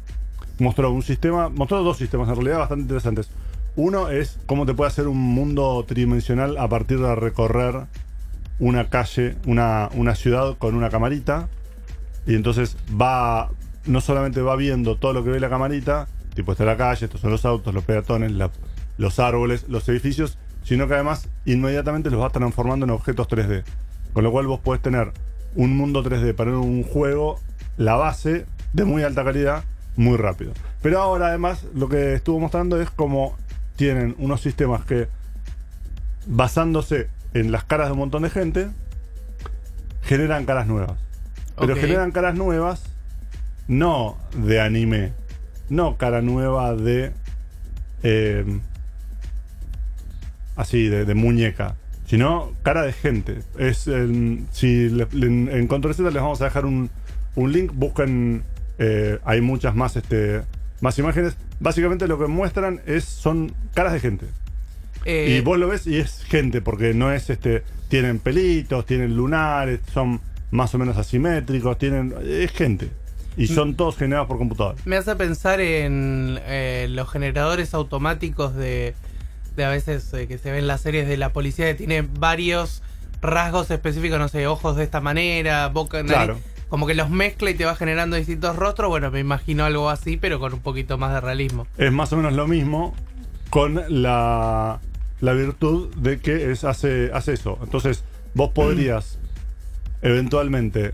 Mostró 0.59 0.91
un 0.91 1.01
sistema, 1.03 1.49
mostró 1.49 1.83
dos 1.83 1.97
sistemas 1.97 2.29
en 2.29 2.35
realidad 2.35 2.59
bastante 2.59 2.83
interesantes. 2.83 3.29
Uno 3.75 4.09
es 4.09 4.37
cómo 4.45 4.65
te 4.65 4.73
puede 4.73 4.89
hacer 4.89 5.07
un 5.07 5.17
mundo 5.17 5.83
tridimensional 5.87 6.57
a 6.57 6.67
partir 6.69 6.99
de 6.99 7.15
recorrer 7.15 7.85
una 8.59 8.89
calle, 8.89 9.35
una, 9.45 9.89
una 9.95 10.15
ciudad 10.15 10.55
con 10.57 10.75
una 10.75 10.89
camarita. 10.89 11.47
Y 12.25 12.35
entonces 12.35 12.77
va, 12.89 13.49
no 13.85 13.99
solamente 14.01 14.41
va 14.41 14.55
viendo 14.55 14.95
todo 14.97 15.13
lo 15.13 15.23
que 15.23 15.29
ve 15.31 15.39
la 15.39 15.49
camarita, 15.49 16.07
tipo 16.35 16.51
está 16.53 16.63
la 16.65 16.77
calle, 16.77 17.05
estos 17.05 17.21
son 17.21 17.31
los 17.31 17.45
autos, 17.45 17.73
los 17.73 17.83
peatones, 17.83 18.31
la- 18.31 18.51
los 18.97 19.19
árboles, 19.19 19.65
los 19.67 19.87
edificios, 19.89 20.37
sino 20.63 20.87
que 20.87 20.93
además 20.93 21.27
inmediatamente 21.45 22.09
los 22.09 22.21
va 22.21 22.29
transformando 22.29 22.85
en 22.85 22.91
objetos 22.91 23.27
3D. 23.27 23.63
Con 24.13 24.23
lo 24.23 24.31
cual 24.31 24.47
vos 24.47 24.59
podés 24.59 24.81
tener 24.81 25.11
un 25.55 25.75
mundo 25.75 26.03
3D 26.03 26.33
para 26.35 26.57
un 26.57 26.83
juego, 26.83 27.39
la 27.77 27.95
base 27.95 28.45
de 28.71 28.85
muy 28.85 29.03
alta 29.03 29.23
calidad, 29.23 29.63
muy 29.95 30.17
rápido. 30.17 30.53
Pero 30.81 30.99
ahora 31.01 31.27
además 31.27 31.65
lo 31.75 31.89
que 31.89 32.13
estuvo 32.13 32.39
mostrando 32.39 32.79
es 32.81 32.89
como 32.89 33.35
tienen 33.75 34.15
unos 34.19 34.41
sistemas 34.41 34.85
que 34.85 35.07
basándose 36.25 37.09
en 37.33 37.51
las 37.51 37.63
caras 37.63 37.87
de 37.87 37.93
un 37.93 37.99
montón 37.99 38.23
de 38.23 38.29
gente, 38.29 38.67
generan 40.03 40.45
caras 40.45 40.67
nuevas. 40.67 40.97
Pero 41.59 41.73
generan 41.81 42.11
caras 42.11 42.35
nuevas 42.35 42.83
no 43.67 44.17
de 44.35 44.59
anime, 44.59 45.11
no 45.69 45.97
cara 45.97 46.21
nueva 46.21 46.75
de 46.75 47.11
eh, 48.03 48.59
así 50.55 50.87
de, 50.87 51.05
de 51.05 51.13
muñeca, 51.15 51.75
sino 52.05 52.51
cara 52.63 52.81
de 52.83 52.93
gente. 52.93 53.39
Es 53.57 53.87
el- 53.87 54.45
si 54.51 54.89
le- 54.89 55.07
le- 55.11 55.27
en, 55.27 55.49
en 55.49 55.67
Control 55.67 55.93
Z 55.95 56.09
les 56.11 56.21
vamos 56.21 56.41
a 56.41 56.45
dejar 56.45 56.65
un, 56.65 56.89
un 57.35 57.51
link, 57.51 57.71
busquen 57.73 58.43
eh, 58.79 59.19
hay 59.23 59.41
muchas 59.41 59.75
más 59.75 59.95
este 59.95 60.41
más 60.81 60.97
imágenes. 60.99 61.37
Básicamente 61.59 62.07
lo 62.07 62.19
que 62.19 62.27
muestran 62.27 62.81
es 62.85 63.05
son 63.05 63.53
caras 63.73 63.93
de 63.93 63.99
gente. 64.01 64.25
Eh, 65.05 65.35
Y 65.37 65.41
vos 65.41 65.57
lo 65.57 65.67
ves 65.67 65.85
y 65.87 65.97
es 65.97 66.23
gente, 66.23 66.61
porque 66.61 66.93
no 66.93 67.11
es 67.11 67.29
este. 67.29 67.63
Tienen 67.89 68.19
pelitos, 68.19 68.85
tienen 68.85 69.15
lunares, 69.15 69.79
son 69.93 70.19
más 70.51 70.73
o 70.75 70.77
menos 70.77 70.97
asimétricos, 70.97 71.77
tienen. 71.77 72.13
Es 72.25 72.51
gente. 72.51 72.89
Y 73.35 73.47
son 73.47 73.75
todos 73.75 73.97
generados 73.97 74.27
por 74.27 74.37
computadora. 74.37 74.77
Me 74.85 74.95
hace 74.95 75.15
pensar 75.15 75.59
en 75.59 76.39
eh, 76.45 76.85
los 76.89 77.09
generadores 77.09 77.73
automáticos 77.73 78.53
de, 78.55 78.93
de 79.55 79.65
a 79.65 79.69
veces 79.69 80.13
eh, 80.13 80.27
que 80.27 80.37
se 80.37 80.51
ven 80.51 80.59
en 80.59 80.67
las 80.67 80.81
series 80.81 81.07
de 81.07 81.17
la 81.17 81.29
policía 81.33 81.65
que 81.65 81.73
tiene 81.73 82.03
varios 82.19 82.83
rasgos 83.21 83.71
específicos, 83.71 84.19
no 84.19 84.27
sé, 84.27 84.45
ojos 84.45 84.75
de 84.75 84.83
esta 84.83 85.01
manera, 85.01 85.67
boca, 85.69 85.97
nariz, 86.03 86.11
Claro. 86.13 86.39
como 86.69 86.85
que 86.85 86.93
los 86.93 87.09
mezcla 87.09 87.49
y 87.49 87.55
te 87.55 87.65
va 87.65 87.75
generando 87.75 88.17
distintos 88.17 88.55
rostros. 88.55 88.89
Bueno, 88.89 89.09
me 89.09 89.19
imagino 89.21 89.65
algo 89.65 89.89
así, 89.89 90.17
pero 90.17 90.39
con 90.39 90.53
un 90.53 90.59
poquito 90.59 90.99
más 90.99 91.11
de 91.13 91.21
realismo. 91.21 91.65
Es 91.79 91.91
más 91.91 92.13
o 92.13 92.17
menos 92.17 92.33
lo 92.33 92.47
mismo 92.47 92.93
con 93.49 93.81
la, 93.87 94.79
la 95.23 95.31
virtud 95.31 95.87
de 95.95 96.19
que 96.19 96.51
es, 96.51 96.65
hace, 96.65 97.09
hace 97.13 97.31
eso. 97.31 97.57
Entonces, 97.63 98.03
vos 98.33 98.49
podrías 98.49 99.17
eventualmente 100.01 100.91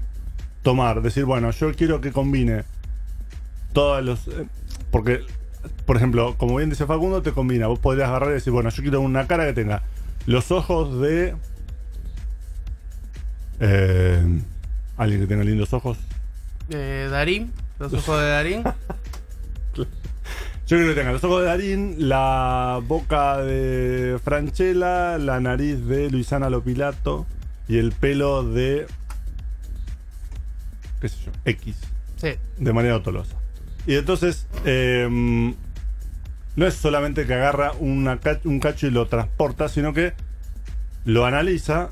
tomar, 0.62 1.02
decir, 1.02 1.26
bueno, 1.26 1.50
yo 1.50 1.74
quiero 1.74 2.00
que 2.00 2.12
combine 2.12 2.64
todos 3.74 4.04
los. 4.04 4.28
eh, 4.28 4.46
Porque, 4.92 5.22
por 5.88 5.98
ejemplo, 5.98 6.36
como 6.38 6.58
bien 6.58 6.70
dice 6.70 6.86
Facundo, 6.86 7.24
te 7.24 7.32
combina. 7.32 7.66
Vos 7.66 7.80
podrías 7.80 8.10
agarrar 8.10 8.30
y 8.30 8.34
decir, 8.34 8.54
bueno, 8.54 8.70
yo 8.70 8.84
quiero 8.84 9.02
una 9.02 9.26
cara 9.26 9.48
que 9.48 9.54
tenga 9.54 9.82
los 10.28 10.52
ojos 10.52 11.02
de. 11.02 11.34
eh, 13.60 14.42
alguien 14.96 15.22
que 15.22 15.28
tenga 15.28 15.44
lindos 15.44 15.74
ojos. 15.74 15.98
Eh, 16.70 17.08
Darín, 17.10 17.52
los 17.80 17.92
ojos 17.94 18.22
de 18.22 18.28
Darín. 18.30 18.64
Yo 20.70 20.78
creo 20.78 20.90
que 20.90 20.94
tenga 21.00 21.12
los 21.12 21.24
ojos 21.24 21.42
de 21.42 21.48
Darín, 21.48 21.96
la 22.10 22.80
boca 22.86 23.38
de 23.38 24.20
Franchella, 24.24 25.18
la 25.18 25.40
nariz 25.40 25.84
de 25.88 26.12
Luisana 26.12 26.50
Lopilato 26.52 27.26
y 27.68 27.78
el 27.80 27.92
pelo 27.92 28.44
de. 28.44 28.86
qué 31.02 31.10
sé 31.10 31.18
yo, 31.26 31.32
X, 31.46 31.76
Sí. 32.18 32.34
de 32.60 32.74
Mariano 32.74 33.02
Tolosa. 33.02 33.36
Y 33.88 33.96
entonces, 33.96 34.46
em, 34.64 35.56
no 36.56 36.68
es 36.68 36.76
solamente 36.76 37.26
que 37.26 37.34
agarra 37.34 37.72
una 37.80 38.20
un 38.44 38.60
cacho 38.60 38.86
y 38.86 38.92
lo 38.92 39.08
transporta, 39.08 39.70
sino 39.70 39.94
que 39.94 40.14
lo 41.04 41.26
analiza, 41.26 41.90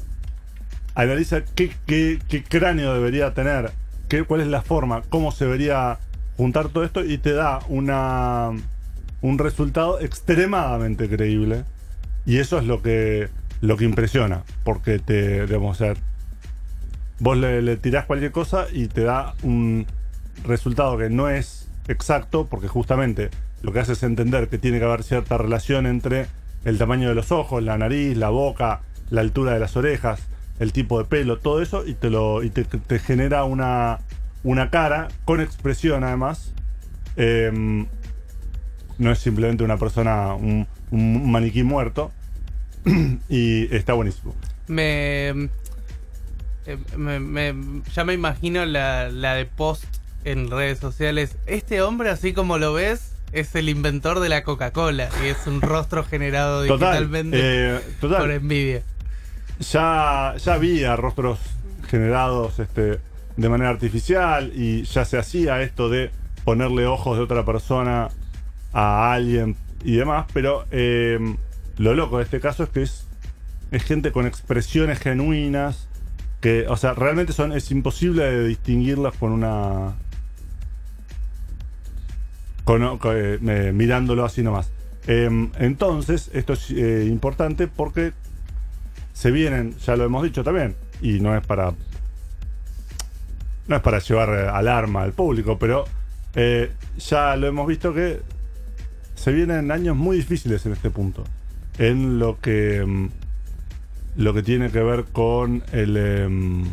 analiza 0.94 1.44
qué, 1.46 1.72
qué- 1.88 2.20
qué 2.30 2.44
cráneo 2.44 2.94
debería 2.94 3.34
tener, 3.34 3.72
qué, 4.08 4.24
cuál 4.24 4.42
es 4.42 4.48
la 4.48 4.62
forma, 4.62 5.02
cómo 5.10 5.32
se 5.32 5.46
debería 5.46 5.98
juntar 6.38 6.70
todo 6.70 6.84
esto 6.84 7.04
y 7.04 7.18
te 7.18 7.34
da 7.34 7.60
una 7.68 8.52
un 9.22 9.40
resultado 9.40 10.00
extremadamente 10.00 11.10
creíble. 11.10 11.66
Y 12.26 12.38
eso 12.38 12.60
es 12.60 12.66
lo 12.66 12.82
que 12.82 13.30
lo 13.62 13.76
que 13.76 13.86
impresiona, 13.86 14.44
porque 14.64 15.00
te, 15.00 15.48
digamos, 15.48 15.82
o 15.82 15.86
sea, 15.86 15.94
vos 17.20 17.38
le, 17.38 17.64
le 17.64 17.76
tirás 17.76 18.06
cualquier 18.06 18.32
cosa 18.32 18.68
y 18.72 18.88
te 18.88 19.02
da 19.02 19.34
un 19.42 19.88
resultado 20.46 20.96
que 20.98 21.10
no 21.10 21.28
es 21.30 21.68
exacto, 21.88 22.46
porque 22.46 22.68
justamente 22.68 23.32
lo 23.64 23.74
que 23.74 23.80
hace 23.80 23.94
es 23.94 24.04
entender 24.04 24.48
que 24.50 24.60
tiene 24.60 24.78
que 24.78 24.86
haber 24.86 25.04
cierta 25.04 25.38
relación 25.40 25.88
entre 25.88 26.28
el 26.66 26.78
tamaño 26.78 27.10
de 27.10 27.16
los 27.16 27.32
ojos, 27.32 27.64
la 27.64 27.78
nariz, 27.78 28.16
la 28.16 28.30
boca, 28.30 28.82
la 29.10 29.22
altura 29.22 29.54
de 29.54 29.60
las 29.60 29.76
orejas, 29.76 30.20
el 30.60 30.74
tipo 30.74 31.00
de 31.00 31.06
pelo, 31.06 31.38
todo 31.38 31.62
eso, 31.62 31.86
y 31.86 31.96
te 31.96 32.10
lo 32.10 32.44
y 32.44 32.52
te, 32.52 32.64
te 32.64 33.00
genera 33.00 33.44
una, 33.44 34.00
una 34.48 34.70
cara 34.70 35.10
con 35.26 35.42
expresión 35.42 36.04
además. 36.06 36.54
Em, 37.18 37.86
no 38.98 39.12
es 39.12 39.20
simplemente 39.20 39.64
una 39.64 39.78
persona, 39.78 40.34
un, 40.36 40.66
un 40.92 41.30
maniquí 41.32 41.64
muerto. 41.64 42.12
y 43.30 43.74
está 43.76 43.92
buenísimo. 43.94 44.34
Me, 44.68 45.30
eh, 46.66 46.78
me- 46.96 47.20
me- 47.20 47.82
ya 47.94 48.06
me 48.06 48.14
imagino 48.14 48.66
la, 48.66 49.10
la 49.10 49.34
de 49.36 49.46
post 49.46 49.84
en 50.24 50.50
redes 50.50 50.80
sociales. 50.80 51.36
Este 51.46 51.82
hombre, 51.82 52.10
así 52.10 52.32
como 52.34 52.58
lo 52.58 52.74
ves, 52.74 53.12
es 53.34 53.54
el 53.56 53.68
inventor 53.68 54.22
de 54.22 54.30
la 54.30 54.44
Coca-Cola 54.44 55.10
y 55.24 55.28
es 55.28 55.46
un 55.48 55.62
rostro 55.62 56.06
generado 56.06 56.66
Total. 56.66 56.80
digitalmente 56.92 57.38
eh, 57.42 57.80
total. 58.00 58.20
por 58.22 58.32
envidia. 58.32 58.82
ya, 59.60 60.36
ya 60.38 60.54
había 60.54 60.96
rostros 60.96 61.40
generados 61.90 62.60
este, 62.60 63.00
de 63.38 63.50
manera 63.50 63.70
artificial 63.70 64.52
y 64.54 64.84
ya 64.84 65.06
se 65.06 65.18
hacía 65.18 65.62
esto 65.62 65.90
de 65.90 66.12
ponerle 66.44 66.86
ojos 66.86 67.18
de 67.18 67.24
otra 67.24 67.46
persona 67.46 68.10
a 68.74 69.14
alguien 69.14 69.56
y 69.84 69.96
demás, 69.96 70.26
pero 70.34 70.66
eh, 70.72 71.20
lo 71.78 71.94
loco 71.94 72.18
de 72.18 72.24
este 72.24 72.40
caso 72.40 72.64
es 72.64 72.70
que 72.70 72.82
es, 72.82 73.08
es 73.72 73.84
gente 73.84 74.12
con 74.12 74.26
expresiones 74.26 75.00
genuinas 75.00 75.88
que, 76.42 76.68
o 76.68 76.78
sea, 76.78 76.94
realmente 76.94 77.34
son 77.34 77.52
es 77.54 77.72
imposible 77.72 78.24
de 78.24 78.48
distinguirlas 78.48 79.16
con 79.16 79.32
una 79.32 79.96
con, 82.68 83.00
eh, 83.16 83.72
mirándolo 83.74 84.26
así 84.26 84.44
nomás. 84.44 84.70
Em, 85.08 85.52
entonces, 85.58 86.30
esto 86.34 86.54
es 86.54 86.70
eh, 86.72 87.06
importante 87.08 87.68
porque 87.68 88.12
se 89.14 89.32
vienen, 89.32 89.76
ya 89.78 89.96
lo 89.96 90.04
hemos 90.04 90.24
dicho 90.24 90.44
también, 90.44 90.76
y 91.02 91.22
no 91.22 91.36
es 91.36 91.46
para. 91.46 91.74
No 93.68 93.76
es 93.76 93.82
para 93.82 94.00
llevar 94.00 94.30
eh, 94.30 94.48
alarma 94.48 95.04
al 95.04 95.14
público, 95.14 95.58
pero 95.60 95.86
eh, 96.36 96.72
ya 96.98 97.36
lo 97.36 97.48
hemos 97.48 97.68
visto 97.68 97.94
que 97.94 98.22
se 99.16 99.32
vienen 99.32 99.72
años 99.72 99.96
muy 99.96 100.18
difíciles 100.18 100.66
en 100.66 100.74
este 100.74 100.90
punto. 100.90 101.24
En 101.78 102.20
lo 102.20 102.40
que. 102.40 102.84
mm, 102.86 103.10
Lo 104.18 104.34
que 104.34 104.42
tiene 104.44 104.72
que 104.72 104.82
ver 104.82 105.06
con 105.12 105.64
el. 105.72 105.96
em, 105.98 106.66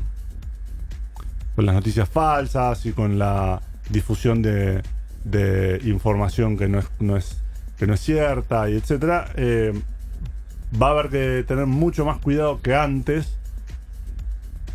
con 1.56 1.66
las 1.66 1.74
noticias 1.74 2.08
falsas 2.08 2.84
y 2.86 2.92
con 2.92 3.18
la 3.18 3.60
difusión 3.90 4.42
de, 4.42 4.82
de 5.24 5.80
información 5.84 6.56
que 6.56 6.68
no 6.68 6.78
es, 6.80 6.86
no 7.00 7.16
es, 7.16 7.38
que 7.78 7.86
no 7.86 7.94
es 7.94 8.00
cierta 8.00 8.68
y 8.70 8.74
etcétera. 8.76 9.30
eh, 9.36 9.72
va 10.80 10.88
a 10.88 10.90
haber 10.90 11.08
que 11.10 11.44
tener 11.46 11.66
mucho 11.66 12.04
más 12.04 12.18
cuidado 12.18 12.60
que 12.60 12.74
antes 12.74 13.38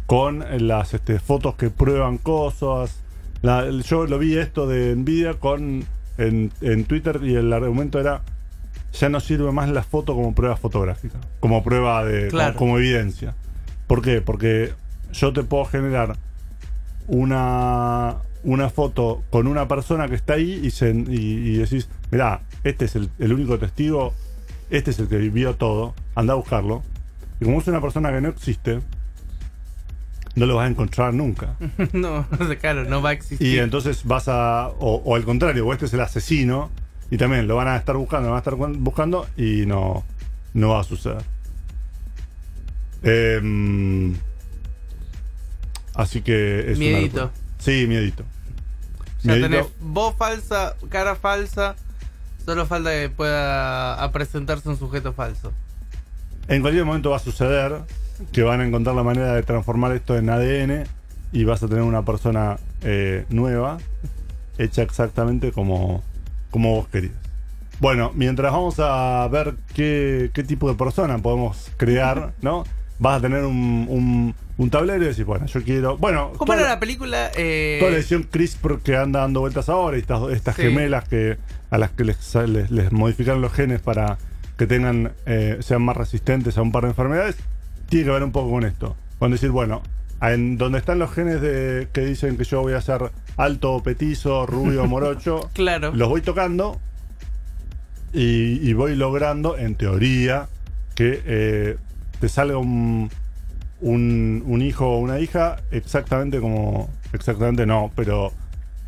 con 0.10 0.44
las 0.68 0.96
este, 0.96 1.20
fotos 1.20 1.54
que 1.54 1.70
prueban 1.70 2.18
cosas. 2.18 3.00
La- 3.44 3.70
yo 3.70 4.08
lo 4.08 4.18
vi 4.18 4.38
esto 4.38 4.66
de 4.66 4.96
Nvidia 4.96 5.36
con 5.36 5.86
en, 6.18 6.52
en 6.62 6.84
Twitter 6.86 7.20
y 7.24 7.36
el 7.36 7.54
argumento 7.54 8.00
era 8.00 8.24
ya 8.92 9.08
no 9.08 9.20
sirve 9.20 9.52
más 9.52 9.70
la 9.70 9.84
foto 9.84 10.16
como 10.16 10.34
prueba 10.34 10.58
fotográfica, 10.58 11.20
como 11.40 11.64
prueba 11.64 12.04
de 12.04 12.30
Claro. 12.30 12.56
como, 12.56 12.72
como 12.72 12.78
evidencia. 12.80 13.36
¿Por 13.86 14.02
qué? 14.02 14.20
Porque 14.20 14.74
yo 15.14 15.32
te 15.32 15.44
puedo 15.44 15.66
generar 15.66 16.16
una 17.08 18.18
una 18.44 18.70
foto 18.70 19.22
con 19.30 19.46
una 19.48 19.68
persona 19.68 20.08
que 20.08 20.16
está 20.16 20.34
ahí 20.34 20.60
y, 20.64 20.72
se, 20.72 20.90
y, 20.92 21.04
y 21.18 21.58
decís, 21.58 21.88
mirá, 22.10 22.42
este 22.64 22.86
es 22.86 22.96
el, 22.96 23.10
el 23.20 23.34
único 23.34 23.60
testigo, 23.60 24.14
este 24.70 24.92
es 24.92 25.00
el 25.00 25.08
que 25.10 25.18
vivió 25.18 25.56
todo, 25.56 25.94
anda 26.16 26.34
a 26.34 26.38
buscarlo. 26.38 26.82
Y 27.42 27.46
como 27.46 27.60
es 27.60 27.68
una 27.68 27.82
persona 27.82 28.12
que 28.12 28.22
no 28.22 28.30
existe, 28.30 28.80
no 30.40 30.46
lo 30.46 30.56
vas 30.56 30.66
a 30.68 30.70
encontrar 30.72 31.14
nunca. 31.14 31.56
no, 31.94 32.26
claro, 32.62 32.86
no 32.86 33.02
va 33.02 33.10
a 33.10 33.14
existir. 33.14 33.46
Y 33.46 33.60
entonces 33.60 34.06
vas 34.06 34.28
a. 34.28 34.70
O, 34.80 35.02
o 35.06 35.16
al 35.16 35.24
contrario, 35.26 35.68
o 35.68 35.74
este 35.74 35.86
es 35.86 35.94
el 35.94 36.00
asesino. 36.02 36.72
Y 37.12 37.18
también 37.18 37.48
lo 37.48 37.56
van 37.56 37.68
a 37.68 37.76
estar 37.76 37.96
buscando, 37.98 38.28
lo 38.28 38.34
van 38.34 38.38
a 38.38 38.40
estar 38.40 38.54
bu- 38.54 38.78
buscando 38.78 39.28
y 39.36 39.66
no, 39.66 40.04
no 40.54 40.70
va 40.70 40.82
a 40.82 40.84
suceder. 40.84 41.24
Em, 43.02 44.16
así 45.96 46.22
que 46.22 46.72
es 46.72 46.78
Miedito. 46.78 47.32
Sí, 47.58 47.86
miedito. 47.88 48.24
Ya 49.24 49.34
Miedito. 49.34 49.50
tenés 49.50 49.66
voz 49.82 50.16
falsa, 50.16 50.76
cara 50.90 51.16
falsa. 51.16 51.76
Solo 52.46 52.66
falta 52.66 52.92
que 52.92 53.10
pueda 53.10 54.10
presentarse 54.12 54.70
un 54.70 54.78
sujeto 54.80 55.14
falso. 55.14 55.52
En 56.48 56.62
cualquier 56.62 56.86
momento 56.86 57.10
va 57.12 57.18
a 57.18 57.20
suceder 57.20 57.82
que 58.32 58.44
van 58.44 58.62
a 58.62 58.66
encontrar 58.66 58.96
la 58.96 59.04
manera 59.04 59.34
de 59.34 59.44
transformar 59.44 59.92
esto 59.94 60.18
en 60.18 60.30
ADN 60.30 60.84
y 61.32 61.44
vas 61.44 61.62
a 61.64 61.68
tener 61.68 61.84
una 61.84 62.04
persona 62.04 62.58
eh, 62.82 63.26
nueva, 63.30 63.78
hecha 64.58 64.82
exactamente 64.82 65.52
como, 65.52 66.04
como 66.52 66.76
vos 66.76 66.88
querías. 66.88 67.14
Bueno, 67.80 68.12
mientras 68.14 68.52
vamos 68.52 68.76
a 68.80 69.28
ver 69.32 69.56
qué, 69.74 70.32
qué 70.34 70.44
tipo 70.44 70.70
de 70.70 70.76
persona 70.76 71.18
podemos 71.20 71.72
crear, 71.78 72.34
¿no? 72.42 72.66
Vas 73.02 73.20
a 73.20 73.22
tener 73.22 73.46
un, 73.46 73.86
un, 73.88 74.36
un 74.58 74.70
tablero 74.70 75.02
y 75.04 75.08
decir, 75.08 75.24
bueno, 75.24 75.46
yo 75.46 75.64
quiero. 75.64 75.98
Bueno, 75.98 76.32
¿Cómo 76.36 76.48
toda 76.52 76.60
era 76.60 76.70
la 76.72 76.80
película? 76.82 77.32
Eh, 77.38 77.78
toda 77.80 77.92
la 77.92 77.98
edición 77.98 78.24
CRISPR 78.24 78.80
que 78.80 78.98
anda 78.98 79.22
dando 79.22 79.40
vueltas 79.40 79.70
ahora 79.70 79.96
y 79.96 80.02
estas, 80.02 80.30
estas 80.34 80.56
Sí. 80.58 80.64
gemelas 80.64 81.08
que 81.08 81.38
a 81.70 81.78
las 81.78 81.92
que 81.92 82.04
les, 82.04 82.36
les, 82.36 82.70
les 82.70 82.92
modificaron 82.92 83.42
los 83.42 83.54
genes 83.54 83.80
para 83.80 84.18
que 84.58 84.68
tengan 84.68 85.14
eh, 85.26 85.60
sean 85.62 85.82
más 85.84 85.96
resistentes 85.96 86.58
a 86.58 86.62
un 86.62 86.74
par 86.74 86.84
de 86.84 86.90
enfermedades 86.90 87.38
tiene 87.90 88.06
que 88.06 88.12
ver 88.12 88.24
un 88.24 88.32
poco 88.32 88.52
con 88.52 88.64
esto 88.64 88.96
con 89.18 89.32
decir 89.32 89.50
bueno 89.52 89.82
en 90.22 90.58
donde 90.58 90.80
están 90.80 91.00
los 91.00 91.12
genes 91.12 91.42
de 91.42 91.88
que 91.94 92.02
dicen 92.06 92.38
que 92.38 92.44
yo 92.44 92.62
voy 92.62 92.74
a 92.74 92.82
ser 92.82 93.12
alto 93.38 93.82
petizo 93.84 94.46
rubio 94.46 94.86
morocho 94.88 95.50
Claro. 95.54 95.92
los 95.94 96.10
voy 96.10 96.22
tocando 96.22 96.80
y, 98.14 98.68
y 98.68 98.74
voy 98.74 98.96
logrando 98.96 99.58
en 99.58 99.76
teoría 99.76 100.48
que 100.96 101.22
eh, 101.26 101.78
te 102.20 102.28
salga 102.28 102.58
un, 102.58 103.10
un, 103.82 104.44
un 104.46 104.62
hijo 104.62 104.88
o 104.88 105.00
una 105.00 105.20
hija 105.20 105.58
exactamente 105.72 106.40
como. 106.42 106.90
Exactamente 107.14 107.66
no, 107.66 107.92
pero 107.96 108.34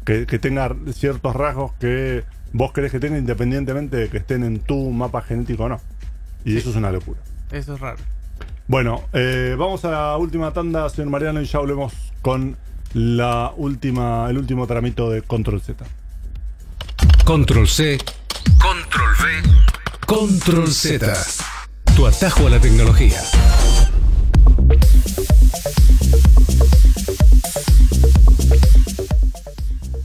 que, 0.06 0.26
que 0.26 0.38
tenga 0.39 0.76
ciertos 0.91 1.36
rasgos 1.36 1.74
que 1.80 2.24
vos 2.52 2.72
querés 2.74 2.91
que 2.91 2.99
tenga 2.99 3.18
independientemente 3.18 3.95
de 3.97 4.10
que 4.10 4.18
estén 4.18 4.43
en 4.43 4.60
tu 4.60 4.89
mapa 4.91 5.22
genético 5.22 5.64
o 5.66 5.70
no. 5.70 5.80
Y 6.43 6.58
eso 6.58 6.72
es 6.72 6.76
una 6.76 6.91
locura. 6.91 7.20
Eso 7.52 7.76
es 7.76 7.80
raro. 7.80 7.99
Bueno, 8.72 9.03
eh, 9.11 9.53
vamos 9.59 9.84
a 9.84 9.91
la 9.91 10.17
última 10.17 10.53
tanda, 10.53 10.89
señor 10.89 11.09
Mariano, 11.09 11.41
y 11.41 11.45
ya 11.45 11.59
volvemos 11.59 11.91
con 12.22 12.55
la 12.93 13.51
última, 13.57 14.30
el 14.30 14.38
último 14.38 14.65
tramito 14.65 15.09
de 15.09 15.24
Control 15.24 15.59
Z. 15.59 15.84
Control 17.26 17.67
C. 17.67 17.97
Control 18.61 19.09
V. 19.19 20.05
Control 20.05 20.69
Z. 20.69 21.13
Tu 21.97 22.07
atajo 22.07 22.47
a 22.47 22.49
la 22.49 22.59
tecnología. 22.61 23.22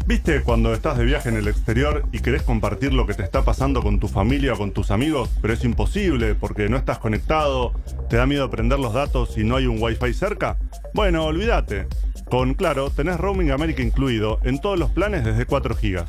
¿Viste 0.07 0.43
cuando 0.43 0.73
estás 0.73 0.97
de 0.99 1.05
viaje 1.05 1.31
en 1.31 1.37
el 1.37 1.49
exterior 1.49 2.05
y 2.13 2.21
querés 2.21 2.43
compartir 2.43 2.95
lo 2.95 3.07
que 3.07 3.15
te 3.15 3.25
está 3.25 3.45
pasando 3.45 3.83
con 3.83 3.99
tu 3.99 4.07
familia 4.07 4.53
o 4.53 4.57
con 4.57 4.71
tus 4.71 4.93
amigos, 4.93 5.29
pero 5.43 5.53
es 5.53 5.65
imposible 5.65 6.37
porque 6.37 6.69
no 6.69 6.77
estás 6.77 6.99
conectado, 6.99 7.73
te 8.09 8.17
da 8.17 8.25
miedo 8.25 8.49
prender 8.49 8.79
los 8.79 8.95
datos 8.95 9.37
y 9.37 9.43
no 9.43 9.57
hay 9.57 9.67
un 9.67 9.83
wifi 9.83 10.15
cerca? 10.15 10.59
Bueno, 10.95 11.25
olvídate. 11.25 11.89
Con 12.31 12.55
Claro 12.55 12.91
tenés 12.91 13.19
Roaming 13.19 13.51
América 13.51 13.83
incluido 13.83 14.39
en 14.45 14.61
todos 14.61 14.79
los 14.79 14.93
planes 14.93 15.25
desde 15.25 15.45
4 15.45 15.75
GB. 15.75 16.05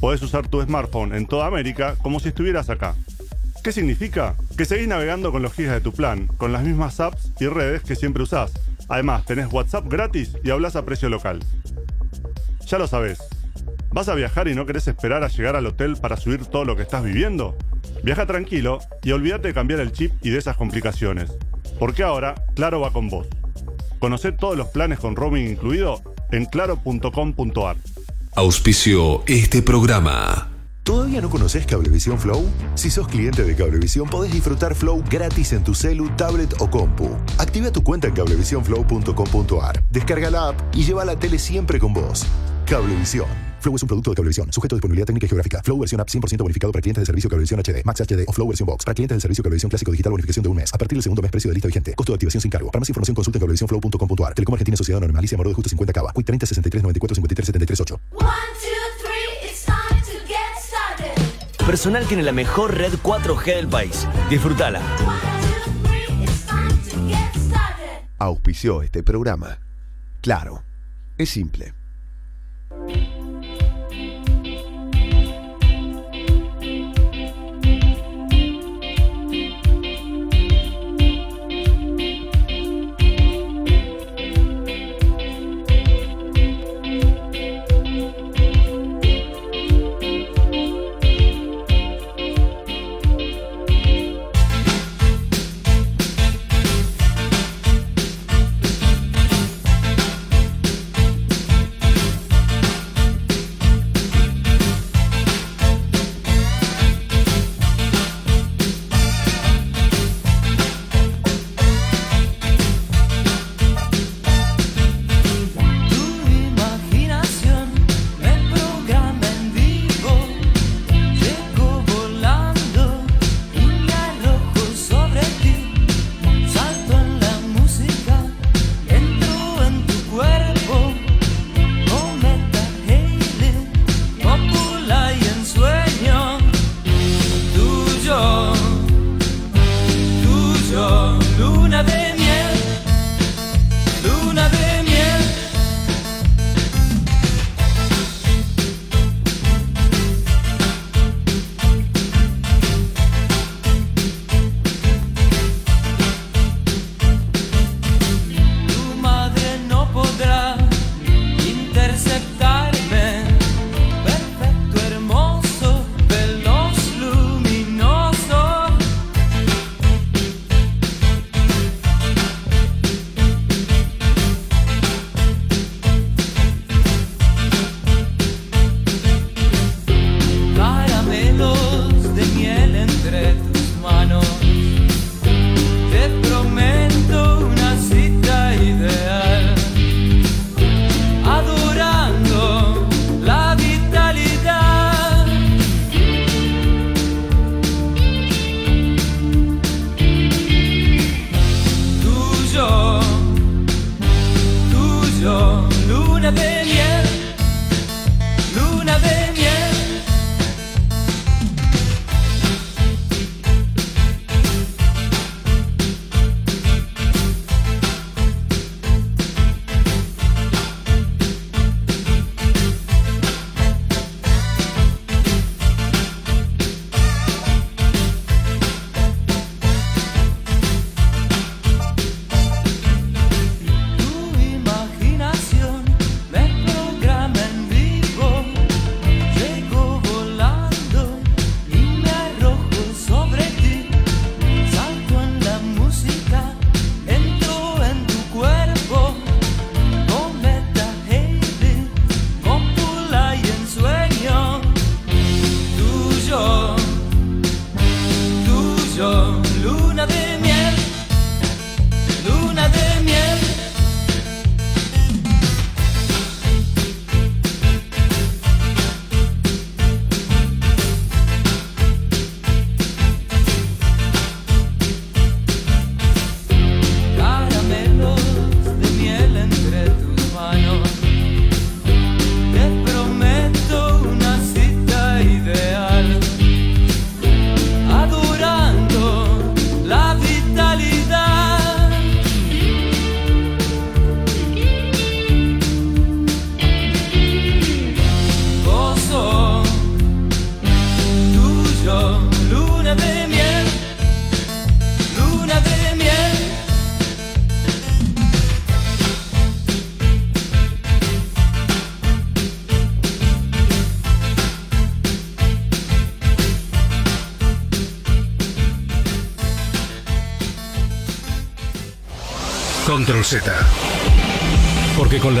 Podés 0.00 0.22
usar 0.22 0.48
tu 0.48 0.62
smartphone 0.62 1.14
en 1.14 1.26
toda 1.26 1.46
América 1.46 1.94
como 2.02 2.20
si 2.20 2.28
estuvieras 2.28 2.70
acá. 2.70 2.94
¿Qué 3.62 3.70
significa? 3.70 4.34
Que 4.56 4.64
seguís 4.64 4.88
navegando 4.88 5.30
con 5.30 5.42
los 5.42 5.52
gigas 5.52 5.74
de 5.74 5.80
tu 5.82 5.92
plan, 5.92 6.26
con 6.38 6.52
las 6.52 6.62
mismas 6.62 7.00
apps 7.00 7.32
y 7.38 7.48
redes 7.48 7.82
que 7.82 7.96
siempre 7.96 8.22
usás. 8.22 8.52
Además, 8.88 9.26
tenés 9.26 9.52
WhatsApp 9.52 9.88
gratis 9.88 10.38
y 10.42 10.48
hablas 10.50 10.74
a 10.74 10.86
precio 10.86 11.10
local. 11.10 11.40
Ya 12.66 12.78
lo 12.78 12.86
sabes. 12.86 13.18
¿Vas 13.92 14.08
a 14.08 14.14
viajar 14.14 14.48
y 14.48 14.54
no 14.54 14.66
querés 14.66 14.88
esperar 14.88 15.22
a 15.24 15.28
llegar 15.28 15.56
al 15.56 15.66
hotel 15.66 15.96
para 15.96 16.16
subir 16.16 16.44
todo 16.46 16.64
lo 16.64 16.76
que 16.76 16.82
estás 16.82 17.02
viviendo? 17.04 17.56
Viaja 18.02 18.26
tranquilo 18.26 18.80
y 19.02 19.12
olvídate 19.12 19.48
de 19.48 19.54
cambiar 19.54 19.80
el 19.80 19.92
chip 19.92 20.12
y 20.22 20.30
de 20.30 20.38
esas 20.38 20.56
complicaciones. 20.56 21.30
Porque 21.78 22.02
ahora, 22.02 22.34
Claro 22.54 22.80
va 22.80 22.92
con 22.92 23.08
vos. 23.08 23.26
Conocé 23.98 24.32
todos 24.32 24.56
los 24.56 24.68
planes 24.68 24.98
con 24.98 25.16
roaming 25.16 25.48
incluido 25.48 26.02
en 26.32 26.44
claro.com.ar. 26.46 27.76
Auspició 28.34 29.22
este 29.26 29.62
programa. 29.62 30.55
¿Todavía 30.86 31.20
no 31.20 31.28
conoces 31.28 31.66
Cablevisión 31.66 32.16
Flow? 32.16 32.48
Si 32.76 32.92
sos 32.92 33.08
cliente 33.08 33.42
de 33.42 33.56
Cablevisión 33.56 34.08
podés 34.08 34.32
disfrutar 34.32 34.72
Flow 34.76 35.02
gratis 35.10 35.52
en 35.52 35.64
tu 35.64 35.74
celu, 35.74 36.08
tablet 36.10 36.54
o 36.60 36.70
compu. 36.70 37.10
Activa 37.38 37.72
tu 37.72 37.82
cuenta 37.82 38.06
en 38.06 38.14
cablevisionflow.com.ar, 38.14 39.82
descarga 39.90 40.30
la 40.30 40.50
app 40.50 40.60
y 40.76 40.84
lleva 40.84 41.04
la 41.04 41.18
tele 41.18 41.40
siempre 41.40 41.80
con 41.80 41.92
vos. 41.92 42.24
Cablevisión. 42.66 43.26
Flow 43.58 43.74
es 43.74 43.82
un 43.82 43.88
producto 43.88 44.10
de 44.10 44.14
Cablevisión, 44.14 44.52
sujeto 44.52 44.76
a 44.76 44.78
disponibilidad 44.78 45.06
técnica 45.06 45.26
y 45.26 45.28
geográfica. 45.28 45.60
Flow 45.64 45.76
versión 45.76 46.00
app 46.00 46.08
100% 46.08 46.38
bonificado 46.38 46.72
para 46.72 46.82
clientes 46.82 47.02
de 47.02 47.06
servicio 47.06 47.28
Cablevisión 47.28 47.58
HD, 47.58 47.84
Max 47.84 48.02
HD 48.02 48.22
o 48.24 48.32
Flow 48.32 48.46
versión 48.46 48.68
Box. 48.68 48.84
Para 48.84 48.94
clientes 48.94 49.16
del 49.16 49.22
servicio 49.22 49.42
Cablevisión 49.42 49.70
Clásico 49.70 49.90
Digital 49.90 50.12
bonificación 50.12 50.44
de 50.44 50.48
un 50.50 50.56
mes. 50.56 50.72
A 50.72 50.78
partir 50.78 50.94
del 50.94 51.02
segundo 51.02 51.20
mes 51.20 51.32
precio 51.32 51.50
de 51.50 51.54
lista 51.54 51.66
vigente. 51.66 51.94
Costo 51.96 52.12
de 52.12 52.14
activación 52.14 52.40
sin 52.40 52.50
cargo. 52.52 52.70
Para 52.70 52.78
más 52.78 52.88
información 52.88 53.16
consulta 53.16 53.38
en 53.38 53.40
cablevisionflow.com.ar. 53.40 54.34
Telecom 54.34 54.54
Argentina 54.54 54.76
Sociedad 54.76 55.02
Anónima 55.02 55.20
Moro 55.36 55.48
de 55.48 55.54
Justo 55.54 55.68
50 55.68 55.92
Cava. 55.92 56.12
Quick 56.12 56.26
30 56.26 56.46
63 56.46 56.82
94 56.84 57.14
53 57.16 57.46
73 57.46 57.80
8. 57.80 58.00
One, 58.12 58.28
two, 58.60 59.05
Personal 61.66 62.06
tiene 62.06 62.22
la 62.22 62.30
mejor 62.30 62.76
red 62.76 62.92
4G 62.92 63.56
del 63.56 63.66
país. 63.66 64.06
Disfrútala. 64.30 64.80
Auspició 68.18 68.82
este 68.82 69.02
programa. 69.02 69.58
Claro, 70.22 70.62
es 71.18 71.28
simple. 71.28 71.74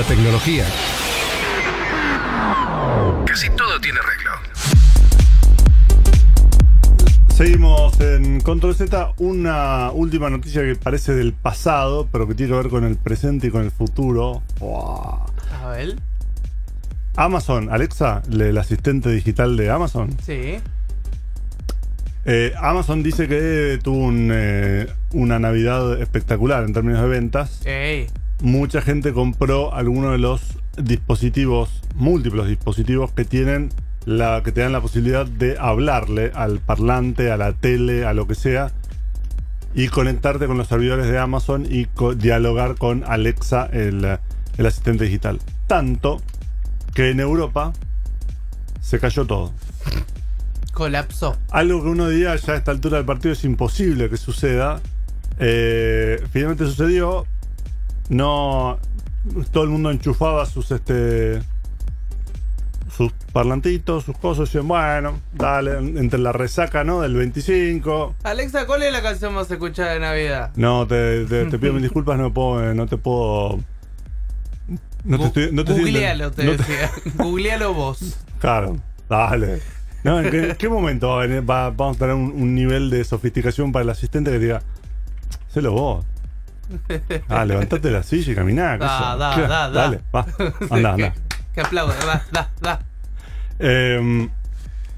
Tecnología 0.08 0.64
casi 3.26 3.50
todo 3.50 3.80
tiene 3.80 3.98
arreglo. 3.98 4.30
Seguimos 7.34 8.00
en 8.00 8.40
Control 8.40 8.74
Z. 8.74 9.12
Una 9.18 9.90
última 9.90 10.30
noticia 10.30 10.62
que 10.62 10.74
parece 10.76 11.12
del 11.14 11.34
pasado, 11.34 12.08
pero 12.10 12.26
que 12.26 12.34
tiene 12.34 12.52
que 12.52 12.56
ver 12.58 12.68
con 12.70 12.84
el 12.84 12.96
presente 12.96 13.48
y 13.48 13.50
con 13.50 13.62
el 13.62 13.70
futuro. 13.70 14.42
Wow. 14.60 15.20
A 15.62 15.68
ver. 15.70 15.96
Amazon, 17.16 17.68
Alexa, 17.70 18.22
le- 18.30 18.50
el 18.50 18.58
asistente 18.58 19.10
digital 19.10 19.56
de 19.58 19.70
Amazon. 19.70 20.16
Sí. 20.24 20.58
Eh, 22.24 22.52
Amazon 22.58 23.02
dice 23.02 23.28
que 23.28 23.78
tuvo 23.82 23.98
un, 24.06 24.30
eh, 24.32 24.86
una 25.12 25.38
Navidad 25.38 26.00
espectacular 26.00 26.64
en 26.64 26.72
términos 26.72 27.02
de 27.02 27.08
ventas. 27.08 27.60
Ey. 27.66 28.06
Mucha 28.42 28.82
gente 28.82 29.12
compró 29.12 29.72
alguno 29.74 30.12
de 30.12 30.18
los 30.18 30.42
dispositivos, 30.76 31.82
múltiples 31.94 32.46
dispositivos 32.46 33.12
que 33.12 33.24
tienen 33.24 33.70
la 34.04 34.42
que 34.44 34.52
te 34.52 34.60
dan 34.60 34.72
la 34.72 34.80
posibilidad 34.80 35.26
de 35.26 35.56
hablarle 35.58 36.30
al 36.34 36.60
parlante, 36.60 37.32
a 37.32 37.36
la 37.36 37.54
tele, 37.54 38.04
a 38.04 38.12
lo 38.12 38.26
que 38.28 38.34
sea 38.36 38.70
y 39.74 39.88
conectarte 39.88 40.46
con 40.46 40.56
los 40.58 40.68
servidores 40.68 41.06
de 41.06 41.18
Amazon 41.18 41.66
y 41.68 41.86
co- 41.86 42.14
dialogar 42.14 42.76
con 42.76 43.04
Alexa, 43.04 43.66
el, 43.72 44.18
el 44.56 44.66
asistente 44.66 45.04
digital. 45.04 45.40
Tanto 45.66 46.22
que 46.94 47.10
en 47.10 47.20
Europa 47.20 47.72
se 48.80 48.98
cayó 49.00 49.26
todo. 49.26 49.52
Colapsó. 50.72 51.36
Algo 51.50 51.82
que 51.82 51.88
uno 51.88 52.08
diría 52.08 52.36
ya 52.36 52.52
a 52.52 52.56
esta 52.56 52.70
altura 52.70 52.98
del 52.98 53.06
partido 53.06 53.32
es 53.32 53.44
imposible 53.44 54.08
que 54.08 54.16
suceda. 54.16 54.80
Eh, 55.38 56.22
finalmente 56.30 56.64
sucedió. 56.66 57.26
No. 58.08 58.78
Todo 59.52 59.64
el 59.64 59.70
mundo 59.70 59.90
enchufaba 59.90 60.46
sus 60.46 60.70
este. 60.70 61.42
sus 62.96 63.12
parlantitos, 63.32 64.04
sus 64.04 64.16
cosas, 64.16 64.54
y 64.54 64.58
bueno, 64.58 65.18
dale, 65.34 65.76
entre 65.78 66.18
la 66.18 66.32
resaca, 66.32 66.84
¿no? 66.84 67.02
Del 67.02 67.14
25. 67.14 68.14
Alexa, 68.22 68.66
¿cuál 68.66 68.84
es 68.84 68.92
la 68.92 69.02
canción 69.02 69.34
más 69.34 69.50
escuchada 69.50 69.92
de 69.92 70.00
Navidad? 70.00 70.50
No, 70.56 70.86
te, 70.86 71.24
te- 71.26 71.44
te 71.46 71.58
pido 71.58 71.72
mil 71.74 71.82
disculpas, 71.82 72.16
no 72.18 72.32
puedo, 72.32 72.72
no 72.74 72.86
te 72.86 72.96
puedo. 72.96 73.58
No 75.04 75.18
te 75.18 75.24
estoy. 75.26 75.50
No 75.52 75.64
te 75.64 75.72
Googlealo, 75.74 76.30
te 76.30 76.44
no 76.44 76.52
te- 76.52 76.56
decía. 76.58 76.90
Googlealo 77.16 77.74
vos. 77.74 78.16
Claro, 78.38 78.76
dale. 79.08 79.60
No, 80.04 80.20
¿en 80.20 80.30
qué, 80.30 80.50
en 80.50 80.56
qué 80.56 80.68
momento 80.68 81.08
va 81.08 81.22
a 81.22 81.26
venir- 81.26 81.48
va- 81.48 81.70
vamos 81.70 81.96
a 81.96 81.98
tener 81.98 82.14
un, 82.14 82.30
un 82.32 82.54
nivel 82.54 82.88
de 82.90 83.02
sofisticación 83.04 83.72
para 83.72 83.82
el 83.82 83.90
asistente 83.90 84.30
que 84.30 84.38
diga, 84.38 84.62
hacelo 85.50 85.72
vos? 85.72 86.06
Ah, 87.28 87.44
levantate 87.44 87.88
de 87.88 87.94
la 87.94 88.02
silla 88.02 88.32
y 88.32 88.34
caminá. 88.34 88.78
Da, 88.78 89.16
da, 89.16 89.36
da, 89.36 89.46
da. 89.46 89.68
Dale, 89.70 90.00
va, 90.14 90.26
anda, 90.70 90.92
anda. 90.92 91.12
Que, 91.12 91.20
que 91.54 91.60
aplaude, 91.60 91.94
da, 92.04 92.24
da, 92.32 92.50
da. 92.60 92.80
Eh, 93.58 94.28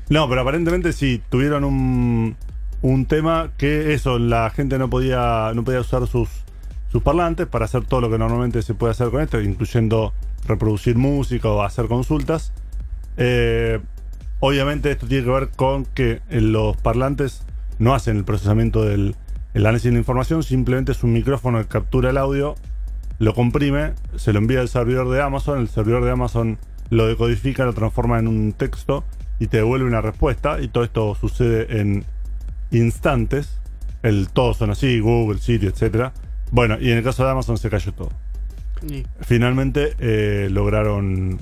no, 0.08 0.28
pero 0.28 0.40
aparentemente 0.40 0.92
sí, 0.92 1.22
tuvieron 1.28 1.64
un, 1.64 2.36
un 2.82 3.06
tema 3.06 3.50
que 3.58 3.92
eso, 3.92 4.18
la 4.18 4.50
gente 4.50 4.78
no 4.78 4.88
podía, 4.88 5.52
no 5.54 5.64
podía 5.64 5.80
usar 5.80 6.06
sus, 6.06 6.28
sus 6.90 7.02
parlantes 7.02 7.46
para 7.46 7.66
hacer 7.66 7.84
todo 7.84 8.00
lo 8.00 8.10
que 8.10 8.18
normalmente 8.18 8.62
se 8.62 8.74
puede 8.74 8.92
hacer 8.92 9.10
con 9.10 9.20
esto, 9.20 9.40
incluyendo 9.40 10.12
reproducir 10.46 10.96
música 10.96 11.48
o 11.48 11.62
hacer 11.62 11.86
consultas. 11.86 12.52
Eh, 13.16 13.80
obviamente 14.40 14.90
esto 14.90 15.06
tiene 15.06 15.24
que 15.24 15.30
ver 15.30 15.48
con 15.50 15.84
que 15.84 16.22
eh, 16.30 16.40
los 16.40 16.76
parlantes 16.76 17.42
no 17.78 17.94
hacen 17.94 18.16
el 18.16 18.24
procesamiento 18.24 18.84
del 18.84 19.14
el 19.54 19.66
análisis 19.66 19.92
de 19.92 19.98
información, 19.98 20.42
simplemente 20.42 20.92
es 20.92 21.02
un 21.02 21.12
micrófono 21.12 21.58
que 21.60 21.68
captura 21.68 22.10
el 22.10 22.18
audio, 22.18 22.54
lo 23.18 23.34
comprime, 23.34 23.94
se 24.16 24.32
lo 24.32 24.38
envía 24.38 24.60
al 24.60 24.68
servidor 24.68 25.08
de 25.10 25.20
Amazon, 25.20 25.58
el 25.58 25.68
servidor 25.68 26.04
de 26.04 26.12
Amazon 26.12 26.58
lo 26.90 27.06
decodifica, 27.06 27.64
lo 27.64 27.72
transforma 27.72 28.18
en 28.18 28.28
un 28.28 28.52
texto 28.52 29.04
y 29.38 29.48
te 29.48 29.58
devuelve 29.58 29.86
una 29.86 30.00
respuesta 30.00 30.60
y 30.60 30.68
todo 30.68 30.84
esto 30.84 31.14
sucede 31.14 31.80
en 31.80 32.04
instantes. 32.70 33.58
El, 34.02 34.28
todos 34.28 34.58
son 34.58 34.70
así, 34.70 35.00
Google, 35.00 35.40
Siri, 35.40 35.66
etcétera. 35.66 36.12
Bueno, 36.50 36.76
y 36.80 36.90
en 36.90 36.98
el 36.98 37.04
caso 37.04 37.24
de 37.24 37.30
Amazon 37.30 37.58
se 37.58 37.68
cayó 37.68 37.92
todo. 37.92 38.10
Finalmente 39.20 39.94
eh, 39.98 40.48
lograron 40.50 41.40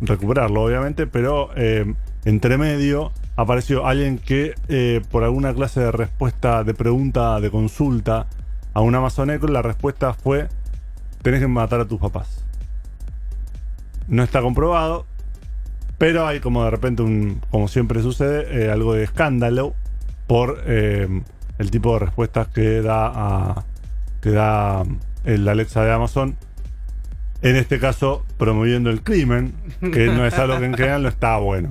recuperarlo, 0.00 0.62
obviamente, 0.62 1.06
pero 1.06 1.50
eh, 1.56 1.94
entre 2.24 2.58
medio 2.58 3.12
apareció 3.36 3.86
alguien 3.86 4.18
que 4.18 4.54
eh, 4.68 5.00
por 5.10 5.24
alguna 5.24 5.54
clase 5.54 5.80
de 5.80 5.92
respuesta, 5.92 6.64
de 6.64 6.74
pregunta, 6.74 7.40
de 7.40 7.50
consulta 7.50 8.26
a 8.74 8.80
un 8.80 8.94
Amazon 8.94 9.30
Echo, 9.30 9.46
la 9.48 9.62
respuesta 9.62 10.12
fue, 10.12 10.48
tenés 11.22 11.40
que 11.40 11.48
matar 11.48 11.80
a 11.80 11.84
tus 11.86 12.00
papás. 12.00 12.44
No 14.08 14.22
está 14.22 14.40
comprobado, 14.40 15.06
pero 15.98 16.26
hay 16.26 16.40
como 16.40 16.64
de 16.64 16.70
repente, 16.70 17.02
un, 17.02 17.40
como 17.50 17.68
siempre 17.68 18.02
sucede, 18.02 18.64
eh, 18.64 18.70
algo 18.70 18.94
de 18.94 19.04
escándalo 19.04 19.74
por 20.26 20.62
eh, 20.66 21.22
el 21.58 21.70
tipo 21.70 21.92
de 21.94 22.00
respuestas 22.00 22.48
que 22.48 22.82
da, 22.82 23.06
a, 23.06 23.64
que 24.20 24.30
da 24.30 24.82
el 25.24 25.48
Alexa 25.48 25.84
de 25.84 25.92
Amazon 25.92 26.36
en 27.42 27.56
este 27.56 27.78
caso 27.78 28.24
promoviendo 28.36 28.90
el 28.90 29.02
crimen, 29.02 29.54
que 29.80 30.06
no 30.06 30.26
es 30.26 30.34
algo 30.34 30.58
que 30.58 30.66
en 30.66 30.74
general 30.74 31.02
no 31.02 31.08
está 31.08 31.36
bueno. 31.38 31.70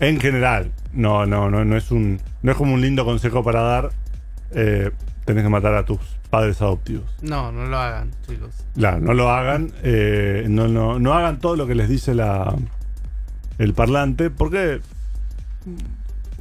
En 0.00 0.20
general, 0.20 0.72
no, 0.92 1.24
no, 1.26 1.50
no, 1.50 1.64
no 1.64 1.76
es 1.76 1.90
un, 1.90 2.20
no 2.42 2.52
es 2.52 2.56
como 2.58 2.74
un 2.74 2.80
lindo 2.80 3.04
consejo 3.04 3.42
para 3.42 3.60
dar. 3.62 3.90
eh, 4.52 4.90
tenés 5.24 5.42
que 5.42 5.48
matar 5.48 5.74
a 5.74 5.84
tus 5.84 5.98
padres 6.30 6.60
adoptivos. 6.62 7.04
No, 7.22 7.50
no 7.50 7.66
lo 7.66 7.78
hagan, 7.78 8.10
chicos. 8.28 8.50
Claro, 8.74 9.00
no 9.00 9.12
lo 9.14 9.30
hagan, 9.30 9.72
eh, 9.82 10.46
no, 10.48 10.68
no, 10.68 10.98
no 11.00 11.14
hagan 11.14 11.38
todo 11.40 11.56
lo 11.56 11.66
que 11.66 11.74
les 11.74 11.88
dice 11.88 12.14
la, 12.14 12.54
el 13.58 13.74
parlante, 13.74 14.30
porque 14.30 14.80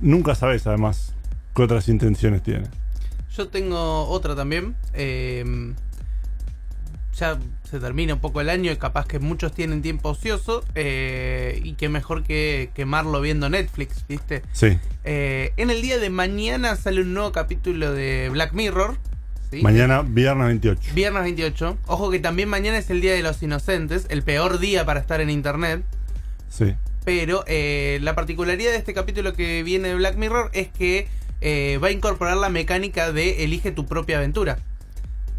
nunca 0.01 0.35
sabes 0.35 0.67
además 0.67 1.13
qué 1.55 1.63
otras 1.63 1.87
intenciones 1.89 2.43
tiene. 2.43 2.67
Yo 3.35 3.47
tengo 3.47 4.07
otra 4.07 4.35
también. 4.35 4.75
eh, 4.93 5.73
ya 7.15 7.39
se 7.69 7.79
termina 7.79 8.13
un 8.15 8.19
poco 8.19 8.41
el 8.41 8.49
año 8.49 8.71
y 8.71 8.75
capaz 8.77 9.07
que 9.07 9.19
muchos 9.19 9.53
tienen 9.53 9.81
tiempo 9.81 10.09
ocioso. 10.09 10.63
eh, 10.75 11.59
y 11.63 11.73
qué 11.73 11.89
mejor 11.89 12.23
que 12.23 12.69
quemarlo 12.73 13.21
viendo 13.21 13.49
Netflix, 13.49 14.05
¿viste? 14.07 14.41
Sí, 14.51 14.77
Eh, 15.03 15.53
en 15.57 15.69
el 15.69 15.81
día 15.81 15.97
de 15.99 16.09
mañana 16.09 16.75
sale 16.75 17.01
un 17.01 17.13
nuevo 17.13 17.31
capítulo 17.31 17.91
de 17.93 18.29
Black 18.31 18.53
Mirror. 18.53 18.97
¿sí? 19.51 19.61
mañana, 19.61 20.01
viernes 20.01 20.47
28. 20.47 20.91
Viernes 20.95 21.23
28. 21.23 21.77
Ojo 21.87 22.09
que 22.11 22.19
también 22.19 22.49
mañana 22.49 22.77
es 22.77 22.89
el 22.89 23.01
Día 23.01 23.13
de 23.13 23.21
los 23.21 23.41
Inocentes, 23.43 24.07
el 24.09 24.23
peor 24.23 24.59
día 24.59 24.85
para 24.85 24.99
estar 24.99 25.21
en 25.21 25.29
internet. 25.29 25.83
Sí. 26.49 26.73
Pero 27.05 27.43
eh, 27.47 27.99
la 28.01 28.15
particularidad 28.15 28.71
de 28.71 28.77
este 28.77 28.93
capítulo 28.95 29.33
que 29.33 29.61
viene 29.63 29.89
de 29.89 29.95
Black 29.95 30.15
Mirror 30.17 30.49
es 30.53 30.69
que 30.69 31.07
va 31.79 31.89
a 31.89 31.91
incorporar 31.91 32.37
la 32.37 32.49
mecánica 32.49 33.11
de 33.11 33.43
elige 33.43 33.71
tu 33.71 33.85
propia 33.85 34.17
aventura. 34.17 34.57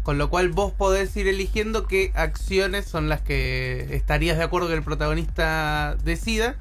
Con 0.07 0.17
lo 0.17 0.29
cual 0.29 0.47
vos 0.47 0.71
podés 0.71 1.17
ir 1.17 1.27
eligiendo 1.27 1.85
qué 1.85 2.13
acciones 2.15 2.85
son 2.85 3.09
las 3.09 3.19
que 3.19 3.93
estarías 3.93 4.37
de 4.37 4.45
acuerdo 4.45 4.69
que 4.69 4.73
el 4.75 4.81
protagonista 4.81 5.97
decida 6.01 6.55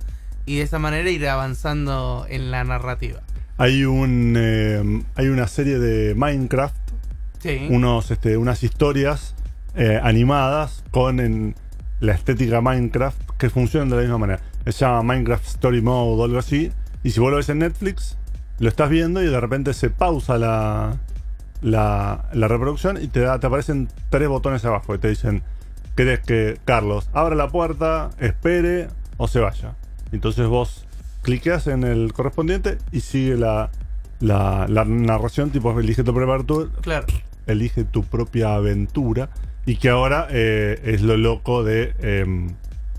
y 0.47 0.57
de 0.57 0.63
esa 0.63 0.81
manera 0.81 1.09
ir 1.11 1.29
avanzando 1.29 2.27
en 2.29 2.51
la 2.51 2.65
narrativa. 2.65 3.21
Hay 3.57 3.85
un 3.85 4.35
eh, 4.37 5.05
hay 5.15 5.29
una 5.29 5.47
serie 5.47 5.79
de 5.79 6.17
Minecraft 6.17 6.75
Sí. 7.39 7.69
unos, 7.71 8.11
este, 8.11 8.37
unas 8.37 8.65
historias 8.65 9.37
eh, 9.77 10.01
animadas 10.03 10.83
con 10.91 11.21
en, 11.21 11.55
la 12.01 12.15
estética 12.15 12.61
Minecraft 12.61 13.31
que 13.39 13.49
funcionan 13.49 13.91
de 13.91 13.95
la 13.95 14.03
misma 14.03 14.19
manera. 14.19 14.41
Se 14.65 14.73
llama 14.73 15.05
Minecraft 15.05 15.47
Story 15.47 15.83
Mode 15.83 16.21
o 16.21 16.25
algo 16.25 16.39
así. 16.41 16.73
Y 17.05 17.13
si 17.13 17.21
vos 17.21 17.31
lo 17.31 17.37
ves 17.37 17.49
en 17.49 17.61
Netflix, 17.61 18.19
lo 18.59 18.69
estás 18.69 18.91
viendo 18.91 19.23
y 19.23 19.27
de 19.27 19.41
repente 19.41 19.73
se 19.73 19.89
pausa 19.89 20.37
la, 20.37 20.99
la, 21.63 22.29
la 22.33 22.49
reproducción 22.49 23.03
y 23.03 23.09
te, 23.09 23.21
da, 23.21 23.39
te 23.41 23.47
aparecen 23.47 23.89
tres 24.11 24.29
botones 24.29 24.65
abajo 24.65 24.95
y 24.95 24.99
te 24.99 25.09
dicen, 25.09 25.43
¿querés 25.97 26.21
que 26.21 26.59
Carlos 26.65 27.09
abra 27.13 27.35
la 27.35 27.49
puerta, 27.49 28.11
espere 28.21 28.89
o 29.17 29.29
se 29.29 29.41
vaya? 29.41 29.75
Entonces 30.13 30.47
vos 30.47 30.87
cliqueas 31.23 31.67
en 31.67 31.83
el 31.85 32.13
correspondiente 32.13 32.79
y 32.93 33.01
sigue 33.01 33.37
la, 33.37 33.71
la, 34.21 34.67
la 34.69 34.85
narración 34.85 35.51
tipo 35.51 35.79
elige 35.81 36.05
tu 36.05 36.13
propia 36.15 36.35
aventura, 36.35 36.71
Claro. 36.83 37.07
elige 37.47 37.85
tu 37.85 38.05
propia 38.05 38.55
aventura 38.55 39.31
y 39.65 39.77
que 39.77 39.89
ahora 39.89 40.29
eh, 40.31 40.81
es 40.85 41.03
lo 41.03 41.17
loco 41.17 41.65
de 41.65 41.95
em, 42.01 42.51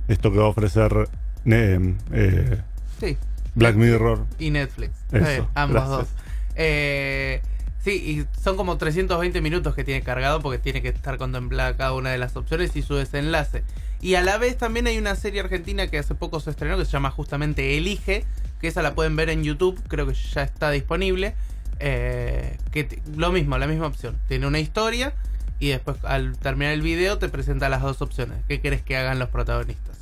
esto 0.10 0.32
que 0.32 0.40
va 0.40 0.46
a 0.46 0.50
ofrecer 0.50 1.08
em, 1.46 1.98
eh, 2.12 2.62
Sí. 3.00 3.16
Black 3.56 3.76
Mirror. 3.76 4.26
Y 4.40 4.50
Netflix. 4.52 4.92
Eso, 5.12 5.26
Eh, 5.26 5.44
ambos 5.56 5.74
gracias. 5.76 5.98
dos. 6.00 6.08
Eh, 6.56 7.42
sí, 7.88 8.26
y 8.36 8.42
son 8.42 8.58
como 8.58 8.78
320 8.78 9.40
minutos 9.40 9.74
que 9.74 9.86
tiene 9.86 10.02
cargado 10.02 10.42
porque 10.42 10.60
tiene 10.60 10.82
que 10.82 10.90
estar 10.90 11.18
contemplada 11.18 11.78
cada 11.78 11.94
una 11.94 12.10
de 12.10 12.18
las 12.18 12.36
opciones 12.36 12.76
y 12.76 12.82
su 12.82 12.96
desenlace. 12.96 13.64
Y 14.02 14.16
a 14.16 14.22
la 14.22 14.38
vez 14.38 14.58
también 14.58 14.88
hay 14.88 14.98
una 14.98 15.16
serie 15.16 15.40
argentina 15.40 15.88
que 15.88 15.98
hace 15.98 16.14
poco 16.14 16.42
se 16.42 16.50
estrenó 16.50 16.78
que 16.78 16.84
se 16.84 16.92
llama 16.92 17.12
justamente 17.12 17.78
Elige, 17.78 18.26
que 18.60 18.68
esa 18.68 18.82
la 18.82 18.94
pueden 18.94 19.16
ver 19.16 19.30
en 19.30 19.42
YouTube, 19.46 19.82
creo 19.88 20.06
que 20.06 20.14
ya 20.14 20.44
está 20.44 20.70
disponible. 20.70 21.34
eh, 21.80 22.58
que 22.72 23.02
lo 23.16 23.32
mismo, 23.32 23.58
la 23.58 23.68
misma 23.68 23.88
opción. 23.88 24.18
Tiene 24.28 24.48
una 24.48 24.60
historia 24.60 25.14
y 25.60 25.70
después 25.70 26.04
al 26.04 26.38
terminar 26.38 26.74
el 26.74 26.82
video 26.82 27.20
te 27.20 27.30
presenta 27.30 27.70
las 27.70 27.82
dos 27.84 28.02
opciones. 28.02 28.38
¿Qué 28.50 28.60
querés 28.60 28.82
que 28.82 28.98
hagan 28.98 29.18
los 29.18 29.30
protagonistas? 29.30 29.98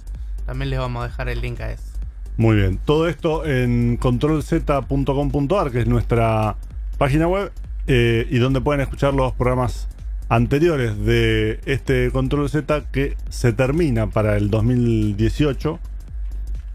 También 0.48 0.72
les 0.72 0.80
vamos 0.80 1.04
a 1.04 1.08
dejar 1.08 1.30
el 1.30 1.40
link 1.40 1.62
a 1.62 1.72
eso. 1.72 1.84
Muy 2.38 2.56
bien. 2.56 2.80
Todo 2.84 3.08
esto 3.08 3.46
en 3.46 3.98
controlz.com.ar, 3.98 5.72
que 5.72 5.82
es 5.82 5.88
nuestra 5.88 6.56
página 6.98 7.28
web, 7.28 7.52
eh, 7.88 8.28
y 8.30 8.38
donde 8.40 8.62
pueden 8.62 8.82
escuchar 8.82 9.14
los 9.14 9.34
programas 9.34 9.88
anteriores 10.30 10.98
de 11.06 11.60
este 11.66 12.10
Control 12.12 12.50
Z 12.50 12.86
que 12.92 13.16
se 13.30 13.54
termina 13.54 14.08
para 14.08 14.38
el 14.38 14.50
2018. 14.50 15.80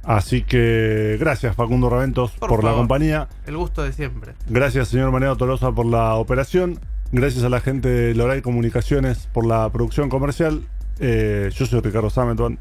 Así 0.02 0.42
que 0.42 1.16
gracias 1.20 1.54
Facundo 1.54 1.90
Raventos 1.90 2.32
por, 2.32 2.48
Por 2.48 2.64
la 2.64 2.72
compañía. 2.72 3.28
El 3.46 3.56
gusto 3.56 3.82
de 3.82 3.92
siempre. 3.92 4.32
Gracias 4.48 4.88
señor 4.88 5.11
Maneo 5.11 5.36
Tolosa 5.36 5.72
por 5.72 5.86
la 5.86 6.14
operación. 6.14 6.78
Gracias 7.12 7.44
a 7.44 7.48
la 7.48 7.61
gente 7.61 7.88
de 7.88 8.14
Loray 8.14 8.40
Comunicaciones 8.40 9.28
por 9.32 9.44
la 9.44 9.68
producción 9.70 10.08
comercial. 10.08 10.62
Eh, 11.00 11.50
yo 11.54 11.66
soy 11.66 11.80
Ricardo 11.80 12.08
Sameton 12.11 12.58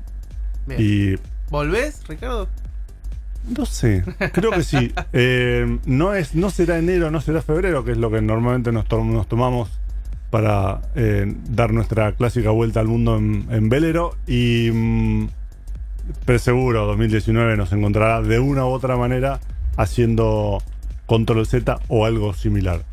Bien. 0.66 0.82
y 0.82 1.16
¿Volvés, 1.50 2.04
Ricardo? 2.08 2.48
No 3.58 3.66
sé, 3.66 4.04
creo 4.34 4.52
que 4.52 4.64
sí. 4.64 4.92
Eh, 5.14 5.80
no, 5.86 6.14
es, 6.14 6.36
no 6.36 6.50
será 6.50 6.78
enero, 6.78 7.12
no 7.12 7.22
será 7.22 7.42
febrero, 7.42 7.84
que 7.84 7.92
es 7.92 7.98
lo 7.98 8.12
que 8.12 8.22
normalmente 8.22 8.72
nos, 8.72 8.86
to- 8.88 9.04
nos 9.04 9.28
tomamos 9.28 9.70
para 10.30 10.82
eh, 10.96 11.34
dar 11.50 11.74
nuestra 11.74 12.12
clásica 12.14 12.52
vuelta 12.52 12.80
al 12.80 12.88
mundo 12.88 13.18
en, 13.18 13.48
en 13.50 13.70
velero. 13.70 14.16
Y 14.28 14.70
mm, 14.72 15.28
pero 16.26 16.40
seguro 16.40 16.86
2019 16.86 17.58
nos 17.58 17.72
encontrará 17.74 18.22
de 18.22 18.40
una 18.40 18.66
u 18.66 18.70
otra 18.70 18.96
manera 18.98 19.40
haciendo 19.78 20.62
Control 21.06 21.46
Z 21.48 21.80
o 21.88 22.06
algo 22.06 22.34
similar. 22.34 22.84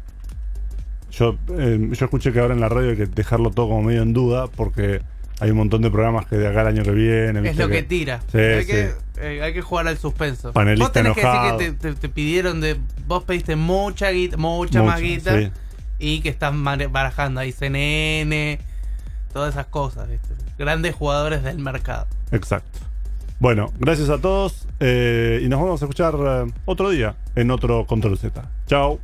Yo, 1.10 1.36
eh, 1.58 1.88
yo 1.92 2.04
escuché 2.04 2.32
que 2.32 2.40
ahora 2.40 2.54
en 2.54 2.60
la 2.60 2.68
radio 2.68 2.90
hay 2.90 2.96
que 2.96 3.06
dejarlo 3.06 3.50
todo 3.50 3.68
como 3.68 3.82
medio 3.82 4.02
en 4.02 4.12
duda 4.12 4.46
porque 4.48 5.00
hay 5.40 5.50
un 5.50 5.56
montón 5.58 5.82
de 5.82 5.90
programas 5.90 6.26
que 6.26 6.36
de 6.36 6.48
acá 6.48 6.62
al 6.62 6.68
año 6.68 6.82
que 6.82 6.90
viene. 6.92 7.48
Es 7.48 7.56
lo 7.56 7.68
que 7.68 7.82
tira. 7.82 8.20
Sí, 8.32 8.38
hay, 8.38 8.64
sí. 8.64 8.70
Que, 8.72 8.92
eh, 9.18 9.42
hay 9.42 9.52
que 9.52 9.60
jugar 9.62 9.86
al 9.88 9.98
suspenso. 9.98 10.52
Panelista 10.52 10.84
vos 10.84 10.92
tenés 10.92 11.16
enojado. 11.18 11.58
que 11.58 11.64
decir 11.64 11.78
que 11.78 11.88
te, 11.88 11.94
te- 11.94 12.00
te 12.00 12.08
pidieron 12.08 12.60
de. 12.60 12.76
Vos 13.06 13.24
pediste 13.24 13.54
mucha 13.56 14.10
guita, 14.10 14.36
mucha 14.36 14.82
más 14.82 15.00
guita. 15.00 15.38
sí. 15.38 15.50
Y 15.98 16.20
que 16.20 16.28
están 16.28 16.62
barajando 16.64 17.40
ahí 17.40 17.52
CNN, 17.52 18.58
todas 19.32 19.54
esas 19.54 19.66
cosas, 19.66 20.08
¿viste? 20.10 20.28
Grandes 20.58 20.94
jugadores 20.94 21.42
del 21.42 21.58
mercado. 21.58 22.06
Exacto. 22.32 22.80
Bueno, 23.38 23.72
gracias 23.78 24.08
a 24.10 24.18
todos 24.18 24.66
eh, 24.80 25.40
y 25.42 25.48
nos 25.48 25.60
vamos 25.60 25.80
a 25.82 25.84
escuchar 25.86 26.14
eh, 26.18 26.52
otro 26.66 26.90
día 26.90 27.16
en 27.34 27.50
otro 27.50 27.86
Control 27.86 28.16
Z. 28.18 28.42
Chao. 28.66 28.98